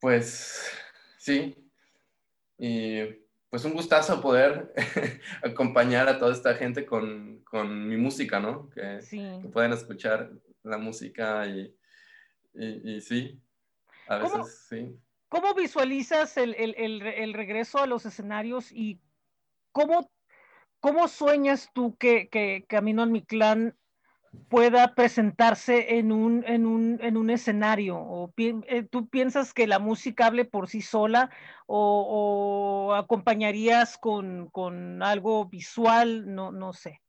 pues 0.00 0.70
sí, 1.18 1.54
y 2.58 3.21
pues 3.52 3.66
un 3.66 3.74
gustazo 3.74 4.18
poder 4.22 4.72
acompañar 5.44 6.08
a 6.08 6.18
toda 6.18 6.32
esta 6.32 6.54
gente 6.54 6.86
con, 6.86 7.44
con 7.44 7.86
mi 7.86 7.98
música, 7.98 8.40
¿no? 8.40 8.70
Que, 8.70 9.02
sí. 9.02 9.22
puedan 9.52 9.74
escuchar 9.74 10.32
la 10.62 10.78
música 10.78 11.46
y, 11.46 11.76
y, 12.54 13.02
sí, 13.02 13.38
a 14.08 14.16
veces 14.16 14.66
sí. 14.70 14.96
¿Cómo 15.28 15.52
visualizas 15.52 16.38
el, 16.38 16.54
el, 16.54 16.74
el, 16.78 17.02
el, 17.02 17.34
regreso 17.34 17.78
a 17.78 17.86
los 17.86 18.06
escenarios 18.06 18.72
y 18.72 18.98
cómo 19.70 20.10
¿Cómo 20.82 21.06
sueñas 21.06 21.70
tú 21.72 21.96
que, 21.96 22.64
Camino 22.68 23.04
al 23.04 23.10
Mi 23.10 23.22
Clan 23.22 23.76
pueda 24.48 24.94
presentarse 24.94 25.98
en 25.98 26.12
un, 26.12 26.44
en 26.46 26.66
un, 26.66 27.30
escenario? 27.30 27.96
¿O 27.96 28.32
eh, 28.36 28.86
¿Tú 28.90 29.08
piensas 29.08 29.52
que 29.52 29.66
la 29.66 29.78
música 29.78 30.26
hable 30.26 30.44
por 30.44 30.68
sí 30.68 30.82
sola 30.82 31.30
o, 31.66 32.94
acompañarías 32.94 33.98
con, 33.98 34.50
algo 35.02 35.46
visual? 35.46 36.34
No, 36.34 36.52
no 36.52 36.72
sé. 36.72 37.00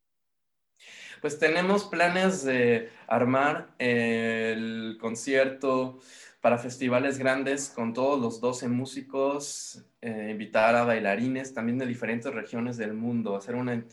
Pues 1.21 1.39
tenemos 1.39 1.85
planes 1.85 2.43
de 2.43 2.89
armar 3.07 3.69
el 3.77 4.97
concierto 4.99 5.99
para 6.41 6.57
festivales 6.57 7.17
grandes 7.17 7.69
con 7.69 7.93
todos 7.93 8.19
los 8.19 8.41
12 8.41 8.67
músicos, 8.67 9.85
eh, 10.01 10.27
invitar 10.31 10.75
a 10.75 10.83
bailarines 10.83 11.53
también 11.53 11.77
de 11.77 11.85
diferentes 11.85 12.33
regiones 12.33 12.75
del 12.75 12.93
mundo, 12.93 13.37
hacer 13.37 13.55
una, 13.55 13.85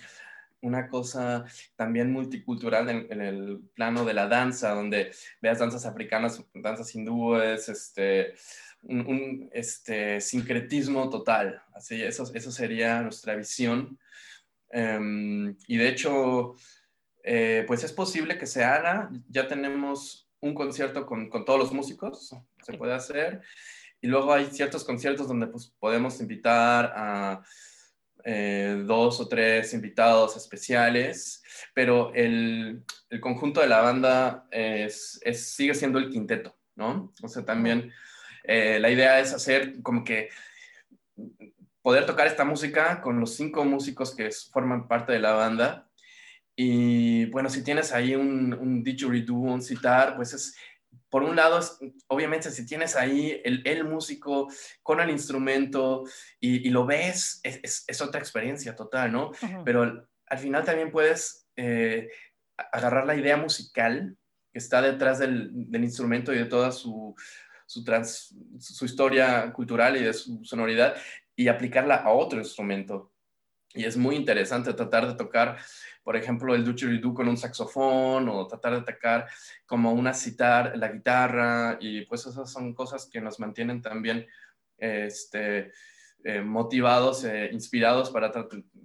una 0.62 0.88
cosa 0.88 1.44
también 1.76 2.12
multicultural 2.12 2.88
en, 2.88 3.20
el 3.20 3.60
plano 3.74 4.04
de 4.04 4.14
la 4.14 4.26
danza, 4.26 4.74
donde 4.74 5.12
veas 5.40 5.58
danzas 5.58 5.86
africanas, 5.86 6.44
danzas 6.54 6.94
hindúes, 6.94 7.68
este, 7.68 8.34
un, 8.82 9.48
este, 9.52 10.20
sincretismo 10.20 11.08
total. 11.08 11.62
Así, 11.74 12.02
eso, 12.02 12.30
eso 12.34 12.50
sería 12.50 13.02
nuestra 13.02 13.34
visión. 13.36 13.98
Em, 14.70 15.56
y 15.66 15.76
de 15.76 15.88
hecho, 15.88 16.54
eh, 17.22 17.64
pues 17.66 17.84
es 17.84 17.92
posible 17.92 18.38
que 18.38 18.46
se 18.46 18.64
haga. 18.64 19.10
Ya 19.28 19.48
tenemos 19.48 20.28
un 20.40 20.54
concierto 20.54 21.06
con, 21.06 21.28
con, 21.28 21.44
todos 21.44 21.58
los 21.58 21.72
músicos, 21.72 22.34
se 22.62 22.72
puede 22.74 22.94
hacer. 22.94 23.42
Y 24.00 24.06
luego 24.06 24.32
hay 24.32 24.46
ciertos 24.46 24.84
conciertos 24.84 25.28
donde 25.28 25.46
pues, 25.46 25.74
podemos 25.78 26.20
invitar 26.20 26.92
a, 26.96 27.42
eh, 28.24 28.82
dos 28.86 29.20
o 29.20 29.28
tres 29.28 29.72
invitados 29.74 30.36
especiales, 30.36 31.42
pero 31.74 32.12
el, 32.14 32.82
el 33.08 33.20
conjunto 33.20 33.60
de 33.60 33.68
la 33.68 33.80
banda 33.80 34.46
es, 34.50 35.20
es, 35.24 35.54
sigue 35.54 35.74
siendo 35.74 35.98
el 35.98 36.10
quinteto, 36.10 36.56
¿no? 36.76 37.12
O 37.22 37.28
sea, 37.28 37.44
también 37.44 37.92
eh, 38.44 38.78
la 38.80 38.90
idea 38.90 39.20
es 39.20 39.32
hacer 39.32 39.82
como 39.82 40.04
que 40.04 40.28
poder 41.82 42.06
tocar 42.06 42.26
esta 42.26 42.44
música 42.44 43.00
con 43.00 43.20
los 43.20 43.34
cinco 43.34 43.64
músicos 43.64 44.14
que 44.14 44.30
forman 44.52 44.88
parte 44.88 45.12
de 45.12 45.20
la 45.20 45.32
banda. 45.32 45.88
Y 46.56 47.26
bueno, 47.26 47.48
si 47.48 47.64
tienes 47.64 47.92
ahí 47.92 48.14
un, 48.14 48.52
un 48.52 48.82
didgeridoo, 48.82 49.36
un 49.36 49.62
citar, 49.62 50.16
pues 50.16 50.34
es, 50.34 50.56
por 51.08 51.24
un 51.24 51.34
lado, 51.34 51.60
obviamente, 52.06 52.50
si 52.50 52.64
tienes 52.64 52.94
ahí 52.94 53.40
el, 53.44 53.62
el 53.64 53.84
músico 53.84 54.48
con 54.82 55.00
el 55.00 55.10
instrumento 55.10 56.04
y, 56.38 56.66
y 56.68 56.70
lo 56.70 56.86
ves, 56.86 57.40
es, 57.42 57.84
es, 57.86 58.00
otra 58.00 58.20
experiencia 58.20 58.76
total, 58.76 59.10
¿no? 59.12 59.30
Uh 59.30 59.32
-huh. 59.32 59.62
Pero 59.64 60.08
al 60.26 60.38
final 60.38 60.64
también 60.64 60.92
puedes 60.92 61.48
eh, 61.56 62.08
agarrar 62.72 63.06
la 63.06 63.16
idea 63.16 63.36
musical 63.36 64.16
que 64.52 64.58
está 64.58 64.80
detrás 64.82 65.18
del, 65.18 65.50
del 65.52 65.84
instrumento 65.84 66.32
y 66.32 66.38
de 66.38 66.44
toda 66.44 66.70
su, 66.70 67.14
su, 67.66 67.84
trans, 67.84 68.34
su, 68.58 68.84
historia 68.84 69.52
cultural 69.52 69.96
y 69.96 70.04
de 70.04 70.12
su 70.12 70.44
sonoridad 70.44 70.96
y 71.36 71.48
aplicarla 71.48 71.96
a 71.96 72.10
otro 72.12 72.38
instrumento. 72.38 73.12
Y 73.74 73.84
es 73.84 73.96
muy 73.96 74.16
interesante 74.16 74.72
tratar 74.74 75.06
de 75.06 75.14
tocar 75.14 75.58
por 76.10 76.16
ejemplo, 76.16 76.56
el 76.56 76.64
didgeridoo 76.64 77.14
con 77.14 77.28
un 77.28 77.36
saxofón 77.36 78.28
o 78.28 78.44
tratar 78.48 78.74
de 78.74 78.92
tocar 78.92 79.28
como 79.64 79.92
una 79.92 80.12
citar 80.12 80.76
la 80.76 80.88
guitarra 80.88 81.78
y 81.78 82.04
pues 82.06 82.26
esas 82.26 82.50
son 82.50 82.74
cosas 82.74 83.08
que 83.08 83.20
nos 83.20 83.38
mantienen 83.38 83.80
también 83.80 84.26
este, 84.76 85.70
eh, 86.24 86.40
motivados, 86.40 87.22
eh, 87.22 87.50
inspirados 87.52 88.10
para 88.10 88.32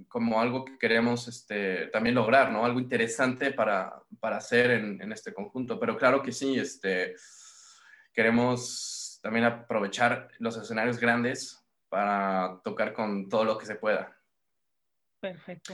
como 0.07 0.39
algo 0.39 0.65
que 0.65 0.77
queremos 0.77 1.27
este, 1.27 1.87
también 1.87 2.13
lograr, 2.13 2.51
¿no? 2.51 2.63
Algo 2.63 2.79
interesante 2.79 3.51
para, 3.53 3.91
para 4.19 4.37
hacer 4.37 4.69
en, 4.69 5.01
en, 5.01 5.11
este 5.11 5.33
conjunto. 5.33 5.79
Pero 5.79 5.97
claro 5.97 6.21
que 6.21 6.31
sí, 6.31 6.59
este, 6.59 7.15
queremos 8.13 9.19
también 9.23 9.45
aprovechar 9.45 10.29
los 10.37 10.57
escenarios 10.57 10.99
grandes 10.99 11.59
para 11.89 12.61
tocar 12.63 12.93
con 12.93 13.27
todo 13.27 13.45
lo 13.45 13.57
que 13.57 13.65
se 13.65 13.77
pueda. 13.77 14.15
Perfecto. 15.19 15.73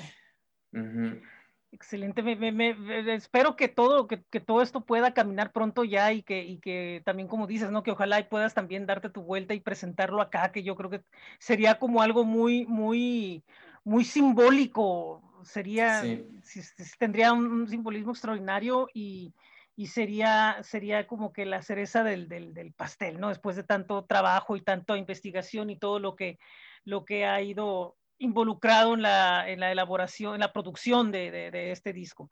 Uh 0.71 0.79
-huh. 0.79 1.30
Excelente, 1.73 2.21
me, 2.21 2.35
me, 2.35 2.51
me, 2.51 3.13
espero 3.13 3.55
que 3.55 3.69
todo, 3.69 4.05
que, 4.05 4.21
que, 4.25 4.41
todo 4.41 4.61
esto 4.61 4.81
pueda 4.81 5.13
caminar 5.13 5.53
pronto 5.53 5.85
ya 5.85 6.11
y 6.11 6.21
que, 6.21 6.43
y 6.43 6.59
que 6.59 7.01
también 7.05 7.29
como 7.29 7.47
dices, 7.47 7.71
¿no? 7.71 7.81
Que 7.81 7.91
ojalá 7.91 8.27
puedas 8.27 8.53
también 8.53 8.85
darte 8.85 9.09
tu 9.09 9.21
vuelta 9.21 9.53
y 9.53 9.61
presentarlo 9.61 10.21
acá, 10.21 10.51
que 10.51 10.63
yo 10.63 10.75
creo 10.75 10.89
que 10.89 11.01
sería 11.39 11.79
como 11.79 12.01
algo 12.01 12.25
muy, 12.25 12.65
muy, 12.65 13.45
muy 13.85 14.03
simbólico, 14.03 15.21
sería, 15.45 16.01
sí. 16.01 16.27
si, 16.43 16.61
si 16.61 16.97
tendría 16.97 17.31
un, 17.31 17.47
un, 17.47 17.69
simbolismo 17.69 18.11
extraordinario 18.11 18.89
y, 18.93 19.33
y, 19.77 19.87
sería, 19.87 20.57
sería 20.63 21.07
como 21.07 21.31
que 21.31 21.45
la 21.45 21.61
cereza 21.61 22.03
del, 22.03 22.27
del, 22.27 22.53
del, 22.53 22.73
pastel, 22.73 23.17
¿no? 23.17 23.29
Después 23.29 23.55
de 23.55 23.63
tanto 23.63 24.03
trabajo 24.03 24.57
y 24.57 24.61
tanta 24.61 24.97
investigación 24.97 25.69
y 25.69 25.77
todo 25.77 25.99
lo 25.99 26.17
que, 26.17 26.37
lo 26.83 27.05
que 27.05 27.25
ha 27.25 27.41
ido 27.41 27.95
involucrado 28.21 28.93
en 28.93 29.01
la, 29.01 29.49
elaboración, 29.49 30.35
en 30.35 30.41
la 30.41 30.53
producción 30.53 31.11
de, 31.11 31.71
este 31.71 31.91
disco. 31.91 32.29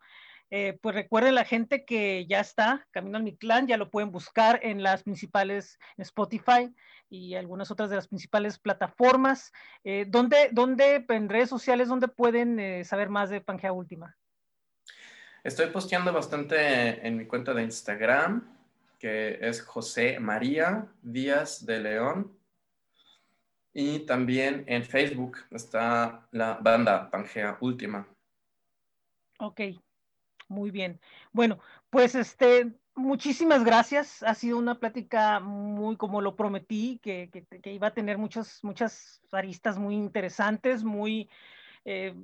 Eh, 0.52 0.78
pues 0.82 0.94
recuerden 0.94 1.36
la 1.36 1.44
gente 1.44 1.84
que 1.84 2.26
ya 2.26 2.40
está, 2.40 2.86
Camino 2.90 3.18
al 3.18 3.22
Mi 3.22 3.36
Clan, 3.36 3.68
ya 3.68 3.76
lo 3.76 3.90
pueden 3.90 4.10
buscar 4.10 4.58
en 4.64 4.82
las 4.82 5.04
principales, 5.04 5.78
Spotify 5.96 6.74
y 7.08 7.34
algunas 7.34 7.70
otras 7.70 7.90
de 7.90 7.96
las 7.96 8.08
principales 8.08 8.58
plataformas. 8.58 9.52
Eh, 9.84 10.06
¿dónde, 10.08 10.48
¿Dónde, 10.50 11.04
en 11.08 11.28
redes 11.28 11.48
sociales, 11.48 11.88
dónde 11.88 12.08
pueden 12.08 12.58
eh, 12.58 12.84
saber 12.84 13.10
más 13.10 13.30
de 13.30 13.40
Pangea 13.40 13.72
Última? 13.72 14.16
Estoy 15.44 15.68
posteando 15.68 16.12
bastante 16.12 17.06
en 17.06 17.16
mi 17.16 17.26
cuenta 17.26 17.54
de 17.54 17.62
Instagram, 17.62 18.56
que 18.98 19.38
es 19.40 19.62
José 19.62 20.18
María 20.20 20.86
Díaz 21.02 21.64
de 21.64 21.80
León. 21.80 22.39
Y 23.72 24.00
también 24.00 24.64
en 24.66 24.84
Facebook 24.84 25.38
está 25.50 26.26
la 26.32 26.54
banda 26.54 27.10
Pangea 27.10 27.56
Última. 27.60 28.06
Ok, 29.38 29.60
muy 30.48 30.70
bien. 30.70 31.00
Bueno, 31.32 31.60
pues 31.88 32.14
este, 32.14 32.72
muchísimas 32.94 33.64
gracias. 33.64 34.22
Ha 34.22 34.34
sido 34.34 34.58
una 34.58 34.78
plática 34.78 35.40
muy, 35.40 35.96
como 35.96 36.20
lo 36.20 36.36
prometí, 36.36 36.98
que, 37.02 37.30
que, 37.62 37.72
iba 37.72 37.88
a 37.88 37.94
tener 37.94 38.18
muchas, 38.18 38.62
muchas 38.62 39.22
aristas 39.32 39.78
muy 39.78 39.94
interesantes, 39.94 40.84
muy... 40.84 41.28
Eh, 41.84 42.14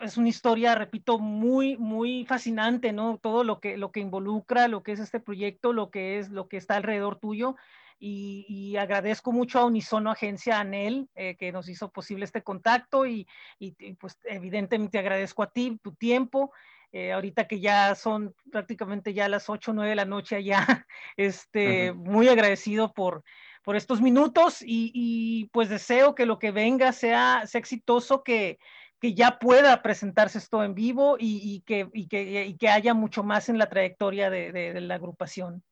es 0.00 0.16
una 0.16 0.28
historia, 0.28 0.74
repito, 0.74 1.18
muy, 1.18 1.76
muy 1.76 2.24
fascinante, 2.24 2.92
¿no? 2.92 3.18
Todo 3.18 3.44
lo 3.44 3.60
que, 3.60 3.76
lo 3.76 3.92
que 3.92 4.00
involucra, 4.00 4.66
lo 4.66 4.82
que 4.82 4.92
es 4.92 5.00
este 5.00 5.20
proyecto, 5.20 5.72
lo 5.72 5.90
que 5.90 6.18
es, 6.18 6.30
lo 6.30 6.48
que 6.48 6.56
está 6.56 6.76
alrededor 6.76 7.16
tuyo. 7.16 7.56
Y, 7.98 8.44
y, 8.48 8.76
agradezco 8.76 9.32
mucho 9.32 9.60
a 9.60 9.64
Unisono 9.64 10.10
Agencia 10.10 10.60
ANEL 10.60 11.08
eh, 11.14 11.36
que 11.36 11.52
nos 11.52 11.68
hizo 11.68 11.90
posible 11.90 12.24
este 12.24 12.42
contacto 12.42 13.06
y, 13.06 13.26
y, 13.58 13.74
y, 13.78 13.94
pues 13.94 14.18
evidentemente 14.24 14.98
agradezco 14.98 15.42
a 15.42 15.50
ti 15.50 15.78
tu 15.82 15.94
tiempo. 15.94 16.52
Eh, 16.92 17.12
ahorita 17.12 17.48
que 17.48 17.58
ya 17.58 17.94
son 17.96 18.36
prácticamente 18.52 19.12
ya 19.14 19.28
las 19.28 19.50
8 19.50 19.72
o 19.72 19.74
9 19.74 19.90
de 19.90 19.96
la 19.96 20.04
noche 20.04 20.36
allá, 20.36 20.58
este, 21.16 21.90
uh 21.90 21.94
-huh. 21.94 21.96
muy 21.96 22.28
agradecido 22.28 22.92
por, 22.92 23.24
por 23.64 23.74
estos 23.74 24.00
minutos 24.00 24.58
y, 24.64 25.50
pues 25.52 25.68
deseo 25.68 26.14
que 26.14 26.24
lo 26.24 26.38
que 26.38 26.52
venga 26.52 26.92
sea, 26.92 27.46
sea 27.46 27.58
exitoso, 27.58 28.22
que, 28.22 28.60
que 29.00 29.14
ya 29.14 29.38
pueda 29.40 29.82
presentarse 29.82 30.38
esto 30.38 30.62
en 30.62 30.74
vivo 30.74 31.16
y, 31.18 31.62
que, 31.66 31.88
que, 32.08 32.56
que, 32.56 32.68
haya 32.68 32.94
mucho 32.94 33.24
más 33.24 33.48
en 33.48 33.58
la 33.58 33.68
trayectoria 33.68 34.30
de, 34.30 34.52
de, 34.52 34.72
de 34.72 34.80
la 34.80 34.94
agrupación. 34.94 35.64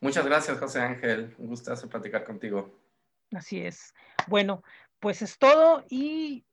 Muchas 0.00 0.24
gracias, 0.24 0.58
José 0.58 0.80
Ángel. 0.80 1.34
Un 1.38 1.48
gustazo 1.48 1.88
platicar 1.88 2.24
contigo. 2.24 2.74
Así 3.32 3.60
es. 3.60 3.94
Bueno, 4.26 4.62
pues 4.98 5.22
es 5.22 5.38
todo 5.38 5.84
y 5.88 6.44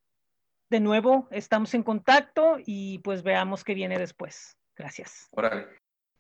de 0.70 0.80
nuevo 0.80 1.28
estamos 1.32 1.74
en 1.74 1.84
contacto 1.84 2.58
y 2.66 3.00
pues 3.00 3.24
veamos 3.24 3.64
qué 3.64 3.74
viene 3.74 3.98
después. 3.98 4.58
Gracias. 4.76 5.28
Órale. 5.32 5.66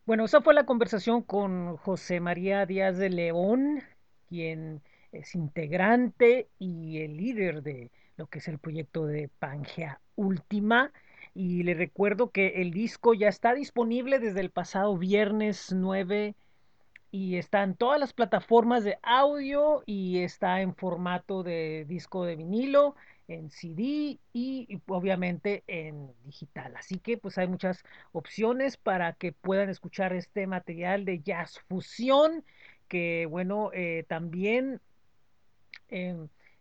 Bueno, 0.05 0.23
esa 0.25 0.41
fue 0.41 0.53
la 0.53 0.65
conversación 0.65 1.21
con 1.21 1.75
José 1.77 2.21
María 2.21 2.65
Díaz 2.65 2.97
de 2.97 3.09
León, 3.09 3.83
quien 4.29 4.81
es 5.11 5.35
integrante 5.35 6.47
y 6.57 7.01
el 7.01 7.17
líder 7.17 7.61
de 7.61 7.91
lo 8.15 8.27
que 8.27 8.39
es 8.39 8.47
el 8.47 8.57
proyecto 8.57 9.05
de 9.05 9.29
Pangea 9.39 9.99
Última. 10.15 10.93
Y 11.33 11.63
le 11.63 11.73
recuerdo 11.73 12.31
que 12.31 12.61
el 12.61 12.71
disco 12.71 13.13
ya 13.13 13.27
está 13.27 13.53
disponible 13.53 14.19
desde 14.19 14.39
el 14.39 14.49
pasado 14.49 14.97
viernes 14.97 15.73
9 15.73 16.35
y 17.11 17.37
está 17.37 17.63
en 17.63 17.75
todas 17.75 17.99
las 17.99 18.13
plataformas 18.13 18.83
de 18.83 18.97
audio 19.01 19.83
y 19.85 20.19
está 20.19 20.61
en 20.61 20.75
formato 20.75 21.43
de 21.43 21.85
disco 21.87 22.25
de 22.25 22.35
vinilo, 22.35 22.95
en 23.27 23.49
CD 23.49 24.19
y, 24.33 24.81
obviamente 24.87 25.63
en 25.67 26.11
digital. 26.23 26.75
Así 26.77 26.99
que 26.99 27.17
pues 27.17 27.37
hay 27.37 27.47
muchas 27.47 27.83
opciones 28.11 28.77
para 28.77 29.13
que 29.13 29.31
puedan 29.33 29.69
escuchar 29.69 30.13
este 30.13 30.47
material 30.47 31.05
de 31.05 31.19
jazz 31.19 31.59
fusión 31.67 32.43
que 32.87 33.25
bueno, 33.29 33.71
eh, 33.73 34.05
también 34.07 34.79
eh, 35.89 36.15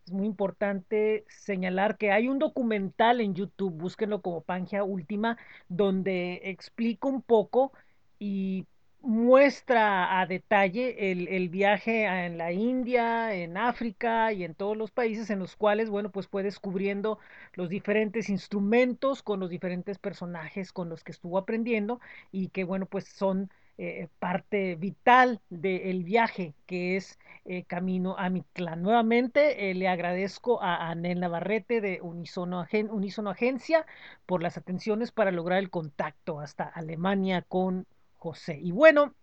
es 0.07 0.13
muy 0.13 0.27
importante 0.27 1.25
señalar 1.29 1.97
que 1.99 2.13
hay 2.13 2.29
un 2.29 2.39
documental 2.39 3.21
en 3.21 3.35
YouTube, 3.35 3.73
búsquenlo 3.73 4.23
como 4.23 4.43
Pangea 4.43 4.85
Última, 4.85 5.37
donde 5.69 6.41
explico 6.45 7.09
un 7.09 7.23
poco 7.23 7.73
y 8.19 8.67
muestra 9.07 10.21
a 10.21 10.27
detalle 10.27 11.13
el, 11.13 11.29
el, 11.29 11.49
viaje 11.49 12.05
en 12.05 12.39
la 12.39 12.53
India, 12.53 13.35
en 13.35 13.57
África 13.57 14.33
y 14.33 14.45
en 14.45 14.55
todos 14.55 14.77
los 14.77 14.91
países 14.91 15.31
en 15.31 15.39
los 15.39 15.57
cuales, 15.57 15.91
bueno, 15.91 16.11
pues 16.11 16.29
fue 16.29 16.43
descubriendo 16.43 17.19
los 17.55 17.69
diferentes 17.69 18.29
instrumentos 18.29 19.23
con 19.23 19.41
los 19.41 19.51
diferentes 19.51 19.99
personajes 19.99 20.73
con 20.73 20.89
los 20.89 21.05
que 21.05 21.13
estuvo 21.13 21.39
aprendiendo 21.39 22.01
y 22.33 22.49
que, 22.49 22.65
bueno, 22.65 22.87
pues 22.87 23.07
son 23.09 23.51
eh, 23.79 24.09
parte 24.19 24.75
vital 24.77 25.43
del 25.51 26.03
viaje 26.03 26.55
que 26.65 26.97
es 26.97 27.19
eh, 27.45 27.65
Camino 27.65 28.17
a 28.19 28.31
mi 28.31 28.43
clan. 28.55 28.83
Nuevamente 28.83 29.71
eh, 29.71 29.75
le 29.75 29.87
agradezco 29.89 30.63
a 30.63 30.89
Anel 30.89 31.21
Navarrete 31.21 31.83
de 31.83 32.01
Unisono, 32.01 32.61
Agen 32.61 32.91
Unisono 32.91 33.31
Agencia 33.31 33.85
por 34.25 34.43
las 34.43 34.57
atenciones 34.57 35.13
para 35.13 35.31
lograr 35.31 35.59
el 35.59 35.69
contacto 35.71 36.41
hasta 36.41 36.65
Alemania 36.65 37.43
con 37.43 37.87
José. 38.27 38.59
Y 38.61 38.72
bueno, 38.72 39.14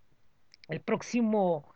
el 0.68 0.80
próximo 0.80 1.74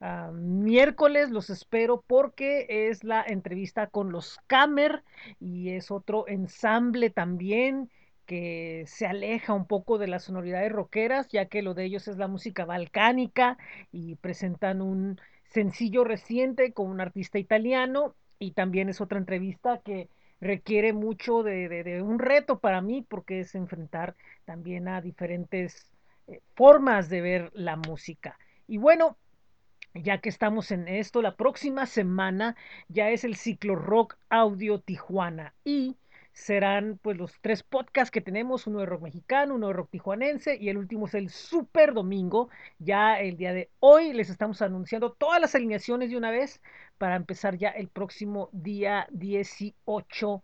uh, 0.00 0.30
miércoles 0.32 1.30
los 1.30 1.48
espero 1.48 2.04
porque 2.06 2.66
es 2.68 3.02
la 3.02 3.22
entrevista 3.22 3.86
con 3.86 4.12
los 4.12 4.38
Camer 4.46 5.02
y 5.40 5.70
es 5.70 5.90
otro 5.90 6.28
ensamble 6.28 7.08
también 7.08 7.90
que 8.26 8.84
se 8.86 9.06
aleja 9.06 9.54
un 9.54 9.66
poco 9.66 9.96
de 9.96 10.08
las 10.08 10.24
sonoridades 10.24 10.70
rockeras, 10.70 11.28
ya 11.28 11.46
que 11.46 11.62
lo 11.62 11.72
de 11.72 11.84
ellos 11.84 12.08
es 12.08 12.18
la 12.18 12.28
música 12.28 12.66
balcánica 12.66 13.56
y 13.90 14.16
presentan 14.16 14.82
un 14.82 15.18
sencillo 15.44 16.04
reciente 16.04 16.72
con 16.74 16.90
un 16.90 17.00
artista 17.00 17.38
italiano 17.38 18.14
y 18.38 18.50
también 18.50 18.90
es 18.90 19.00
otra 19.00 19.16
entrevista 19.16 19.80
que 19.82 20.10
requiere 20.40 20.92
mucho 20.92 21.42
de, 21.42 22.02
un 22.02 22.18
reto 22.18 22.58
para 22.58 22.82
mí 22.82 23.06
porque 23.08 23.40
es 23.40 23.54
enfrentar 23.54 24.14
también 24.44 24.88
a 24.88 25.00
diferentes 25.00 25.95
formas 26.54 27.08
de 27.08 27.20
ver 27.20 27.50
la 27.54 27.76
música. 27.76 28.38
Y 28.66 28.78
bueno, 28.78 29.16
ya 29.94 30.18
que 30.18 30.28
estamos 30.28 30.70
en 30.70 30.88
esto, 30.88 31.22
la 31.22 31.36
próxima 31.36 31.86
semana 31.86 32.56
ya 32.88 33.10
es 33.10 33.24
el 33.24 33.36
ciclo 33.36 33.76
Rock 33.76 34.16
Audio 34.28 34.80
Tijuana 34.80 35.54
y 35.64 35.96
serán 36.32 36.98
pues 37.00 37.16
los 37.16 37.32
tres 37.40 37.62
podcasts 37.62 38.10
que 38.10 38.20
tenemos, 38.20 38.66
uno 38.66 38.80
de 38.80 38.86
rock 38.86 39.02
mexicano, 39.02 39.54
uno 39.54 39.68
de 39.68 39.72
rock 39.72 39.90
tijuanense 39.90 40.58
y 40.60 40.68
el 40.68 40.76
último 40.76 41.06
es 41.06 41.14
el 41.14 41.30
Super 41.30 41.94
Domingo. 41.94 42.50
Ya 42.78 43.18
el 43.18 43.38
día 43.38 43.54
de 43.54 43.70
hoy 43.80 44.12
les 44.12 44.28
estamos 44.28 44.60
anunciando 44.60 45.12
todas 45.12 45.40
las 45.40 45.54
alineaciones 45.54 46.10
de 46.10 46.16
una 46.18 46.30
vez 46.30 46.60
para 46.98 47.16
empezar 47.16 47.56
ya 47.56 47.70
el 47.70 47.88
próximo 47.88 48.50
día 48.52 49.06
18 49.12 50.42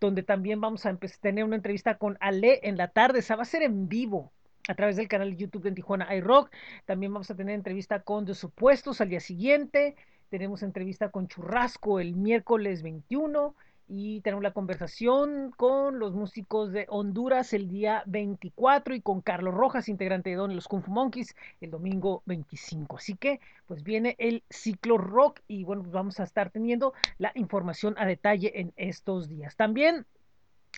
donde 0.00 0.22
también 0.22 0.60
vamos 0.60 0.86
a 0.86 0.96
tener 1.20 1.44
una 1.44 1.56
entrevista 1.56 1.98
con 1.98 2.16
Ale 2.20 2.60
en 2.62 2.78
la 2.78 2.88
tarde. 2.88 3.18
Esa 3.18 3.36
va 3.36 3.42
a 3.42 3.46
ser 3.46 3.62
en 3.62 3.88
vivo 3.88 4.32
a 4.68 4.74
través 4.74 4.96
del 4.96 5.08
canal 5.08 5.30
de 5.30 5.36
YouTube 5.36 5.64
de 5.64 5.72
Tijuana 5.72 6.14
iRock. 6.14 6.50
También 6.84 7.12
vamos 7.12 7.30
a 7.30 7.34
tener 7.34 7.54
entrevista 7.54 8.00
con 8.00 8.26
The 8.26 8.34
Supuestos 8.34 9.00
al 9.00 9.08
día 9.08 9.20
siguiente. 9.20 9.96
Tenemos 10.28 10.62
entrevista 10.62 11.10
con 11.10 11.28
Churrasco 11.28 12.00
el 12.00 12.16
miércoles 12.16 12.82
21 12.82 13.54
y 13.88 14.20
tenemos 14.22 14.42
la 14.42 14.52
conversación 14.52 15.52
con 15.56 16.00
los 16.00 16.12
músicos 16.12 16.72
de 16.72 16.86
Honduras 16.88 17.52
el 17.52 17.68
día 17.68 18.02
24 18.06 18.96
y 18.96 19.00
con 19.00 19.20
Carlos 19.20 19.54
Rojas, 19.54 19.88
integrante 19.88 20.30
de 20.30 20.36
Don 20.36 20.56
los 20.56 20.66
Kung 20.66 20.82
Fu 20.82 20.90
Monkeys, 20.90 21.36
el 21.60 21.70
domingo 21.70 22.22
25. 22.26 22.96
Así 22.96 23.14
que 23.14 23.40
pues 23.66 23.84
viene 23.84 24.16
el 24.18 24.42
ciclo 24.50 24.98
rock 24.98 25.40
y 25.46 25.62
bueno, 25.62 25.82
pues 25.82 25.92
vamos 25.92 26.18
a 26.18 26.24
estar 26.24 26.50
teniendo 26.50 26.94
la 27.18 27.30
información 27.36 27.94
a 27.96 28.06
detalle 28.06 28.60
en 28.60 28.72
estos 28.76 29.28
días. 29.28 29.54
También 29.54 30.04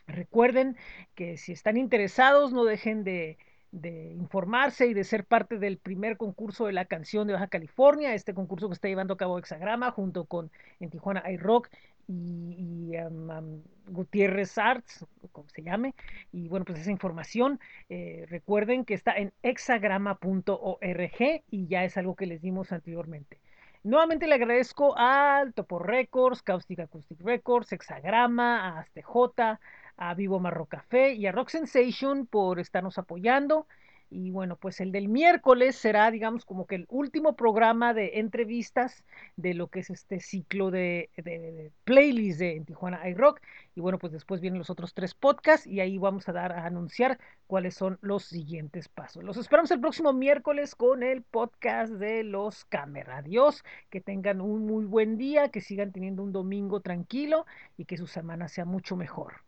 recuerden 0.07 0.76
que 1.14 1.39
si 1.39 1.53
están 1.53 1.78
interesados 1.78 2.53
no 2.53 2.64
dejen 2.64 3.05
de 3.05 3.39
de 3.73 4.12
informarse 4.12 4.87
y 4.87 4.95
de 4.95 5.05
ser 5.05 5.25
parte 5.25 5.59
del 5.59 5.79
primer 5.79 6.16
concurso 6.16 6.66
de 6.66 6.73
la 6.73 6.87
canción 6.87 7.27
de 7.27 7.35
Baja 7.35 7.49
California, 7.49 8.14
este 8.14 8.35
concurso 8.35 8.69
que 8.69 8.75
está 8.75 8.89
llevando 8.89 9.14
a 9.14 9.19
cabo 9.19 9.39
Hexagrama 9.39 9.91
junto 9.91 10.25
con 10.25 10.51
en 10.81 10.91
Tijuana 10.91 11.23
iRock 11.31 11.69
y, 12.09 12.93
y 12.93 12.97
um, 12.97 13.62
Gutiérrez 13.87 14.57
Arts, 14.59 15.07
como 15.33 15.49
se 15.51 15.62
llame, 15.62 15.95
y 16.33 16.49
bueno, 16.49 16.64
pues 16.64 16.81
esa 16.81 16.91
información, 16.91 17.61
eh, 17.91 18.25
recuerden 18.29 18.85
que 18.85 18.95
está 18.95 19.12
en 19.12 19.33
hexagrama.org 19.43 21.43
y 21.51 21.66
ya 21.66 21.85
es 21.85 21.97
algo 21.97 22.16
que 22.16 22.27
les 22.27 22.41
dimos 22.41 22.73
anteriormente. 22.73 23.39
Nuevamente 23.85 24.27
le 24.27 24.35
agradezco 24.35 24.99
al 24.99 25.55
Topo 25.55 25.79
Records, 25.79 26.43
Caustic 26.43 26.81
Acoustic 26.81 27.21
Records, 27.21 27.73
Hexagrama, 27.73 28.69
a 28.69 28.81
ASTJ, 28.81 29.59
a 29.99 30.14
Vivo 30.14 30.40
Marro 30.40 30.66
Café 30.66 31.12
y 31.12 31.26
a 31.26 31.32
Rock 31.32 31.51
Sensation 31.51 32.26
por 32.26 32.61
estarnos 32.61 32.99
apoyando. 32.99 33.66
Y 34.11 34.30
bueno, 34.30 34.57
pues 34.57 34.80
el 34.80 34.90
del 34.90 35.09
miércoles 35.09 35.76
será, 35.76 36.11
digamos, 36.11 36.46
como 36.46 36.66
que 36.66 36.76
el 36.76 36.86
último 36.88 37.36
programa 37.36 37.92
de 37.92 38.18
entrevistas 38.20 39.05
de 39.36 39.53
lo 39.53 39.68
que 39.68 39.80
es 39.80 39.90
este 39.90 40.20
ciclo 40.20 40.70
de, 40.70 41.11
de, 41.16 41.22
de 41.22 41.72
playlist 41.84 42.38
de 42.38 42.57
en 42.57 42.64
Tijuana 42.64 43.07
iRock. 43.11 43.40
Y 43.74 43.80
bueno, 43.82 43.99
pues 43.99 44.12
después 44.12 44.40
vienen 44.40 44.59
los 44.59 44.70
otros 44.70 44.94
tres 44.94 45.14
podcasts 45.14 45.66
y 45.66 45.80
ahí 45.80 45.99
vamos 45.99 46.26
a 46.28 46.32
dar 46.32 46.53
a 46.53 46.64
anunciar 46.64 47.18
cuáles 47.46 47.74
son 47.74 47.99
los 48.01 48.24
siguientes 48.24 48.88
pasos. 48.88 49.22
Los 49.22 49.36
esperamos 49.36 49.70
el 49.72 49.80
próximo 49.80 50.14
miércoles 50.14 50.74
con 50.74 51.03
el 51.03 51.22
podcast 51.22 51.92
de 51.92 52.24
los 52.24 52.64
Cámara. 52.64 53.18
Adiós, 53.18 53.62
que 53.90 54.01
tengan 54.01 54.40
un 54.40 54.64
muy 54.64 54.86
buen 54.86 55.18
día, 55.18 55.51
que 55.51 55.61
sigan 55.61 55.92
teniendo 55.92 56.22
un 56.22 56.32
domingo 56.32 56.80
tranquilo 56.80 57.44
y 57.76 57.84
que 57.84 57.99
su 57.99 58.07
semana 58.07 58.49
sea 58.49 58.64
mucho 58.64 58.96
mejor. 58.96 59.42